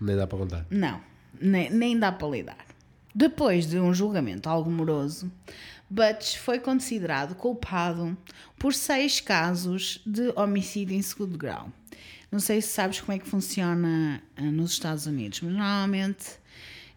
Nem 0.00 0.16
dá 0.16 0.26
para 0.26 0.38
contar. 0.38 0.66
não, 0.70 1.00
nem, 1.40 1.70
nem 1.70 1.98
dá 1.98 2.12
para 2.12 2.28
lidar. 2.28 2.66
Depois 3.14 3.66
de 3.66 3.78
um 3.78 3.94
julgamento 3.94 4.48
algo 4.48 4.70
moroso, 4.70 5.32
Butch 5.88 6.36
foi 6.36 6.58
considerado 6.58 7.34
culpado 7.34 8.14
por 8.58 8.74
seis 8.74 9.20
casos 9.20 10.02
de 10.04 10.30
homicídio 10.36 10.94
em 10.94 11.00
segundo 11.00 11.38
grau. 11.38 11.72
Não 12.30 12.40
sei 12.40 12.60
se 12.60 12.68
sabes 12.68 13.00
como 13.00 13.16
é 13.16 13.18
que 13.18 13.26
funciona 13.26 14.20
ah, 14.36 14.42
nos 14.42 14.72
Estados 14.72 15.06
Unidos, 15.06 15.40
mas 15.40 15.52
normalmente 15.54 16.26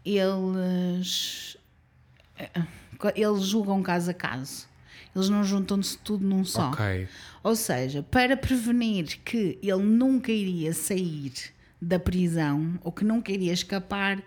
eles, 0.04 1.56
ah, 2.38 2.68
eles 3.16 3.44
julgam 3.44 3.82
caso 3.82 4.12
a 4.12 4.14
caso. 4.14 4.68
Eles 5.16 5.30
não 5.30 5.44
juntam-se 5.44 5.98
tudo 5.98 6.26
num 6.26 6.46
só. 6.46 6.70
Ok. 6.70 7.08
Ou 7.44 7.56
seja, 7.56 8.04
para 8.04 8.38
prevenir 8.38 9.20
que 9.24 9.58
ele 9.62 9.84
nunca 9.84 10.32
iria 10.32 10.74
sair 10.74 11.34
da 11.82 11.98
prisão 11.98 12.80
ou 12.84 12.92
que 12.92 13.04
nunca 13.04 13.32
iria 13.32 13.54
escapar, 13.54 14.22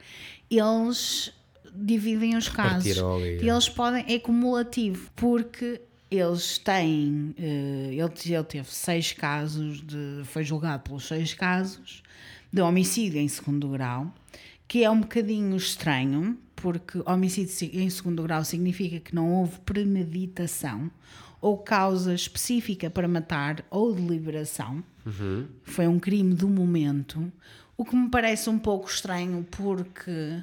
eles 0.50 1.32
dividem 1.74 2.36
os 2.36 2.48
casos. 2.48 2.98
Ali, 2.98 3.38
E 3.42 3.48
é. 3.48 3.52
eles 3.52 3.68
podem, 3.68 4.04
é 4.08 4.18
cumulativo, 4.18 5.10
porque 5.14 5.80
eles 6.10 6.58
têm, 6.58 7.34
eh, 7.38 7.90
ele, 7.92 8.34
ele 8.34 8.44
teve 8.44 8.68
seis 8.68 9.12
casos, 9.12 9.80
de, 9.80 10.22
foi 10.24 10.44
julgado 10.44 10.82
pelos 10.82 11.06
seis 11.06 11.32
casos 11.32 12.02
de 12.52 12.60
homicídio 12.60 13.18
em 13.18 13.28
segundo 13.28 13.68
grau, 13.68 14.12
que 14.72 14.82
é 14.82 14.90
um 14.90 15.00
bocadinho 15.00 15.54
estranho, 15.54 16.38
porque 16.56 17.02
homicídio 17.04 17.78
em 17.78 17.90
segundo 17.90 18.22
grau 18.22 18.42
significa 18.42 19.00
que 19.00 19.14
não 19.14 19.30
houve 19.30 19.60
premeditação 19.60 20.90
ou 21.42 21.58
causa 21.58 22.14
específica 22.14 22.88
para 22.88 23.06
matar 23.06 23.62
ou 23.68 23.94
deliberação. 23.94 24.82
Foi 25.62 25.86
um 25.86 26.00
crime 26.00 26.32
do 26.32 26.48
momento, 26.48 27.30
o 27.76 27.84
que 27.84 27.94
me 27.94 28.08
parece 28.08 28.48
um 28.48 28.58
pouco 28.58 28.88
estranho 28.88 29.46
porque 29.50 30.42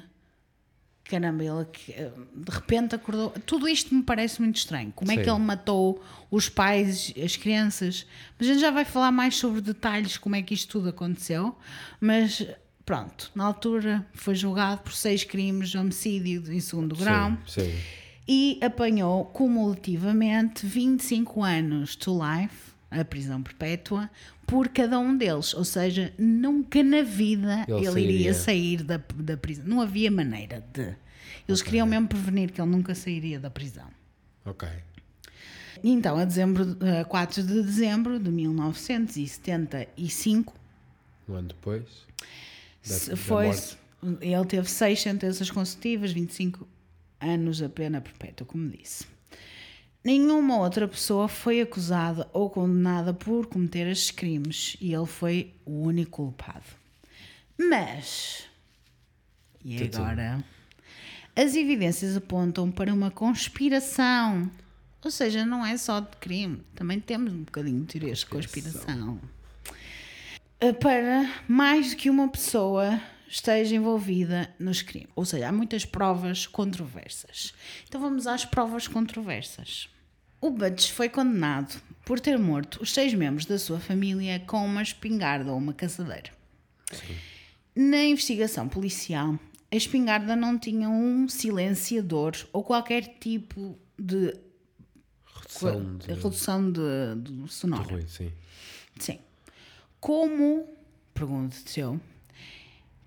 caramba, 1.02 1.42
ele 1.42 1.66
eh, 1.88 2.12
de 2.32 2.52
repente 2.52 2.94
acordou. 2.94 3.30
Tudo 3.44 3.68
isto 3.68 3.92
me 3.92 4.04
parece 4.04 4.40
muito 4.40 4.58
estranho. 4.58 4.92
Como 4.94 5.10
é 5.10 5.16
Sim. 5.16 5.22
que 5.24 5.28
ele 5.28 5.40
matou 5.40 6.00
os 6.30 6.48
pais, 6.48 7.12
as 7.20 7.36
crianças? 7.36 8.06
Mas 8.38 8.48
a 8.48 8.52
gente 8.52 8.60
já 8.60 8.70
vai 8.70 8.84
falar 8.84 9.10
mais 9.10 9.34
sobre 9.34 9.60
detalhes, 9.60 10.16
como 10.16 10.36
é 10.36 10.42
que 10.42 10.54
isto 10.54 10.70
tudo 10.78 10.90
aconteceu. 10.90 11.58
Mas 12.00 12.46
pronto, 12.90 13.30
na 13.36 13.44
altura 13.44 14.04
foi 14.12 14.34
julgado 14.34 14.82
por 14.82 14.92
seis 14.92 15.22
crimes 15.22 15.68
de 15.68 15.78
homicídio 15.78 16.52
em 16.52 16.58
segundo 16.58 16.96
grau 16.96 17.38
Sim, 17.46 17.60
sim. 17.60 17.72
e 18.26 18.58
apanhou 18.60 19.26
cumulativamente 19.26 20.66
25 20.66 21.44
anos 21.44 21.94
to 21.94 22.12
life, 22.12 22.72
a 22.90 23.04
prisão 23.04 23.44
perpétua, 23.44 24.10
por 24.44 24.70
cada 24.70 24.98
um 24.98 25.16
deles. 25.16 25.54
Ou 25.54 25.64
seja, 25.64 26.12
nunca 26.18 26.82
na 26.82 27.02
vida 27.02 27.64
Ele 27.68 27.86
ele, 27.86 28.00
iria 28.00 28.34
sair 28.34 28.82
da, 28.82 29.00
da 29.14 29.36
prisão. 29.36 29.64
Não 29.68 29.80
havia 29.80 30.10
maneira 30.10 30.64
de. 30.72 30.92
Eles 31.46 31.62
queriam 31.62 31.86
mesmo 31.86 32.08
prevenir 32.08 32.50
que 32.50 32.60
ele 32.60 32.72
nunca 32.72 32.92
sairia 32.92 33.38
da 33.38 33.50
prisão. 33.50 33.86
Ok. 34.44 34.68
Então, 35.84 36.18
a, 36.18 36.24
dezembro, 36.24 36.76
a 37.00 37.04
4 37.04 37.40
de 37.44 37.62
dezembro 37.62 38.18
de 38.18 38.32
1975, 38.32 40.52
Um 41.28 41.34
ano 41.36 41.46
depois. 41.46 41.84
Da, 42.86 42.94
se 42.94 43.10
da 43.10 43.16
foi, 43.16 43.46
morte. 43.46 43.78
ele 44.20 44.44
teve 44.46 44.68
seis 44.68 45.00
sentenças 45.00 45.50
consecutivas, 45.50 46.12
25 46.12 46.66
anos 47.20 47.62
a 47.62 47.68
pena 47.68 48.00
perpétua, 48.00 48.46
como 48.46 48.68
disse. 48.68 49.04
Nenhuma 50.02 50.58
outra 50.58 50.88
pessoa 50.88 51.28
foi 51.28 51.60
acusada 51.60 52.26
ou 52.32 52.48
condenada 52.48 53.12
por 53.12 53.46
cometer 53.46 53.86
estes 53.86 54.10
crimes 54.10 54.76
e 54.80 54.94
ele 54.94 55.06
foi 55.06 55.52
o 55.66 55.82
único 55.82 56.22
culpado. 56.22 56.64
Mas, 57.58 58.44
e 59.62 59.82
agora? 59.82 60.42
As 61.36 61.54
evidências 61.54 62.16
apontam 62.16 62.70
para 62.70 62.92
uma 62.92 63.10
conspiração. 63.10 64.50
Ou 65.04 65.10
seja, 65.10 65.44
não 65.44 65.64
é 65.64 65.76
só 65.76 66.00
de 66.00 66.16
crime, 66.18 66.62
também 66.74 66.98
temos 67.00 67.32
um 67.32 67.42
bocadinho 67.42 67.80
de 67.80 67.86
teorias 67.86 68.20
de 68.20 68.26
conspiração. 68.26 69.20
Uh, 70.62 70.74
Para 70.74 71.30
mais 71.48 71.90
do 71.90 71.96
que 71.96 72.10
uma 72.10 72.28
pessoa 72.28 73.00
esteja 73.28 73.74
envolvida 73.76 74.52
nos 74.58 74.82
crimes. 74.82 75.08
Ou 75.14 75.24
seja, 75.24 75.48
há 75.48 75.52
muitas 75.52 75.84
provas 75.84 76.46
controversas. 76.46 77.54
Então 77.88 78.00
vamos 78.00 78.26
às 78.26 78.44
provas 78.44 78.88
controversas. 78.88 79.88
O 80.40 80.50
Butch 80.50 80.90
foi 80.90 81.08
condenado 81.08 81.80
por 82.04 82.18
ter 82.18 82.38
morto 82.38 82.82
os 82.82 82.92
seis 82.92 83.14
membros 83.14 83.46
da 83.46 83.58
sua 83.58 83.78
família 83.78 84.40
com 84.40 84.64
uma 84.64 84.82
espingarda 84.82 85.52
ou 85.52 85.58
uma 85.58 85.72
caçadeira. 85.72 86.30
Na 87.76 88.02
investigação 88.02 88.68
policial, 88.68 89.38
a 89.70 89.76
espingarda 89.76 90.34
não 90.34 90.58
tinha 90.58 90.88
um 90.88 91.28
silenciador 91.28 92.32
ou 92.52 92.64
qualquer 92.64 93.18
tipo 93.20 93.78
de 93.98 94.34
Redução 95.32 95.96
de, 95.96 96.06
de 96.06 96.12
redução 96.14 96.72
de, 96.72 96.80
de 97.16 97.52
sonoro. 97.52 97.90
ruim, 97.90 98.06
sim. 98.08 98.32
Sim. 98.98 99.18
Como, 100.00 100.66
pergunto-te 101.12 101.80
eu, 101.80 102.00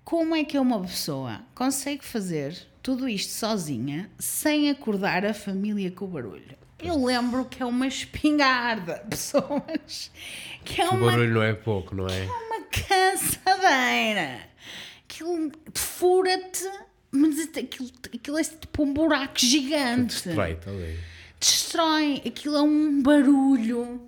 como 0.04 0.34
é 0.36 0.44
que 0.44 0.58
uma 0.58 0.80
pessoa 0.82 1.40
consegue 1.54 2.04
fazer 2.04 2.56
tudo 2.82 3.08
isto 3.08 3.32
sozinha 3.32 4.10
sem 4.18 4.70
acordar 4.70 5.24
a 5.24 5.34
família 5.34 5.90
com 5.90 6.04
o 6.04 6.08
barulho? 6.08 6.56
Eu 6.78 7.02
lembro 7.04 7.46
que 7.46 7.62
é 7.62 7.66
uma 7.66 7.86
espingarda, 7.86 8.98
pessoas. 9.08 10.10
Que 10.64 10.82
é 10.82 10.88
O 10.88 10.94
uma, 10.96 11.10
barulho 11.10 11.34
não 11.34 11.42
é 11.42 11.54
pouco, 11.54 11.94
não 11.94 12.06
é? 12.06 12.24
uma 12.24 12.64
caçadeira. 12.70 14.40
Aquilo 15.08 15.50
fura-te, 15.74 16.68
mas 17.10 17.38
aquilo, 17.56 17.90
aquilo 18.14 18.38
é 18.38 18.44
tipo 18.44 18.82
um 18.82 18.92
buraco 18.92 19.38
gigante 19.38 20.14
Straight, 20.16 20.68
ali. 20.68 20.98
destrói. 21.40 22.22
Aquilo 22.26 22.56
é 22.56 22.62
um 22.62 23.02
barulho. 23.02 24.02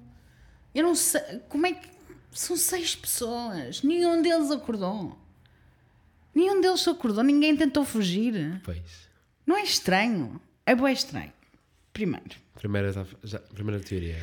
Eu 0.75 0.83
não 0.85 0.95
sei. 0.95 1.21
Como 1.49 1.67
é 1.67 1.73
que. 1.73 1.96
São 2.37 2.57
seis 2.57 2.95
pessoas. 2.95 3.83
Nenhum 3.83 4.21
deles 4.23 4.51
acordou. 4.51 5.19
Nenhum 6.35 6.61
deles 6.61 6.87
acordou. 6.87 7.23
Ninguém 7.25 7.57
tentou 7.57 7.85
fugir. 7.85 8.61
Pois. 8.63 9.09
Não 9.47 9.57
é 9.57 9.63
estranho? 9.63 10.41
É 10.67 10.75
bem 10.75 10.93
estranho. 10.93 11.33
Primeiro. 11.93 12.37
Primeira, 12.55 12.93
já- 13.25 13.39
primeira 13.39 13.81
teoria. 13.83 14.19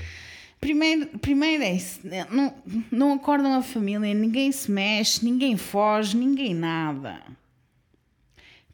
Primeiro, 0.62 1.08
primeiro 1.20 1.64
é 1.64 1.74
isso. 1.76 2.00
Não, 2.30 2.54
não 2.92 3.14
acordam 3.14 3.54
a 3.56 3.62
família. 3.64 4.14
Ninguém 4.14 4.52
se 4.52 4.70
mexe. 4.72 5.26
Ninguém 5.26 5.58
foge. 5.58 6.16
Ninguém 6.16 6.54
nada. 6.54 7.22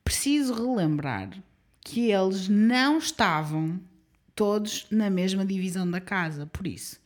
Preciso 0.03 0.53
relembrar 0.53 1.29
que 1.81 2.11
eles 2.11 2.47
não 2.49 2.97
estavam 2.97 3.79
todos 4.35 4.85
na 4.89 5.09
mesma 5.09 5.45
divisão 5.45 5.89
da 5.89 6.01
casa. 6.01 6.45
Por 6.47 6.65
isso, 6.67 6.99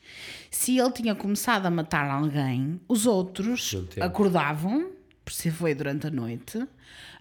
se 0.56 0.78
ele 0.78 0.92
tinha 0.92 1.16
começado 1.16 1.66
a 1.66 1.70
matar 1.72 2.10
alguém, 2.10 2.80
os 2.88 3.06
outros 3.08 3.74
Não 3.98 4.06
acordavam, 4.06 4.92
por 5.26 5.34
se 5.34 5.50
foi 5.50 5.74
durante 5.74 6.08
a 6.08 6.12
noite, 6.12 6.64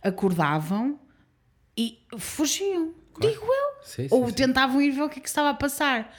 acordavam 0.02 0.98
e 1.76 1.98
fugiam. 2.18 2.92
Digo 3.20 3.44
eu. 3.46 3.82
Sim, 3.84 4.06
Ou 4.10 4.28
sim. 4.28 4.34
tentavam 4.34 4.80
ir 4.82 4.90
ver 4.90 5.02
o 5.02 5.08
que 5.08 5.18
é 5.18 5.22
que 5.22 5.28
estava 5.28 5.50
a 5.50 5.54
passar. 5.54 6.14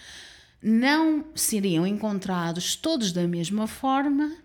Não 0.62 1.26
seriam 1.36 1.86
encontrados 1.86 2.76
todos 2.76 3.12
da 3.12 3.28
mesma 3.28 3.68
forma, 3.68 4.36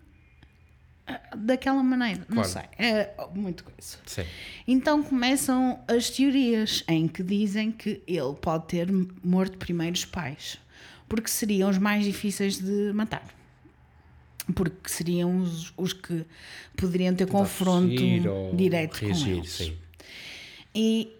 ah, 1.06 1.20
daquela 1.36 1.82
maneira. 1.82 2.20
Não 2.28 2.42
Claro. 2.42 2.48
sei. 2.48 2.62
É 2.78 3.14
muito 3.34 3.64
coisa. 3.64 3.96
Sim. 4.04 4.24
Então 4.66 5.02
começam 5.02 5.80
as 5.88 6.10
teorias 6.10 6.82
em 6.88 7.06
que 7.08 7.22
dizem 7.22 7.70
que 7.72 8.02
ele 8.06 8.34
pode 8.40 8.66
ter 8.66 8.88
morto 9.22 9.56
primeiro 9.58 9.94
os 9.94 10.04
pais, 10.04 10.58
porque 11.08 11.28
seriam 11.28 11.70
os 11.70 11.78
mais 11.78 12.04
difíceis 12.04 12.58
de 12.58 12.92
matar. 12.92 13.24
Porque 14.54 14.88
seriam 14.88 15.38
os, 15.40 15.72
os 15.76 15.92
que 15.92 16.24
poderiam 16.76 17.14
ter 17.14 17.26
confronto 17.26 17.94
direto 18.54 19.00
com 19.00 19.06
reagir, 19.06 19.36
eles. 19.36 19.50
sim. 19.50 19.76
E 20.74 21.12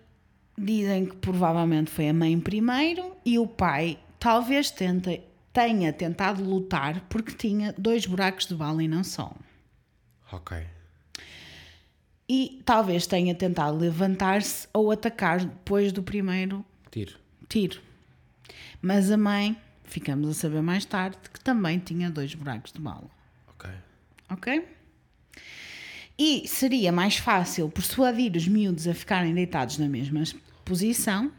dizem 0.57 1.07
que 1.07 1.17
provavelmente 1.17 1.91
foi 1.91 2.09
a 2.09 2.15
mãe 2.15 2.39
primeiro 2.39 3.17
e 3.25 3.39
o 3.39 3.47
pai 3.47 3.99
talvez 4.19 4.71
tenta, 4.71 5.19
tenha 5.53 5.93
tentado 5.93 6.43
lutar 6.43 7.01
porque 7.09 7.33
tinha 7.33 7.75
dois 7.77 8.07
buracos 8.07 8.47
de 8.47 8.55
bala 8.55 8.83
e 8.83 8.89
não 8.89 9.05
só. 9.05 9.33
Ok. 10.33 10.59
E 12.29 12.61
talvez 12.65 13.07
tenha 13.07 13.35
tentado 13.35 13.79
levantar-se 13.79 14.69
ou 14.73 14.91
atacar 14.91 15.41
depois 15.41 15.93
do 15.93 16.03
primeiro 16.03 16.65
Tiro. 16.91 17.17
tiro. 17.49 17.81
Mas 18.83 19.11
a 19.11 19.17
mãe, 19.17 19.57
ficamos 19.91 20.29
a 20.29 20.35
saber 20.35 20.63
mais 20.63 20.85
tarde, 20.85 21.19
que 21.33 21.41
também 21.41 21.79
tinha 21.79 22.11
dois 22.11 22.35
buracos 22.35 22.73
de 22.73 22.81
bala. 22.81 23.11
Ok. 23.49 23.71
Ok? 24.31 24.69
E 26.19 26.49
seria 26.49 26.91
mais 26.91 27.17
fácil 27.17 27.69
persuadir 27.71 28.35
os 28.37 28.49
miúdos 28.49 28.89
a 28.89 28.95
ficarem 28.95 29.33
deitados 29.33 29.79
na 29.79 29.89
mesma 29.89 30.23
posição, 30.65 31.31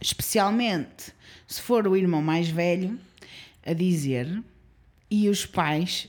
especialmente 0.00 1.12
se 1.46 1.60
for 1.60 1.86
o 1.86 1.96
irmão 1.96 2.22
mais 2.22 2.48
velho 2.48 2.98
a 3.64 3.72
dizer 3.72 4.42
e 5.10 5.28
os 5.28 5.44
pais 5.44 6.08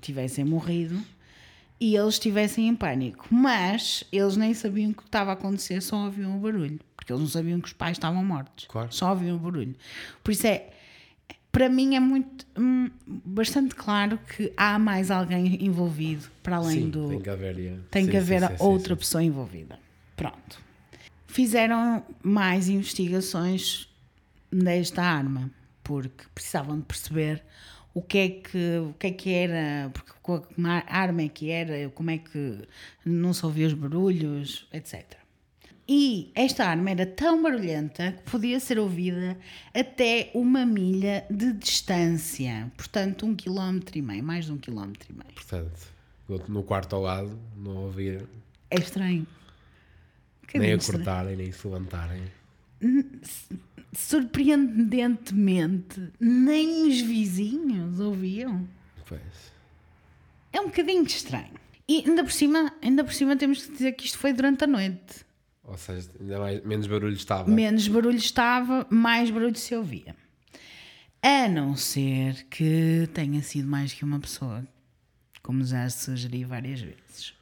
tivessem 0.00 0.44
morrido 0.44 1.02
e 1.80 1.96
eles 1.96 2.14
estivessem 2.14 2.68
em 2.68 2.74
pânico. 2.74 3.26
Mas 3.30 4.04
eles 4.12 4.36
nem 4.36 4.54
sabiam 4.54 4.92
o 4.92 4.94
que 4.94 5.02
estava 5.02 5.30
a 5.30 5.34
acontecer, 5.34 5.82
só 5.82 6.04
ouviam 6.04 6.36
o 6.36 6.40
barulho. 6.40 6.80
Porque 7.06 7.12
eles 7.12 7.22
não 7.22 7.28
sabiam 7.28 7.60
que 7.60 7.68
os 7.68 7.72
pais 7.72 7.96
estavam 7.96 8.24
mortos. 8.24 8.66
Claro. 8.66 8.92
Só 8.92 9.10
ouviam 9.10 9.36
o 9.36 9.38
barulho. 9.38 9.76
Por 10.24 10.32
isso 10.32 10.44
é, 10.44 10.70
para 11.52 11.68
mim 11.68 11.94
é 11.94 12.00
muito 12.00 12.44
hum, 12.58 12.90
bastante 13.06 13.76
claro 13.76 14.18
que 14.18 14.52
há 14.56 14.76
mais 14.76 15.08
alguém 15.08 15.64
envolvido 15.64 16.28
para 16.42 16.56
além 16.56 16.80
sim, 16.80 16.90
do 16.90 17.08
tem 17.10 17.20
que 17.20 17.30
haver. 17.30 17.58
yeah. 17.58 17.82
tem 17.92 18.04
Sim, 18.06 18.10
que 18.10 18.16
haver 18.16 18.40
sim, 18.48 18.54
outra 18.58 18.96
pessoa 18.96 19.22
envolvida. 19.22 19.78
Pronto. 20.16 20.60
Fizeram 21.28 22.04
mais 22.24 22.68
investigações 22.68 23.88
desta 24.50 25.04
arma, 25.04 25.48
porque 25.84 26.24
precisavam 26.34 26.80
de 26.80 26.86
perceber 26.86 27.40
o 27.94 28.02
que 28.02 28.18
é 28.18 28.28
que, 28.30 28.78
o 28.78 28.94
que, 28.98 29.06
é 29.06 29.10
que 29.12 29.32
era, 29.32 29.90
porque 29.90 30.10
qual 30.20 30.44
a 30.64 30.98
arma 30.98 31.22
é 31.22 31.28
que 31.28 31.50
era, 31.50 31.88
como 31.90 32.10
é 32.10 32.18
que 32.18 32.66
não 33.04 33.32
se 33.32 33.46
ouvia 33.46 33.68
os 33.68 33.74
barulhos, 33.74 34.66
etc. 34.72 35.24
E 35.88 36.32
esta 36.34 36.64
arma 36.66 36.90
era 36.90 37.06
tão 37.06 37.40
barulhenta 37.42 38.10
que 38.12 38.28
podia 38.30 38.58
ser 38.58 38.76
ouvida 38.78 39.38
até 39.72 40.30
uma 40.34 40.66
milha 40.66 41.24
de 41.30 41.52
distância, 41.52 42.70
portanto, 42.76 43.24
um 43.24 43.36
quilómetro 43.36 43.96
e 43.96 44.02
meio, 44.02 44.22
mais 44.24 44.46
de 44.46 44.52
um 44.52 44.58
quilómetro 44.58 45.06
e 45.10 45.12
meio. 45.12 45.32
Portanto, 45.32 45.86
no- 46.48 46.62
quarto 46.64 46.96
ao 46.96 47.02
lado, 47.02 47.38
não 47.56 47.76
ouvir 47.84 48.26
É 48.68 48.80
estranho. 48.80 49.22
Um 49.22 50.58
nem 50.58 50.76
bocadinho 50.76 50.76
estranho. 50.76 51.02
acordar 51.02 51.36
nem 51.36 51.52
se 51.52 51.66
levantarem. 51.68 52.22
surpreendentemente, 53.94 56.10
nem 56.18 56.88
os 56.88 57.00
vizinhos 57.00 58.00
ouviam. 58.00 58.66
Pois. 59.08 59.20
É 60.52 60.60
um 60.60 60.66
bocadinho 60.66 61.04
estranho. 61.04 61.54
E 61.88 62.02
ainda 62.06 62.24
por 62.24 62.32
cima, 62.32 62.72
ainda 62.82 63.04
por 63.04 63.12
cima 63.12 63.36
temos 63.36 63.64
que 63.66 63.72
dizer 63.72 63.92
que 63.92 64.06
isto 64.06 64.18
foi 64.18 64.32
durante 64.32 64.64
a 64.64 64.66
noite. 64.66 65.24
Ou 65.66 65.76
seja, 65.76 66.08
ainda 66.20 66.38
mais, 66.38 66.64
menos 66.64 66.86
barulho 66.86 67.14
estava. 67.14 67.50
Menos 67.50 67.88
barulho 67.88 68.16
estava, 68.16 68.86
mais 68.88 69.30
barulho 69.30 69.56
se 69.56 69.74
ouvia. 69.74 70.14
A 71.20 71.48
não 71.48 71.76
ser 71.76 72.44
que 72.44 73.08
tenha 73.12 73.42
sido 73.42 73.66
mais 73.66 73.92
que 73.92 74.04
uma 74.04 74.20
pessoa, 74.20 74.64
como 75.42 75.64
já 75.64 75.88
sugeri 75.90 76.44
várias 76.44 76.80
vezes. 76.80 77.34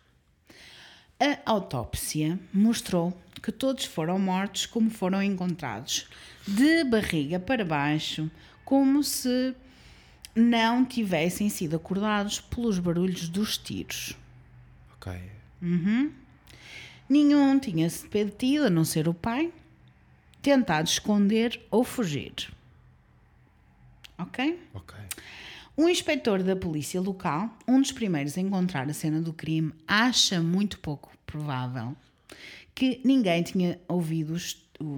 A 1.20 1.38
autópsia 1.44 2.38
mostrou 2.52 3.16
que 3.42 3.52
todos 3.52 3.84
foram 3.84 4.18
mortos 4.18 4.64
como 4.64 4.90
foram 4.90 5.22
encontrados, 5.22 6.08
de 6.48 6.82
barriga 6.84 7.38
para 7.38 7.64
baixo, 7.64 8.30
como 8.64 9.02
se 9.04 9.54
não 10.34 10.84
tivessem 10.84 11.50
sido 11.50 11.76
acordados 11.76 12.40
pelos 12.40 12.78
barulhos 12.78 13.28
dos 13.28 13.58
tiros. 13.58 14.16
Ok. 14.96 15.12
Nenhum 17.08 17.58
tinha-se 17.58 18.08
detido, 18.08 18.66
a 18.66 18.70
não 18.70 18.84
ser 18.84 19.08
o 19.08 19.14
pai, 19.14 19.52
tentado 20.40 20.88
esconder 20.88 21.60
ou 21.70 21.84
fugir. 21.84 22.52
Ok? 24.18 24.60
Ok. 24.72 24.94
Um 25.76 25.88
inspetor 25.88 26.42
da 26.42 26.54
polícia 26.54 27.00
local, 27.00 27.50
um 27.66 27.80
dos 27.80 27.90
primeiros 27.90 28.38
a 28.38 28.40
encontrar 28.40 28.88
a 28.88 28.94
cena 28.94 29.20
do 29.20 29.32
crime, 29.32 29.72
acha 29.88 30.40
muito 30.40 30.78
pouco 30.78 31.12
provável 31.26 31.96
que 32.74 33.00
ninguém 33.04 33.42
tinha 33.42 33.78
ouvido 33.88 34.34
os, 34.34 34.56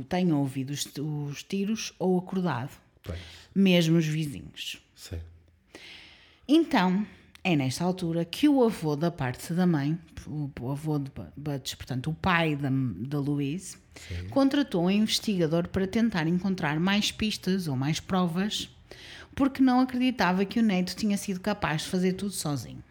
tenha 0.09 0.35
ouvido 0.37 0.71
os, 0.71 0.87
os 0.99 1.43
tiros 1.43 1.93
ou 1.99 2.19
acordado, 2.19 2.71
Pois. 3.03 3.19
mesmo 3.55 3.97
os 3.97 4.07
vizinhos. 4.07 4.83
Sim. 4.95 5.21
Então, 6.47 7.07
é 7.47 7.55
nesta 7.55 7.85
altura 7.85 8.25
que 8.25 8.49
o 8.49 8.65
avô 8.65 8.97
da 8.97 9.09
parte 9.09 9.53
da 9.53 9.65
mãe, 9.67 9.97
o, 10.27 10.51
avô 10.69 10.99
de 10.99 11.11
Bu- 11.13 11.33
Butch, 11.37 11.77
portanto 11.77 12.11
o 12.11 12.15
pai 12.15 12.57
da, 12.57 12.69
da 12.71 13.21
Louise, 13.21 13.77
contratou 14.31 14.85
um 14.87 14.91
investigador 14.91 15.69
para 15.69 15.87
tentar 15.87 16.27
encontrar 16.27 16.81
mais 16.81 17.13
pistas 17.13 17.69
ou 17.69 17.77
mais 17.77 18.01
provas, 18.01 18.69
porque 19.35 19.63
não 19.63 19.79
acreditava 19.79 20.45
que 20.45 20.59
o 20.59 20.63
neto 20.63 20.97
tinha 20.97 21.17
sido 21.17 21.39
capaz 21.39 21.83
de 21.83 21.89
fazer 21.89 22.15
tudo 22.15 22.33
sozinho. 22.33 22.83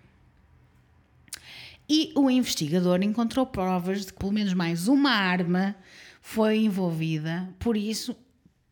E 1.90 2.14
o 2.16 2.30
investigador 2.30 3.04
encontrou 3.04 3.46
provas 3.46 4.06
de 4.06 4.14
que 4.14 4.20
pelo 4.20 4.32
menos 4.32 4.54
mais 4.54 4.88
uma 4.88 5.12
arma 5.12 5.76
foi 6.22 6.60
envolvida, 6.60 7.50
por 7.60 7.76
isso, 7.76 8.16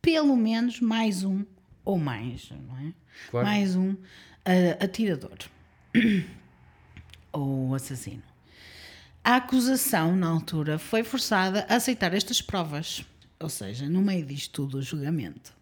pelo 0.01 0.37
menos 0.37 0.79
mais 0.79 1.23
um 1.25 1.43
ou 1.83 1.99
mais, 1.99 2.49
não 2.67 2.77
é? 2.77 2.93
Claro. 3.29 3.45
Mais 3.47 3.75
um 3.75 3.95
ah, 4.45 4.83
atirador 4.83 5.37
ou 7.31 7.73
assassino. 7.73 8.23
A 9.23 9.37
acusação, 9.37 10.15
na 10.15 10.27
altura, 10.27 10.77
foi 10.77 11.03
forçada 11.03 11.65
a 11.69 11.75
aceitar 11.75 12.13
estas 12.13 12.41
provas, 12.41 13.05
ou 13.39 13.49
seja, 13.49 13.87
no 13.87 14.01
meio 14.01 14.25
disto 14.25 14.51
tudo, 14.51 14.79
o 14.79 14.81
julgamento. 14.81 15.53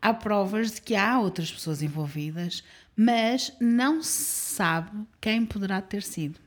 Há 0.00 0.12
provas 0.12 0.72
de 0.72 0.82
que 0.82 0.94
há 0.94 1.18
outras 1.18 1.50
pessoas 1.50 1.80
envolvidas, 1.80 2.62
mas 2.96 3.52
não 3.60 4.02
se 4.02 4.54
sabe 4.54 5.06
quem 5.20 5.46
poderá 5.46 5.80
ter 5.80 6.02
sido. 6.02 6.38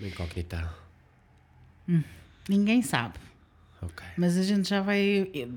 Incógnita. 0.00 0.74
Ninguém 2.48 2.82
sabe. 2.82 3.18
Ok. 3.80 4.04
Mas 4.16 4.36
a 4.36 4.42
gente 4.42 4.68
já 4.68 4.80
vai 4.80 5.30
eh, 5.34 5.48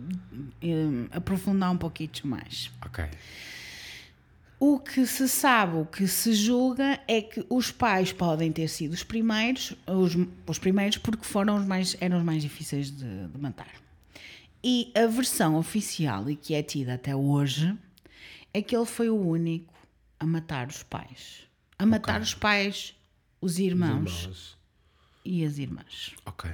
eh, 0.62 1.08
aprofundar 1.12 1.72
um 1.72 1.78
pouquinho 1.78 2.12
mais. 2.26 2.72
Ok. 2.86 3.06
O 4.60 4.78
que 4.78 5.06
se 5.06 5.30
sabe, 5.30 5.78
o 5.78 5.86
que 5.86 6.06
se 6.06 6.34
julga 6.34 7.00
é 7.08 7.22
que 7.22 7.46
os 7.50 7.72
pais 7.72 8.12
podem 8.12 8.52
ter 8.52 8.68
sido 8.68 8.92
os 8.92 9.04
primeiros, 9.04 9.74
os, 9.88 10.12
os 10.46 10.60
primeiros 10.60 10.98
porque 10.98 11.24
foram 11.24 11.56
os 11.58 11.66
mais, 11.66 11.96
eram 12.02 12.18
os 12.18 12.24
mais 12.24 12.42
difíceis 12.44 12.92
de, 12.92 13.28
de 13.28 13.38
matar. 13.40 13.72
E 14.62 14.92
a 14.94 15.08
versão 15.08 15.56
oficial 15.56 16.30
e 16.30 16.36
que 16.36 16.54
é 16.54 16.62
tida 16.62 16.96
até 16.96 17.16
hoje 17.16 17.74
é 18.54 18.62
que 18.62 18.76
ele 18.76 18.86
foi 18.86 19.10
o 19.10 19.16
único 19.16 19.74
a 20.20 20.26
matar 20.26 20.68
os 20.68 20.84
pais. 20.84 21.44
A 21.78 21.86
matar 21.86 22.20
os 22.20 22.34
pais, 22.34 22.94
os 23.40 23.58
irmãos, 23.60 24.24
Irmãos. 24.24 24.58
e 25.24 25.46
as 25.46 25.58
irmãs. 25.58 26.14
Ok. 26.26 26.52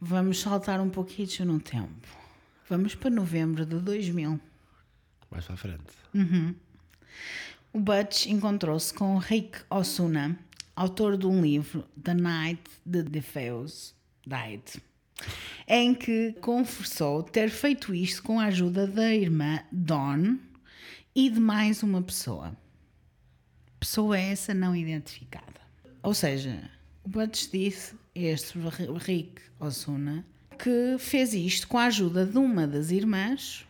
Vamos 0.00 0.40
saltar 0.40 0.80
um 0.80 0.90
pouquinho 0.90 1.44
no 1.46 1.60
tempo. 1.60 2.19
Vamos 2.70 2.94
para 2.94 3.10
novembro 3.10 3.66
de 3.66 3.80
2000. 3.80 4.40
Mais 5.28 5.44
para 5.44 5.54
a 5.54 5.58
frente. 5.58 5.90
O 7.72 7.80
Butch 7.80 8.26
encontrou-se 8.26 8.94
com 8.94 9.18
Rick 9.18 9.58
Osuna, 9.68 10.38
autor 10.76 11.18
de 11.18 11.26
um 11.26 11.42
livro, 11.42 11.84
The 12.00 12.14
Night 12.14 12.62
the 12.88 13.02
Defeus 13.02 13.92
Died, 14.24 14.80
em 15.66 15.92
que 15.92 16.32
confessou 16.34 17.24
ter 17.24 17.50
feito 17.50 17.92
isto 17.92 18.22
com 18.22 18.38
a 18.38 18.44
ajuda 18.44 18.86
da 18.86 19.12
irmã 19.12 19.64
Dawn 19.72 20.38
e 21.12 21.28
de 21.28 21.40
mais 21.40 21.82
uma 21.82 22.00
pessoa. 22.00 22.56
Pessoa 23.80 24.16
essa 24.16 24.54
não 24.54 24.76
identificada. 24.76 25.60
Ou 26.04 26.14
seja, 26.14 26.70
o 27.02 27.08
Butch 27.08 27.50
disse, 27.50 27.96
este 28.14 28.56
Rick 29.04 29.42
Osuna, 29.58 30.24
que 30.62 30.96
fez 30.98 31.32
isto 31.32 31.66
com 31.66 31.78
a 31.78 31.84
ajuda 31.84 32.26
de 32.26 32.36
uma 32.36 32.66
das 32.66 32.90
irmãs, 32.90 33.66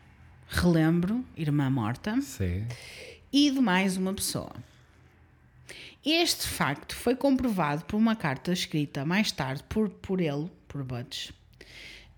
relembro, 0.49 1.25
irmã 1.37 1.71
morta, 1.71 2.21
Sim. 2.21 2.67
e 3.33 3.51
de 3.51 3.61
mais 3.61 3.97
uma 3.97 4.13
pessoa. 4.13 4.53
Este 6.05 6.49
facto 6.49 6.97
foi 6.97 7.15
comprovado 7.15 7.85
por 7.85 7.97
uma 7.97 8.17
carta 8.17 8.53
escrita 8.53 9.05
mais 9.05 9.31
tarde 9.31 9.63
por, 9.69 9.89
por 9.89 10.21
ele, 10.21 10.51
por 10.67 10.83
Butch, 10.83 11.31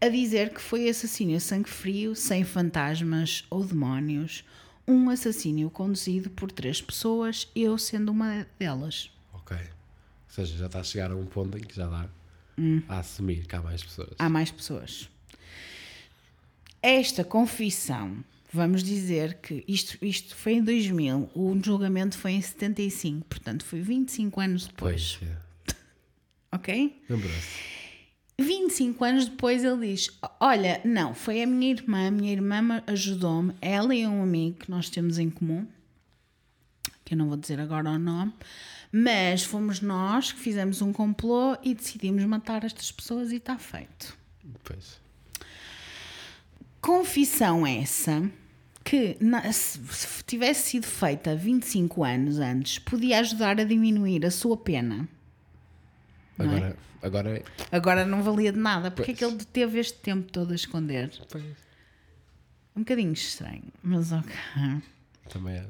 a 0.00 0.08
dizer 0.08 0.50
que 0.54 0.60
foi 0.60 0.88
assassínio 0.88 1.36
a 1.36 1.40
sangue 1.40 1.68
frio, 1.68 2.14
sem 2.14 2.44
fantasmas 2.44 3.44
ou 3.50 3.64
demónios, 3.64 4.44
um 4.88 5.10
assassínio 5.10 5.68
conduzido 5.68 6.30
por 6.30 6.50
três 6.50 6.80
pessoas, 6.80 7.48
eu 7.54 7.76
sendo 7.76 8.10
uma 8.10 8.46
delas. 8.58 9.10
Ok. 9.32 9.56
Ou 9.56 10.34
seja, 10.34 10.56
já 10.56 10.66
está 10.66 10.80
a 10.80 10.84
chegar 10.84 11.10
a 11.10 11.16
um 11.16 11.26
ponto 11.26 11.58
em 11.58 11.60
que 11.60 11.74
já 11.74 11.86
dá. 11.86 12.08
A 12.88 12.98
assumir 12.98 13.46
que 13.46 13.54
há 13.56 13.60
mais 13.62 13.82
pessoas. 13.82 14.10
há 14.18 14.28
mais 14.28 14.50
pessoas. 14.50 15.08
Esta 16.82 17.22
confissão, 17.24 18.24
vamos 18.52 18.82
dizer 18.82 19.34
que 19.34 19.64
isto, 19.68 19.96
isto 20.04 20.34
foi 20.34 20.54
em 20.54 20.62
2000, 20.62 21.30
o 21.34 21.58
julgamento 21.62 22.18
foi 22.18 22.32
em 22.32 22.42
75, 22.42 23.24
portanto 23.26 23.64
foi 23.64 23.80
25 23.80 24.40
anos 24.40 24.66
depois, 24.66 25.18
Pois, 25.20 25.30
é. 25.30 25.76
ok? 26.56 27.02
Lembrou-se. 27.08 27.72
25 28.40 29.04
anos 29.04 29.26
depois 29.28 29.62
ele 29.62 29.92
diz: 29.92 30.10
Olha, 30.40 30.80
não, 30.84 31.14
foi 31.14 31.42
a 31.42 31.46
minha 31.46 31.70
irmã, 31.70 32.08
a 32.08 32.10
minha 32.10 32.32
irmã 32.32 32.60
me 32.62 32.82
ajudou-me, 32.88 33.54
ela 33.60 33.94
e 33.94 34.04
um 34.06 34.22
amigo 34.22 34.58
que 34.58 34.70
nós 34.70 34.90
temos 34.90 35.18
em 35.18 35.30
comum, 35.30 35.66
que 37.12 37.14
eu 37.14 37.18
não 37.18 37.28
vou 37.28 37.36
dizer 37.36 37.60
agora 37.60 37.90
o 37.90 37.98
nome, 37.98 38.32
mas 38.90 39.44
fomos 39.44 39.82
nós 39.82 40.32
que 40.32 40.40
fizemos 40.40 40.80
um 40.80 40.92
complô 40.94 41.56
e 41.62 41.74
decidimos 41.74 42.24
matar 42.24 42.64
estas 42.64 42.90
pessoas 42.90 43.30
e 43.32 43.36
está 43.36 43.58
feito. 43.58 44.16
Pois. 44.64 44.98
Confissão 46.80 47.66
essa 47.66 48.30
que 48.82 49.16
se 49.52 49.78
se 49.88 50.24
tivesse 50.24 50.70
sido 50.70 50.86
feita 50.86 51.36
25 51.36 52.02
anos 52.02 52.38
antes, 52.38 52.78
podia 52.78 53.20
ajudar 53.20 53.60
a 53.60 53.64
diminuir 53.64 54.24
a 54.24 54.30
sua 54.30 54.56
pena. 54.56 55.06
Não 56.38 56.46
é? 56.46 56.56
Agora, 56.56 56.76
agora 57.02 57.38
é. 57.38 57.44
Agora 57.70 58.06
não 58.06 58.22
valia 58.22 58.52
de 58.52 58.58
nada. 58.58 58.90
Porque 58.90 59.12
é 59.12 59.14
Pois. 59.14 59.18
que 59.18 59.24
ele 59.24 59.44
teve 59.44 59.78
este 59.78 59.98
tempo 59.98 60.32
todo 60.32 60.52
a 60.52 60.54
esconder? 60.54 61.10
Pois. 61.30 61.44
Um 62.74 62.80
bocadinho 62.80 63.12
estranho, 63.12 63.64
mas 63.82 64.10
ok. 64.12 64.32
Também 65.32 65.56
é. 65.56 65.66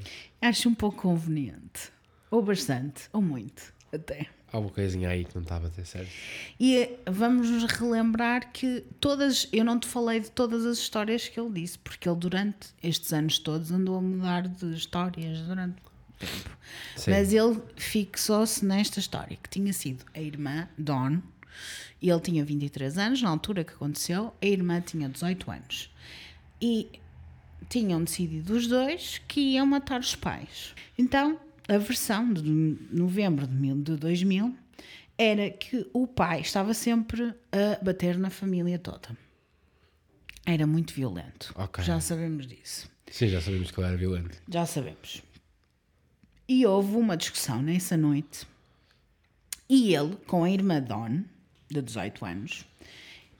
Acho 0.48 0.68
um 0.68 0.74
pouco 0.74 1.02
conveniente. 1.02 1.92
Ou 2.30 2.42
bastante, 2.42 3.08
ou 3.12 3.22
muito, 3.22 3.72
até. 3.92 4.26
Há 4.52 4.58
uma 4.58 4.70
coisinha 4.70 5.08
aí 5.08 5.24
que 5.24 5.34
não 5.34 5.42
estava 5.42 5.68
a 5.68 5.70
ter 5.70 5.86
certo. 5.86 6.10
E 6.58 6.76
eh, 6.76 6.98
vamos 7.06 7.48
nos 7.48 7.64
relembrar 7.64 8.52
que 8.52 8.84
todas, 9.00 9.48
eu 9.52 9.64
não 9.64 9.78
te 9.78 9.86
falei 9.86 10.20
de 10.20 10.30
todas 10.30 10.66
as 10.66 10.78
histórias 10.78 11.28
que 11.28 11.40
ele 11.40 11.50
disse, 11.50 11.78
porque 11.78 12.08
ele 12.08 12.18
durante 12.18 12.68
estes 12.82 13.12
anos 13.12 13.38
todos 13.38 13.70
andou 13.70 13.96
a 13.96 14.00
mudar 14.00 14.48
de 14.48 14.74
histórias 14.74 15.38
durante 15.40 15.76
tempo. 16.18 16.50
Sim. 16.96 17.10
Mas 17.10 17.32
ele 17.32 17.60
fixou-se 17.76 18.64
nesta 18.64 19.00
história, 19.00 19.36
que 19.42 19.48
tinha 19.48 19.72
sido 19.72 20.04
a 20.14 20.20
irmã 20.20 20.68
Dawn, 20.78 21.20
e 22.00 22.10
ele 22.10 22.20
tinha 22.20 22.44
23 22.44 22.98
anos 22.98 23.22
na 23.22 23.30
altura 23.30 23.64
que 23.64 23.72
aconteceu, 23.72 24.34
a 24.40 24.46
irmã 24.46 24.80
tinha 24.80 25.08
18 25.08 25.50
anos. 25.50 25.90
E 26.60 26.88
tinham 27.72 28.04
decidido 28.04 28.54
os 28.54 28.66
dois 28.66 29.18
que 29.26 29.40
iam 29.54 29.64
matar 29.66 29.98
os 30.00 30.14
pais. 30.14 30.74
Então, 30.98 31.40
a 31.66 31.78
versão 31.78 32.32
de 32.32 32.42
novembro 32.92 33.46
de 33.46 33.54
mil- 33.54 33.80
de 33.82 33.96
2000 33.96 34.54
era 35.16 35.48
que 35.50 35.88
o 35.92 36.06
pai 36.06 36.40
estava 36.40 36.74
sempre 36.74 37.32
a 37.50 37.82
bater 37.82 38.18
na 38.18 38.28
família 38.28 38.78
toda. 38.78 39.16
Era 40.44 40.66
muito 40.66 40.92
violento. 40.92 41.52
Ok. 41.56 41.82
Já 41.84 41.98
sabemos 42.00 42.46
disso. 42.46 42.90
Sim, 43.10 43.28
já 43.28 43.40
sabemos 43.40 43.70
que 43.70 43.78
ele 43.80 43.86
era 43.88 43.96
violento. 43.96 44.36
Já 44.48 44.66
sabemos. 44.66 45.22
E 46.48 46.66
houve 46.66 46.96
uma 46.96 47.16
discussão 47.16 47.62
nessa 47.62 47.96
noite. 47.96 48.46
E 49.68 49.94
ele, 49.94 50.16
com 50.26 50.44
a 50.44 50.50
irmã 50.50 50.80
Dawn, 50.82 51.22
de 51.70 51.80
18 51.80 52.24
anos, 52.24 52.66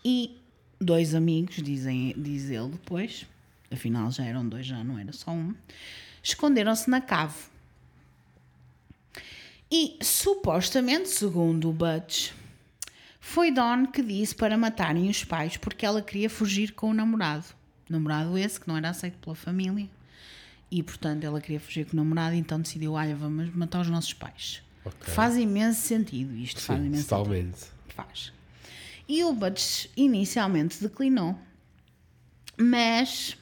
e 0.04 0.38
dois 0.80 1.14
amigos, 1.14 1.56
dizem, 1.56 2.14
diz 2.16 2.48
ele 2.48 2.68
depois, 2.70 3.26
afinal 3.74 4.10
já 4.10 4.24
eram 4.24 4.48
dois, 4.48 4.66
já 4.66 4.82
não 4.82 4.98
era 4.98 5.12
só 5.12 5.30
um, 5.30 5.54
esconderam-se 6.22 6.88
na 6.88 7.00
cave. 7.00 7.34
E 9.70 9.96
supostamente, 10.02 11.08
segundo 11.08 11.70
o 11.70 11.72
Butch, 11.72 12.32
foi 13.18 13.50
Dawn 13.50 13.86
que 13.86 14.02
disse 14.02 14.34
para 14.34 14.58
matarem 14.58 15.08
os 15.08 15.24
pais 15.24 15.56
porque 15.56 15.86
ela 15.86 16.02
queria 16.02 16.28
fugir 16.28 16.72
com 16.72 16.90
o 16.90 16.94
namorado. 16.94 17.46
Namorado 17.88 18.36
esse 18.36 18.60
que 18.60 18.68
não 18.68 18.76
era 18.76 18.90
aceito 18.90 19.16
pela 19.18 19.34
família. 19.34 19.88
E 20.70 20.82
portanto 20.82 21.24
ela 21.24 21.40
queria 21.40 21.60
fugir 21.60 21.86
com 21.86 21.92
o 21.92 21.96
namorado, 21.96 22.34
então 22.34 22.60
decidiu: 22.60 22.92
olha, 22.92 23.14
vamos 23.14 23.54
matar 23.54 23.80
os 23.80 23.88
nossos 23.88 24.12
pais. 24.12 24.62
Ok. 24.84 25.14
Faz 25.14 25.36
imenso 25.36 25.80
sentido 25.80 26.36
isto, 26.36 26.60
faz 26.60 26.80
Sim, 26.80 26.86
imenso 26.86 27.08
totalmente. 27.08 27.58
sentido. 27.58 27.72
Faz. 27.94 28.32
E 29.08 29.22
o 29.24 29.32
Butch 29.32 29.86
inicialmente 29.96 30.82
declinou, 30.82 31.38
mas 32.58 33.36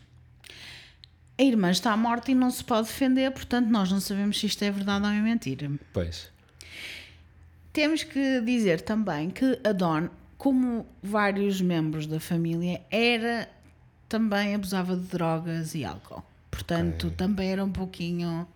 a 1.41 1.43
irmã 1.43 1.71
está 1.71 1.97
morta 1.97 2.31
e 2.31 2.35
não 2.35 2.51
se 2.51 2.63
pode 2.63 2.89
defender, 2.89 3.31
portanto 3.31 3.69
nós 3.69 3.91
não 3.91 3.99
sabemos 3.99 4.39
se 4.39 4.45
isto 4.47 4.63
é 4.63 4.71
verdade 4.71 5.07
ou 5.07 5.11
é 5.11 5.21
mentira. 5.23 5.71
Pois. 5.93 6.29
Temos 7.73 8.03
que 8.03 8.41
dizer 8.43 8.83
também 8.83 9.31
que 9.31 9.59
a 9.65 9.73
Dawn, 9.73 10.09
como 10.37 10.85
vários 11.03 11.61
membros 11.63 12.07
da 12.07 12.21
família, 12.21 12.83
era 12.91 13.49
também 14.09 14.55
abusava 14.55 14.95
de 14.97 15.07
drogas 15.07 15.75
e 15.75 15.85
álcool. 15.85 16.23
Portanto, 16.51 17.07
Ok. 17.07 17.17
também 17.17 17.51
era 17.53 17.65
um 17.65 17.71
pouquinho. 17.73 18.47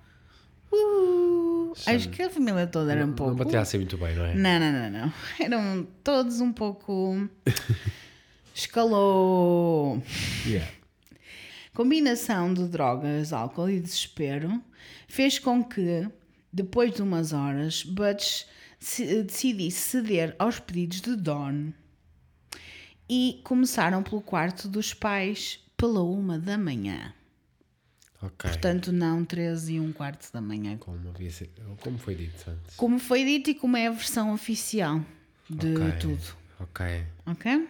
Uh, 0.72 1.72
acho 1.87 2.09
que 2.11 2.20
a 2.22 2.28
família 2.28 2.66
toda 2.66 2.91
era 2.93 3.05
um 3.05 3.09
Não 3.09 3.14
pouco. 3.14 3.37
batia 3.37 3.61
assim 3.61 3.78
muito 3.78 3.97
bem, 3.97 4.14
não 4.16 4.24
é? 4.26 4.35
Não, 4.35 4.61
não, 4.61 4.72
não, 4.72 4.91
não. 5.07 5.12
Eram 5.41 5.87
todos 6.03 6.41
um 6.41 6.53
pouco. 6.53 7.28
Escalou. 8.55 10.03
Yeah. 10.47 10.70
Combinação 11.75 12.55
de 12.55 12.66
drogas, 12.68 13.33
álcool 13.33 13.68
e 13.68 13.81
desespero 13.81 14.62
fez 15.09 15.39
com 15.39 15.62
que, 15.62 16.09
depois 16.53 16.95
de 16.95 17.03
umas 17.03 17.33
horas, 17.33 17.83
Butch 17.83 18.45
se- 18.79 19.22
decidisse 19.25 19.81
ceder 19.81 20.37
aos 20.39 20.59
pedidos 20.61 21.01
de 21.01 21.16
Dawn 21.16 21.72
e 23.09 23.41
começaram 23.45 24.03
pelo 24.03 24.22
quarto 24.22 24.68
dos 24.68 24.95
pais 24.95 25.59
pela 25.77 26.03
uma 26.03 26.39
da 26.39 26.57
manhã. 26.57 27.12
Ok. 28.22 28.49
Portanto, 28.51 28.91
não 28.93 29.25
13 29.25 29.75
e 29.75 29.81
um 29.81 29.93
quarto 29.93 30.33
da 30.33 30.41
manhã. 30.41 30.79
Como, 30.79 31.11
havia 31.11 31.31
como 31.81 31.99
foi 31.99 32.14
dito 32.14 32.49
antes? 32.49 32.77
Como 32.77 32.99
foi 32.99 33.25
dito 33.25 33.51
e 33.51 33.55
como 33.55 33.77
é 33.77 33.89
a 33.89 33.91
versão 33.91 34.33
oficial 34.33 35.05
de 35.51 35.75
Ok. 35.75 35.93
tudo. 36.01 36.37
Ok. 36.61 36.87
Ok? 37.27 37.68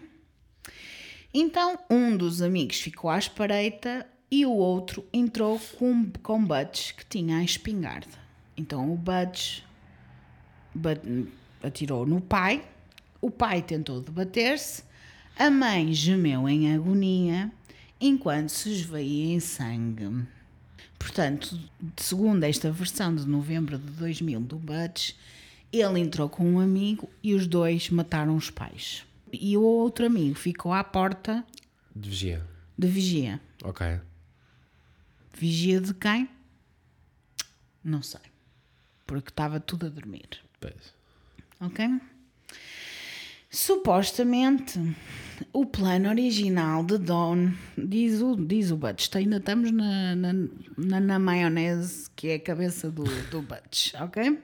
Então, 1.34 1.78
um 1.90 2.16
dos 2.16 2.40
amigos 2.40 2.80
ficou 2.80 3.10
à 3.10 3.18
espreita 3.18 4.06
e 4.30 4.46
o 4.46 4.52
outro 4.52 5.04
entrou 5.12 5.60
com, 5.78 6.10
com 6.22 6.44
Butch, 6.44 6.92
que 6.94 7.04
tinha 7.06 7.38
a 7.38 7.44
espingarda. 7.44 8.24
Então, 8.56 8.92
o 8.92 8.96
ba- 8.96 9.30
atirou 11.62 12.06
no 12.06 12.20
pai, 12.20 12.64
o 13.20 13.30
pai 13.30 13.62
tentou 13.62 14.00
debater-se, 14.00 14.84
a 15.36 15.50
mãe 15.50 15.92
gemeu 15.92 16.48
em 16.48 16.72
agonia, 16.72 17.50
enquanto 18.00 18.50
se 18.50 18.70
esvaía 18.70 19.34
em 19.34 19.40
sangue. 19.40 20.24
Portanto, 20.98 21.58
segundo 21.96 22.44
esta 22.44 22.70
versão 22.70 23.14
de 23.14 23.26
novembro 23.26 23.76
de 23.78 23.90
2000 23.92 24.40
do 24.40 24.56
Butch, 24.56 25.12
ele 25.72 25.98
entrou 26.00 26.28
com 26.28 26.44
um 26.48 26.60
amigo 26.60 27.08
e 27.22 27.34
os 27.34 27.46
dois 27.48 27.90
mataram 27.90 28.36
os 28.36 28.48
pais. 28.50 29.04
E 29.40 29.56
o 29.56 29.62
outro 29.62 30.06
amigo 30.06 30.34
ficou 30.34 30.72
à 30.72 30.82
porta 30.84 31.44
De 31.94 32.08
vigia. 32.10 32.46
de 32.78 32.86
vigia. 32.86 33.40
Ok. 33.62 34.00
Vigia 35.36 35.80
de 35.80 35.92
quem? 35.94 36.28
Não 37.82 38.02
sei. 38.02 38.20
Porque 39.06 39.30
estava 39.30 39.60
tudo 39.60 39.86
a 39.86 39.88
dormir. 39.88 40.28
Pois. 40.60 40.94
Ok? 41.60 42.00
Supostamente, 43.50 44.80
o 45.52 45.64
plano 45.64 46.08
original 46.08 46.84
de 46.84 46.98
Dawn, 46.98 47.52
diz 47.78 48.20
o, 48.20 48.34
diz 48.34 48.72
o 48.72 48.76
Butch, 48.76 49.14
ainda 49.14 49.36
estamos 49.36 49.70
na, 49.70 50.16
na, 50.16 50.32
na, 50.76 51.00
na 51.00 51.18
maionese 51.20 52.10
que 52.16 52.28
é 52.30 52.34
a 52.34 52.40
cabeça 52.40 52.90
do, 52.90 53.04
do 53.30 53.42
Butch, 53.42 53.94
ok? 54.00 54.40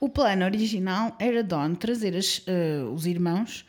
O 0.00 0.08
plano 0.08 0.44
original 0.44 1.16
era 1.20 1.44
Dawn 1.44 1.76
trazer 1.76 2.16
as, 2.16 2.42
eh, 2.48 2.82
os 2.92 3.06
irmãos 3.06 3.64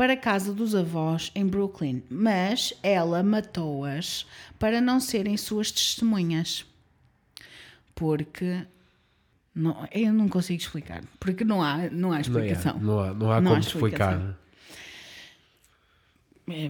para 0.00 0.14
a 0.14 0.16
casa 0.16 0.54
dos 0.54 0.74
avós 0.74 1.30
em 1.34 1.46
Brooklyn, 1.46 2.02
mas 2.08 2.72
ela 2.82 3.22
matou-as 3.22 4.24
para 4.58 4.80
não 4.80 4.98
serem 4.98 5.36
suas 5.36 5.70
testemunhas. 5.70 6.64
Porque 7.94 8.62
não, 9.54 9.86
eu 9.92 10.10
não 10.10 10.26
consigo 10.26 10.58
explicar. 10.58 11.04
Porque 11.20 11.44
não 11.44 11.62
há, 11.62 11.90
não 11.90 12.12
há 12.12 12.12
Não, 12.12 12.14
é, 12.14 12.20
explicação. 12.22 12.78
não 12.80 12.98
há, 12.98 13.12
não 13.12 13.30
há 13.30 13.40
Não 13.42 13.50
há 13.52 13.54
como 13.56 13.60
explicar. 13.60 14.14
explicação. 14.16 14.36
É, 16.48 16.68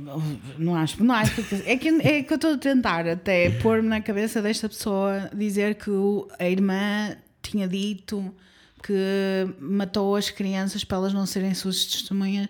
Não 0.58 0.74
há, 0.74 0.84
não 0.98 1.14
há 1.14 1.22
explicação. 1.22 1.66
É 1.68 1.76
que, 1.76 1.88
é 1.88 2.22
que 2.24 2.32
eu 2.32 2.34
estou 2.34 2.54
a 2.54 2.58
tentar 2.58 3.06
até 3.06 3.48
pôr-me 3.60 3.88
na 3.88 4.00
cabeça 4.00 4.42
desta 4.42 4.68
pessoa 4.68 5.30
dizer 5.32 5.76
que 5.76 5.88
a 6.36 6.48
irmã 6.48 7.16
tinha 7.40 7.68
dito 7.68 8.34
que 8.82 9.46
matou 9.60 10.16
as 10.16 10.30
crianças 10.30 10.82
para 10.82 10.96
elas 10.98 11.12
não 11.12 11.26
serem 11.26 11.54
suas 11.54 11.84
testemunhas. 11.84 12.48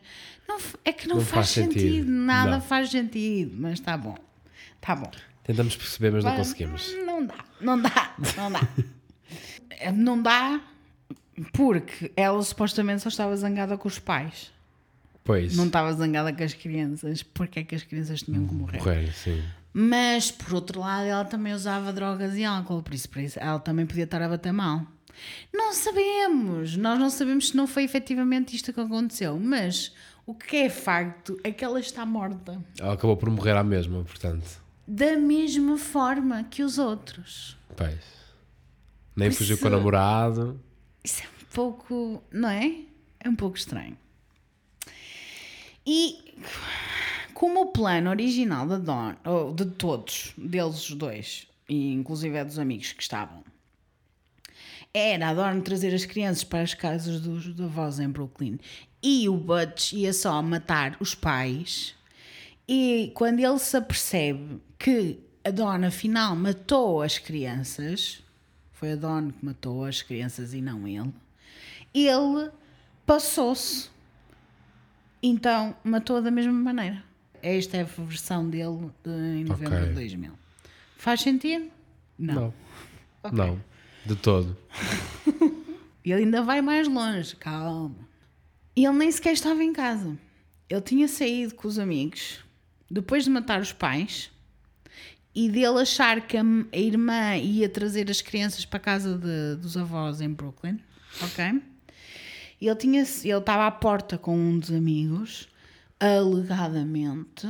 Não 0.51 0.59
é 0.85 0.93
que 0.93 1.07
não, 1.09 1.17
Não 1.17 1.23
faz, 1.23 1.33
faz 1.47 1.49
sentido. 1.51 1.81
sentido. 1.81 2.11
Nada 2.11 2.51
Não. 2.53 2.61
faz 2.61 2.91
sentido. 2.91 3.57
Mas 3.59 3.73
está 3.75 3.97
bom. 3.97 4.17
Está 4.77 4.97
bom. 4.97 5.11
Tentamos 5.45 5.77
perceber, 5.77 6.11
mas 6.13 6.25
não 6.25 6.31
Vai- 6.31 6.39
conseguimos. 6.39 6.95
Não 7.05 7.25
dá, 7.27 7.45
não 7.61 7.81
dá, 7.81 8.15
não 8.37 8.53
dá. 8.53 8.61
Não 9.95 10.21
dá 10.23 10.61
porque 11.55 12.13
ela 12.15 12.43
supostamente 12.43 13.03
só 13.03 13.09
estava 13.09 13.35
zangada 13.35 13.79
com 13.79 13.89
os 13.89 13.99
pais. 13.99 14.53
Pois. 15.25 15.57
Não 15.57 15.67
estava 15.67 15.91
zangada 15.95 16.33
com 16.33 16.43
as 16.45 16.53
crianças, 16.53 17.23
porque 17.23 17.61
é 17.61 17.65
que 17.65 17.75
as 17.75 17.83
crianças 17.83 18.21
tinham 18.23 18.47
que 18.47 18.53
morrer. 18.55 18.79
Morrer, 18.79 19.13
sim. 19.15 19.43
Mas, 19.73 20.31
por 20.31 20.53
outro 20.55 20.81
lado, 20.81 21.07
ela 21.07 21.25
também 21.25 21.55
usava 21.55 21.93
drogas 21.95 22.37
e 22.37 22.45
álcool, 22.45 22.83
por 22.83 22.93
isso, 22.93 23.09
por 23.09 23.21
isso 23.23 23.39
ela 23.41 23.59
também 23.59 23.87
podia 23.87 24.05
estar 24.05 24.21
a 24.21 24.29
bater 24.29 24.53
mal. 24.53 24.85
Não 25.53 25.73
sabemos, 25.73 26.77
nós 26.77 26.99
não 26.99 27.09
sabemos 27.09 27.49
se 27.49 27.57
não 27.57 27.67
foi 27.67 27.85
efetivamente 27.85 28.55
isto 28.57 28.73
que 28.73 28.81
aconteceu, 28.81 29.39
mas 29.39 29.95
o 30.31 30.35
que 30.35 30.59
é 30.59 30.71
facto 30.71 31.37
é 31.43 31.51
que 31.51 31.65
ela 31.65 31.81
está 31.81 32.07
morta. 32.07 32.65
Ela 32.79 32.95
acabou 32.95 33.17
por 33.17 33.29
morrer 33.29 33.57
à 33.57 33.65
mesma, 33.65 34.05
portanto. 34.05 34.63
Da 34.87 35.17
mesma 35.17 35.77
forma 35.77 36.45
que 36.45 36.63
os 36.63 36.79
outros. 36.79 37.57
Pois. 37.77 37.99
Nem 39.17 39.33
fugiu 39.33 39.59
com 39.59 39.67
o 39.67 39.71
namorado. 39.71 40.61
Isso 41.03 41.25
é 41.25 41.27
um 41.27 41.47
pouco, 41.53 42.23
não 42.31 42.49
é? 42.49 42.77
É 43.19 43.29
um 43.29 43.35
pouco 43.35 43.57
estranho. 43.57 43.99
E 45.85 46.37
como 47.35 47.63
o 47.63 47.73
plano 47.73 48.09
original 48.11 48.69
da 48.69 48.79
Dawn, 48.79 49.17
ou 49.25 49.53
de 49.53 49.65
todos, 49.67 50.33
deles 50.39 50.89
os 50.89 50.95
dois, 50.95 51.49
e 51.69 51.93
inclusive 51.93 52.37
é 52.37 52.45
dos 52.45 52.61
amigos 52.61 52.93
que 52.93 53.03
estavam, 53.03 53.43
era 54.93 55.29
a 55.29 55.35
Dawn 55.35 55.61
trazer 55.61 55.95
as 55.95 56.05
crianças 56.05 56.45
para 56.45 56.61
as 56.63 56.75
casas 56.75 57.21
dos 57.21 57.47
dos 57.47 57.61
avós 57.67 58.01
em 58.01 58.09
Brooklyn 58.09 58.59
e 59.03 59.29
o 59.29 59.37
Butch 59.37 59.93
ia 59.93 60.13
só 60.13 60.43
matar 60.43 60.97
os 61.01 61.15
pais. 61.15 61.95
E 62.69 63.11
quando 63.15 63.41
ele 63.41 63.59
se 63.59 63.77
apercebe 63.77 64.61
que 64.79 65.19
a 65.45 65.51
Dawn 65.51 65.85
afinal 65.87 66.37
matou 66.37 67.03
as 67.03 67.19
crianças, 67.19 68.23
foi 68.73 68.93
a 68.93 68.97
Dawn 68.97 69.31
que 69.31 69.45
matou 69.45 69.85
as 69.85 70.03
crianças 70.03 70.55
e 70.55 70.61
não 70.61 70.87
ele, 70.87 71.13
ele 71.95 72.51
passou-se. 73.07 73.89
Então 75.23 75.75
matou 75.85 76.21
da 76.23 76.31
mesma 76.31 76.53
maneira. 76.53 77.03
Esta 77.43 77.79
é 77.79 77.81
a 77.81 77.85
versão 77.85 78.49
dele 78.49 78.91
de, 79.05 79.11
em 79.11 79.45
novembro 79.45 79.77
Ok. 79.77 79.89
de 79.89 79.95
2000. 79.95 80.33
Faz 80.97 81.21
sentido? 81.23 81.71
Não. 82.19 82.53
Não. 83.33 83.61
De 84.11 84.17
todo. 84.17 84.57
E 86.05 86.11
ele 86.13 86.25
ainda 86.25 86.43
vai 86.43 86.61
mais 86.61 86.89
longe, 86.89 87.37
calma. 87.37 87.95
E 88.75 88.85
ele 88.85 88.97
nem 88.99 89.11
sequer 89.13 89.33
estava 89.35 89.63
em 89.63 89.73
casa. 89.73 90.19
Ele 90.69 90.81
tinha 90.81 91.07
saído 91.07 91.55
com 91.55 91.69
os 91.69 91.79
amigos 91.79 92.41
depois 92.91 93.23
de 93.23 93.31
matar 93.31 93.61
os 93.61 93.73
pais 93.73 94.31
e 95.33 95.49
dele 95.49 95.81
achar 95.81 96.27
que 96.27 96.37
a, 96.37 96.43
a 96.73 96.77
irmã 96.77 97.37
ia 97.37 97.69
trazer 97.69 98.11
as 98.11 98.21
crianças 98.21 98.65
para 98.65 98.79
a 98.79 98.81
casa 98.81 99.17
de- 99.17 99.61
dos 99.61 99.77
avós 99.77 100.21
em 100.21 100.29
Brooklyn, 100.29 100.81
ok? 101.23 101.63
E 102.61 102.67
ele 102.67 102.77
tinha 102.77 103.03
ele 103.03 103.39
estava 103.39 103.67
à 103.67 103.71
porta 103.71 104.19
com 104.19 104.37
um 104.37 104.59
dos 104.59 104.73
amigos, 104.73 105.49
alegadamente, 106.01 107.47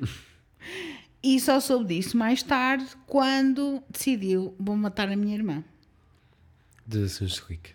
e 1.22 1.40
só 1.40 1.58
soube 1.58 1.96
disso 1.96 2.16
mais 2.16 2.40
tarde 2.42 2.86
quando 3.06 3.82
decidiu 3.90 4.54
vou 4.58 4.76
matar 4.76 5.08
a 5.08 5.16
minha 5.16 5.34
irmã. 5.34 5.64
De 6.88 7.06
Sunschlick. 7.08 7.70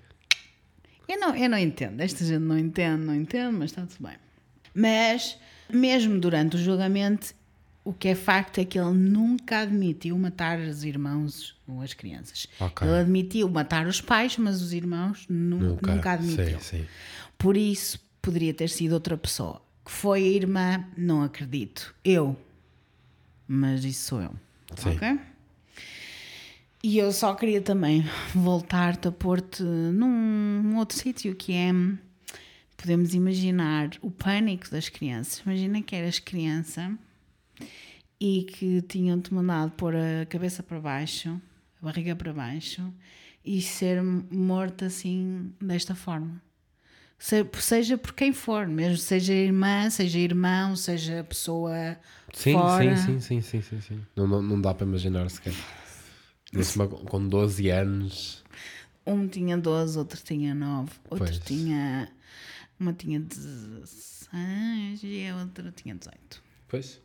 Eu 1.08 1.20
não, 1.20 1.36
eu 1.36 1.48
não 1.50 1.58
entendo, 1.58 2.02
esta 2.02 2.26
gente 2.26 2.40
não 2.42 2.58
entende, 2.58 3.04
não 3.06 3.14
entende, 3.14 3.56
mas 3.56 3.70
está 3.72 3.86
tudo 3.86 4.08
bem. 4.08 4.18
Mas, 4.74 5.38
mesmo 5.72 6.20
durante 6.20 6.56
o 6.56 6.60
julgamento, 6.60 7.36
o 7.84 7.94
que 7.94 8.08
é 8.08 8.16
facto 8.16 8.58
é 8.60 8.66
que 8.66 8.80
ele 8.80 8.94
nunca 8.94 9.60
admitiu 9.60 10.18
matar 10.18 10.58
os 10.60 10.84
irmãos 10.84 11.56
ou 11.68 11.82
as 11.82 11.94
crianças. 11.94 12.48
Ok. 12.60 12.88
Ele 12.88 12.98
admitiu 12.98 13.48
matar 13.50 13.86
os 13.86 14.02
pais, 14.02 14.36
mas 14.38 14.62
os 14.62 14.74
irmãos 14.74 15.26
nu- 15.30 15.60
nunca, 15.60 16.14
admitiu. 16.14 16.60
Sim, 16.60 16.78
sim. 16.80 16.86
Por 17.38 17.56
isso, 17.56 18.00
poderia 18.22 18.54
ter 18.54 18.70
sido 18.70 18.94
outra 18.94 19.16
pessoa. 19.18 19.62
Que 19.86 19.92
foi 19.92 20.24
a 20.24 20.28
irmã, 20.28 20.86
não 20.98 21.22
acredito. 21.22 21.94
Eu. 22.04 22.36
Mas 23.48 23.84
isso 23.84 24.08
sou 24.08 24.22
eu. 24.22 24.34
Sim. 24.78 24.90
Ok? 24.96 25.20
E 26.84 26.98
eu 26.98 27.12
só 27.14 27.34
queria 27.34 27.62
também 27.62 28.04
voltar-te 28.36 29.08
a 29.08 29.12
pôr-te 29.12 29.64
num 29.64 30.76
outro 30.78 30.98
sítio 30.98 31.34
que 31.36 31.54
é. 31.54 31.72
Podemos 32.76 33.14
imaginar 33.14 33.92
o 34.02 34.12
pânico 34.12 34.70
das 34.70 34.90
crianças. 34.90 35.40
Imagina 35.46 35.82
que 35.82 35.96
eras 35.96 36.20
criança 36.20 36.92
e 38.20 38.44
que 38.44 38.82
tinham-te 38.82 39.34
mandado 39.34 39.72
pôr 39.72 39.96
a 39.96 40.26
cabeça 40.26 40.62
para 40.62 40.80
baixo, 40.82 41.40
a 41.82 41.86
barriga 41.86 42.14
para 42.14 42.34
baixo 42.34 42.94
e 43.46 43.62
ser 43.62 44.04
morto 44.04 44.84
assim, 44.84 45.54
desta 45.62 45.96
forma. 45.96 46.42
Se- 47.18 47.48
Seja 47.62 47.98
por 47.98 48.14
quem 48.14 48.34
for, 48.34 48.68
mesmo 48.68 48.98
seja 48.98 49.34
irmã, 49.34 49.90
seja 49.90 50.20
irmão, 50.20 50.76
seja 50.76 51.24
pessoa 51.24 51.96
Sim, 52.34 52.52
fora. 52.54 52.98
sim, 52.98 53.20
sim, 53.22 53.42
sim, 53.42 53.42
sim, 53.42 53.62
sim, 53.62 53.82
sim. 53.82 54.02
Não, 54.14 54.28
não, 54.28 54.42
não 54.42 54.60
dá 54.60 54.74
para 54.74 54.86
imaginar 54.86 55.30
sequer. 55.30 55.54
Ma- 56.76 56.88
com 56.88 57.28
12 57.28 57.70
anos. 57.70 58.44
Um 59.06 59.28
tinha 59.28 59.58
12, 59.58 59.98
outro 59.98 60.22
tinha 60.24 60.54
9, 60.56 60.92
outro 61.10 61.26
Pois. 61.28 61.40
tinha. 61.40 62.10
Uma 62.80 62.94
tinha 62.94 63.20
16 63.20 65.02
e 65.04 65.28
a 65.28 65.36
outra 65.38 65.72
tinha 65.72 65.96
18. 65.96 66.42
Pois, 66.68 67.00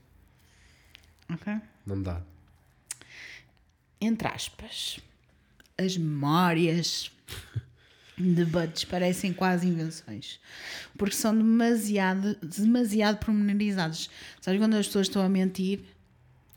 Ok? 1.30 1.54
não 1.86 2.02
dá. 2.02 2.22
Entre 4.00 4.28
aspas, 4.28 4.98
as 5.76 5.96
memórias 5.96 7.10
de 8.16 8.44
Butch 8.44 8.86
parecem 8.86 9.32
quase 9.32 9.66
invenções. 9.66 10.40
Porque 10.96 11.14
são 11.14 11.36
demasiado, 11.36 12.34
demasiado 12.36 13.18
pormenorizadas. 13.18 14.08
Sabes 14.40 14.60
quando 14.60 14.74
as 14.74 14.86
pessoas 14.86 15.06
estão 15.08 15.22
a 15.22 15.28
mentir? 15.28 15.80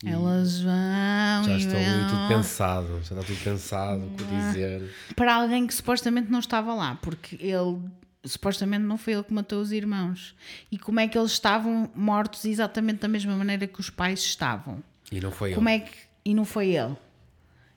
Elas 0.04 0.60
vão 0.60 1.44
Já 1.44 1.52
e 1.52 1.58
estou 1.58 1.76
ali 1.78 2.08
tudo 2.10 2.28
pensado. 2.28 2.88
Já 3.04 3.14
está 3.16 3.22
tudo 3.22 3.44
pensado, 3.44 4.04
o 4.06 4.10
que 4.10 4.24
dizer. 4.24 4.90
para 5.14 5.34
alguém 5.36 5.66
que 5.66 5.74
supostamente 5.74 6.30
não 6.30 6.38
estava 6.40 6.74
lá, 6.74 6.96
porque 7.00 7.36
ele 7.36 7.80
supostamente 8.24 8.84
não 8.84 8.96
foi 8.98 9.12
ele 9.14 9.22
que 9.24 9.32
matou 9.32 9.60
os 9.60 9.72
irmãos. 9.72 10.34
E 10.70 10.78
como 10.78 11.00
é 11.00 11.08
que 11.08 11.16
eles 11.18 11.32
estavam 11.32 11.90
mortos 11.94 12.44
exatamente 12.44 13.00
da 13.00 13.08
mesma 13.08 13.36
maneira 13.36 13.66
que 13.66 13.80
os 13.80 13.90
pais 13.90 14.20
estavam? 14.20 14.82
E 15.10 15.20
não 15.20 15.30
foi 15.30 15.54
Como 15.54 15.68
ele. 15.68 15.76
é 15.76 15.80
que 15.86 15.92
e 16.24 16.34
não 16.34 16.44
foi 16.44 16.68
ele? 16.76 16.96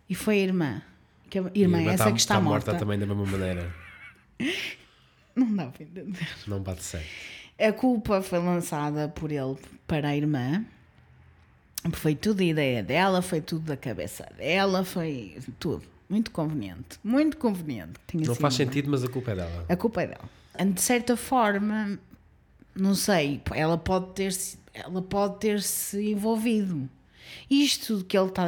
E 0.10 0.14
foi 0.16 0.36
a 0.36 0.44
irmã. 0.44 0.82
Que 1.30 1.40
a 1.40 1.42
irmã, 1.54 1.80
irmã 1.80 1.92
essa 1.92 2.06
tá- 2.06 2.12
que 2.12 2.20
está, 2.20 2.36
tá 2.36 2.42
morta. 2.42 2.76
também 2.76 2.98
da 3.00 3.06
mesma 3.06 3.26
maneira. 3.26 3.74
Não 5.36 5.54
dá 5.54 5.66
para 5.66 5.84
entender. 5.84 6.28
Não 6.48 6.62
bate 6.62 6.84
certo. 6.84 7.08
A 7.60 7.74
culpa 7.74 8.22
foi 8.22 8.40
lançada 8.40 9.08
por 9.10 9.32
ele 9.32 9.58
para 9.88 10.10
a 10.10 10.16
irmã. 10.16 10.64
Foi 11.94 12.16
tudo 12.16 12.42
a 12.42 12.44
ideia 12.44 12.84
dela, 12.84 13.22
foi 13.22 13.42
tudo 13.42 13.66
da 13.66 13.78
cabeça 13.78 14.26
dela, 14.38 14.84
foi 14.84 15.38
tudo. 15.60 15.84
Muito 16.10 16.32
conveniente. 16.32 17.00
Muito 17.04 17.38
conveniente. 17.38 17.94
Tinha 18.08 18.26
Não 18.26 18.36
faz 18.36 18.56
sentido, 18.56 18.90
mas 18.90 19.04
a 19.04 19.08
culpa 19.08 19.32
é 19.32 19.36
dela. 19.36 19.66
A 19.70 19.76
culpa 19.76 20.02
é 20.04 20.08
dela. 20.08 20.30
De 20.74 20.82
certa 20.82 21.18
forma, 21.18 22.00
não 22.76 22.96
sei, 22.96 23.42
ela 23.54 23.78
pode 23.78 24.14
ter 24.14 24.32
se 24.32 24.58
ela 24.76 25.02
pode 25.02 25.40
ter 25.40 25.62
se 25.62 26.12
envolvido. 26.12 26.90
Isto 27.50 28.04
que 28.04 28.18
ele 28.18 28.30
tá, 28.30 28.46